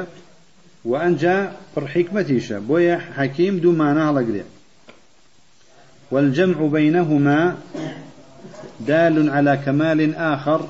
وأن 0.86 1.16
جاء 1.16 1.62
پر 1.76 1.88
حكمتيش. 1.88 2.54
بويا 2.54 2.98
حكيم 2.98 3.58
دو 3.58 3.72
معناها 3.72 4.22
لقرية. 4.22 4.46
والجمع 6.12 6.68
بينهما 6.68 7.58
دال 8.80 9.30
على 9.30 9.58
كمال 9.66 10.16
آخر 10.16 10.70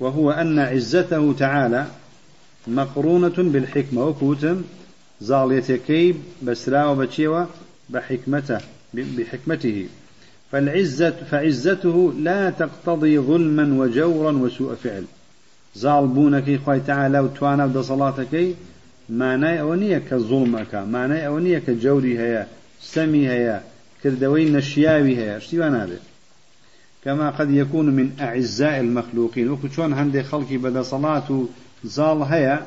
وهو 0.00 0.30
أن 0.30 0.58
عزته 0.58 1.32
تعالى 1.38 1.86
مقرونة 2.66 3.34
بالحكمة 3.38 4.04
وكوتم 4.04 4.62
زاليتكي 5.20 6.14
بسرا 6.42 6.84
وبتشيوة 6.84 7.48
بحكمته 7.90 8.58
بحكمته. 8.94 9.86
فالعزة 10.52 11.10
فعزته 11.30 12.12
لا 12.18 12.50
تقتضي 12.50 13.18
ظلما 13.18 13.82
وجورا 13.82 14.32
وسوء 14.32 14.74
فعل. 14.74 15.04
زالبونك 15.74 16.60
خوي 16.66 16.80
تعالى 16.80 17.20
وتوانا 17.20 17.66
بدا 17.66 17.82
صلاتك 17.82 18.54
معناه 19.08 19.56
أونية 19.56 19.98
كظلمك 19.98 20.74
معناه 20.74 21.20
أونية 21.20 21.58
كجوري 21.58 22.18
هيا 22.18 22.46
سمي 22.80 23.28
هيا 23.28 23.62
كردوي 24.04 24.50
نشياوي 24.50 25.16
هي. 25.16 25.36
اشتيوا 25.36 25.86
كما 27.04 27.30
قد 27.30 27.50
يكون 27.50 27.86
من 27.90 28.10
أعزاء 28.20 28.80
المخلوقين. 28.80 29.50
وكتشون 29.50 29.92
هندي 29.92 30.22
خلقي 30.22 30.56
بدا 30.56 30.82
صلاة 30.82 31.44
زال 31.84 32.22
هيا 32.22 32.66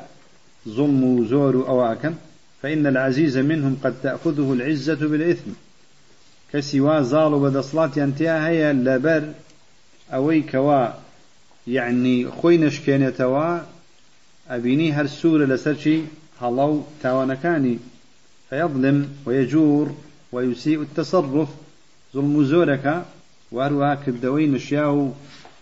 ظلم 0.68 1.26
زور 1.26 1.68
أواكن 1.68 2.14
فإن 2.62 2.86
العزيز 2.86 3.38
منهم 3.38 3.76
قد 3.84 3.94
تأخذه 4.02 4.52
العزة 4.52 4.94
بالإثم. 4.94 5.50
كسوا 6.52 7.02
زال 7.02 7.30
بدا 7.30 7.60
صلاة 7.60 7.90
ينتهى 7.96 8.48
هيا 8.48 8.72
لبر 8.72 9.32
أوي 10.12 10.40
كوا 10.40 10.86
يعني 11.66 12.30
خوينش 12.30 12.80
كينتوا 12.80 13.58
أبيني 14.50 14.92
هر 14.92 15.06
سورة 15.06 15.44
لسرشي 15.44 16.00
هلو 16.42 16.84
تاوانكاني. 17.02 17.78
فيظلم 18.50 19.08
ويجور 19.26 19.94
ويسيء 20.32 20.82
التصرف. 20.82 21.48
ظلم 22.14 22.44
زورك 22.44 23.04
وأروها 23.52 23.94
كردوي 23.94 24.46
نشياه 24.46 25.12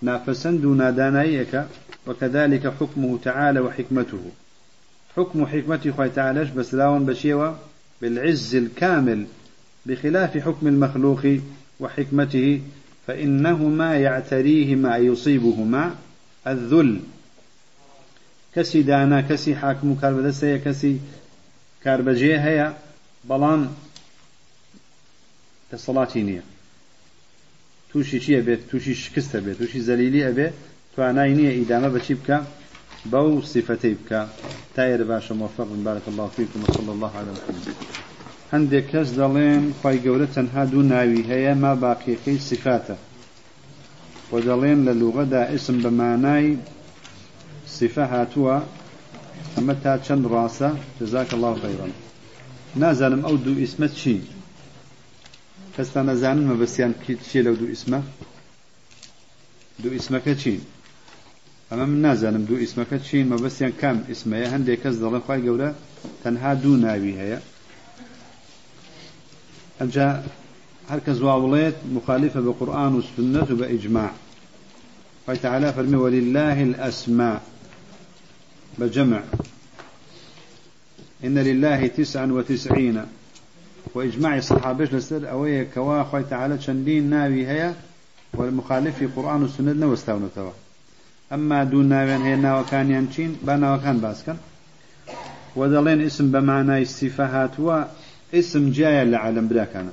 نافسند 0.03 0.67
نادانايك 0.67 1.65
وكذلك 2.07 2.73
حكمه 2.81 3.19
تعالى 3.25 3.61
وحكمته. 3.61 4.31
حكم 5.17 5.47
حكمته 5.47 5.93
خوي 5.93 6.09
تعالى 6.09 6.45
بس 6.57 6.75
لاون 6.75 7.07
بشيوة؟ 7.07 7.59
بالعز 8.03 8.55
الكامل 8.55 9.27
بخلاف 9.87 10.39
حكم 10.39 10.67
المخلوق 10.67 11.27
وحكمته 11.81 12.61
فإنهما 13.07 13.97
يعتريهما 13.97 14.97
يصيبهما 14.97 15.95
الذل. 16.47 17.01
كسي 18.55 18.83
دانا 18.83 19.21
كسي 19.21 19.57
حاكم 19.57 19.95
كاربدسية 19.95 20.57
كسي 20.57 20.99
كاربجية 21.85 22.37
هيا. 22.37 22.75
بلان 23.25 23.69
کە 25.69 25.77
سەڵاتی 25.85 26.23
نییە. 26.29 26.45
تووشی 27.91 28.19
چیە 28.25 28.41
بێت؟ 28.47 28.61
تووشی 28.71 28.95
شکستە 29.03 29.39
بێت. 29.45 29.57
تووشی 29.61 29.81
زەلیلی 29.89 30.23
ئەبێ 30.29 30.49
توانای 30.95 31.33
نییە 31.39 31.53
ئیدامە 31.59 31.91
بەچی 31.95 32.15
بکە؟ 32.19 32.39
بەو 33.13 33.29
سیفەتەی 33.53 33.95
بکە. 34.01 34.21
تا 34.75 34.83
ئێرە 34.89 35.07
باشە 35.11 35.35
مۆفق 35.41 35.69
بارەکە 35.87 36.09
اللهفیکم 36.13 36.61
صل 36.75 36.89
الله 36.95 37.13
على 37.21 37.33
هەندێک 38.53 38.87
کەس 38.93 39.09
دەڵێن 39.19 39.63
خی 39.81 39.97
گەورە 40.05 40.27
تەنها 40.35 40.63
دوو 40.71 40.83
ناوی 40.93 41.23
هەیە 41.31 41.53
ما 41.63 41.73
باقیەکەی 41.85 42.39
سیفاتە. 42.49 42.97
بۆ 44.29 44.39
دەڵێن 44.49 44.81
لە 44.87 44.93
لوغەدا 45.01 45.43
ئسم 45.55 45.77
بە 45.85 45.91
مانای 46.01 46.49
سیفە 47.77 48.05
هاتووە 48.13 48.57
ئەمە 49.55 49.75
تا 49.83 49.93
چەند 50.07 50.25
ڕاستە؟ 50.33 50.71
جزاك 51.01 51.31
الله 51.37 51.55
خيرا 51.65 51.89
نازانم 52.83 53.23
ئەو 53.27 53.37
دوو 53.45 53.61
ئیسمە 53.63 53.89
چی؟ 53.99 54.17
شي 55.77 55.83
کەستا 55.83 56.03
نەزانن 56.03 56.45
مەبەستیان 56.51 56.93
چیە 57.29 57.43
لەو 57.47 57.55
دوو 57.61 57.69
ئیسمە 57.75 58.01
دوو 59.83 59.93
ئیسمەکە 59.99 60.35
چین؟ 60.43 60.61
ئەمە 61.71 61.85
من 61.91 62.01
نازانم 62.07 62.45
دوو 62.49 62.63
ئیسمەکە 62.65 62.99
چین. 63.07 63.25
مەبەستیان 63.33 63.73
کام 63.81 63.99
ئیسمەیە 64.11 64.49
هەندێک 64.55 64.79
کەس 64.83 64.97
دەڵێن 65.03 65.23
خی 65.27 65.41
گەورە 65.47 65.71
تەنها 66.23 66.53
دوو 66.63 66.77
ناوی 66.85 67.15
هەیە 67.21 67.39
ئەجا 69.81 70.09
هەر 70.91 71.01
کەس 71.07 71.19
واوڵێت 71.27 71.77
مخالفة 71.97 72.41
بقرآن 72.49 72.93
والسنة 72.95 73.49
بإجماع 73.61 74.11
قال 75.27 75.37
تعالى 75.47 75.69
فرمي 75.77 75.97
ولله 76.05 76.57
الأسماء. 76.69 77.41
بجمع 78.79 79.23
إن 81.25 81.39
لله 81.39 81.87
تسعا 81.87 82.27
وتسعين 82.27 82.99
وإجماع 83.95 84.37
الصحابة 84.37 84.85
لسر 84.85 85.31
أوي 85.31 85.65
كوا 85.65 86.03
خوي 86.03 86.23
تعالى 86.23 86.61
شندين 86.61 87.11
ناوي 87.11 87.47
هيا 87.47 87.75
والمخالف 88.35 88.99
في 88.99 89.07
قرآن 89.07 89.43
والسنة 89.43 89.73
نوستاون 89.73 90.31
توا 90.35 90.51
أما 91.33 91.65
دون 91.65 91.87
ناوين 91.89 92.23
هي 92.23 92.37
ناو 92.37 92.65
كان 92.65 92.91
ينشين 92.91 93.37
بنا 93.43 93.75
وكان 93.75 93.99
باسكن 93.99 94.37
ودلين 95.57 96.01
اسم 96.01 96.31
بمعنى 96.31 96.83
الصفات 96.83 97.61
واسم 97.61 98.71
جاي 98.71 99.05
لعلم 99.05 99.49
بلا 99.49 99.65
كان 99.65 99.91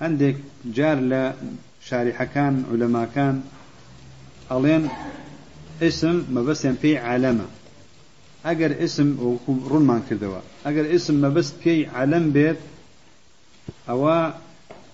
عندك 0.00 0.36
جار 0.64 0.98
لشارح 1.00 2.22
كان 2.22 2.64
علماء 2.72 3.08
كان 3.14 3.42
ألين 4.52 4.88
اسم 5.82 6.24
ما 6.30 6.42
بس 6.42 6.66
في 6.66 6.98
علامة 6.98 7.44
اسم 8.46 9.38
رمان 9.70 10.02
كردوا 10.10 10.40
أجر 10.66 10.94
اسم 10.94 11.14
ما 11.14 11.28
بس 11.28 11.52
في 11.64 11.86
علم 11.86 12.30
بيت 12.30 12.56
أو 13.88 14.32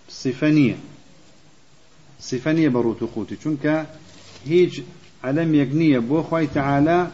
صفانية 0.09 0.77
صفانية 2.21 2.69
بروت 2.69 3.05
خوتي 3.15 3.37
چونك 3.37 3.87
هيج 4.47 4.83
علم 5.25 5.55
يقنية 5.55 5.99
بو 5.99 6.23
خوي 6.23 6.47
تعالى 6.47 7.11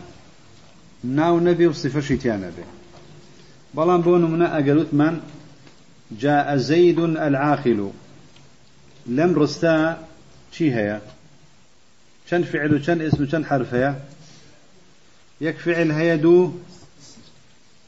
ناو 1.05 1.41
نبي 1.41 1.67
وصفة 1.67 2.01
شتيان 2.01 2.41
نبي 2.41 2.65
بلان 3.75 4.01
بو 4.01 4.17
نمنا 4.17 4.55
أقلت 4.55 4.95
من 4.95 5.21
جاء 6.21 6.57
زيد 6.57 6.99
العاقل. 6.99 7.91
لم 9.07 9.35
رستا 9.35 10.09
شي 10.53 10.75
هي 10.75 11.01
شن 12.31 12.43
فعل 12.43 12.75
وشن 12.75 13.01
اسم 13.01 13.23
وشن 13.23 13.45
حرف 13.45 13.75
هي 13.75 13.95
يك 15.41 15.57
فعل 15.59 15.91
هي 15.91 16.17
دو 16.17 16.53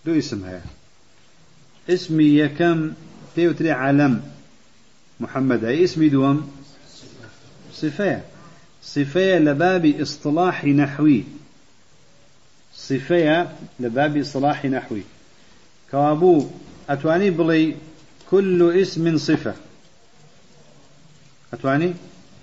دو 0.06 0.18
اسم 0.18 0.44
هي 0.44 0.60
اسمي 1.88 2.24
يكم 2.24 2.92
تيوتري 3.36 3.70
علم 3.70 4.22
محمد. 5.20 5.64
أي 5.64 5.84
اسمي 5.84 6.08
دوم 6.08 6.52
صفية 7.72 8.24
صفية 8.82 9.38
لباب 9.38 9.86
إصطلاح 9.86 10.64
نحوي. 10.64 11.24
صفية 12.74 13.52
لباب 13.80 14.16
إصطلاح 14.16 14.64
نحوي. 14.64 15.02
كوابو 15.90 16.48
أتواني 16.88 17.30
بلي 17.30 17.76
كل 18.30 18.80
اسم 18.82 19.18
صفة. 19.18 19.54
أتواني؟ 21.52 21.94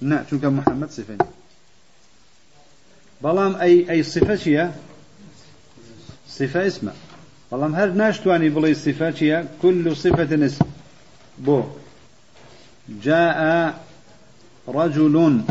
نعم 0.01 0.23
شو 0.29 0.37
محمد 0.49 0.91
صفة 0.91 1.17
بلام 3.21 3.55
أي 3.55 3.89
أي 3.89 4.03
صفة 4.03 4.35
شيء 4.35 4.71
صفة 6.29 6.67
اسمه. 6.67 6.93
بلام 7.51 7.75
هر 7.75 7.89
ناش 7.89 8.19
تواني 8.19 8.49
بلي 8.49 8.73
صفة 8.73 9.11
شيء 9.11 9.47
كل 9.61 9.95
صفة 9.95 10.45
اسم. 10.45 10.65
بو. 11.37 11.63
جاء 12.89 13.73
رجل 14.67 15.41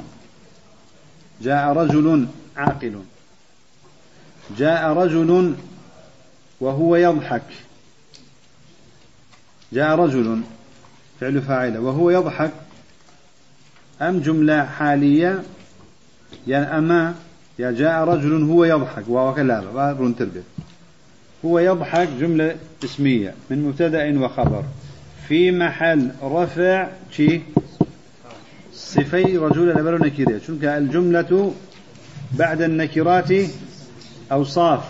جاء 1.43 1.72
رجل 1.72 2.26
عاقل. 2.57 3.03
جاء 4.59 4.93
رجل 4.93 5.55
وهو 6.61 6.97
يضحك. 6.97 7.43
جاء 9.72 9.97
رجل 9.97 10.43
فعل 11.20 11.43
فاعل 11.43 11.78
وهو 11.78 12.11
يضحك. 12.11 12.53
أم 14.03 14.20
جملة 14.20 14.64
حالية؟ 14.64 15.43
يعني 16.47 16.78
أما 16.78 17.14
يا 17.59 17.70
جاء 17.70 18.05
رجل 18.05 18.43
هو 18.43 18.64
يضحك. 18.64 19.05
وهو 19.09 19.35
كلا 19.35 19.61
تربية. 20.18 20.43
هو 21.45 21.59
يضحك 21.59 22.09
جملة 22.09 22.57
اسمية 22.85 23.35
من 23.51 23.64
مبتدأ 23.64 24.20
وخبر. 24.20 24.64
في 25.29 25.51
محل 25.51 26.11
رفع 26.23 26.89
شي 27.11 27.41
صفي 28.75 29.37
رجل 29.37 29.68
لبرو 29.68 29.97
نكيرية. 29.97 30.39
شنك 30.47 30.64
الجملة 30.64 31.53
بعد 32.33 32.62
النكرات 32.62 33.33
أوصاف. 34.33 34.81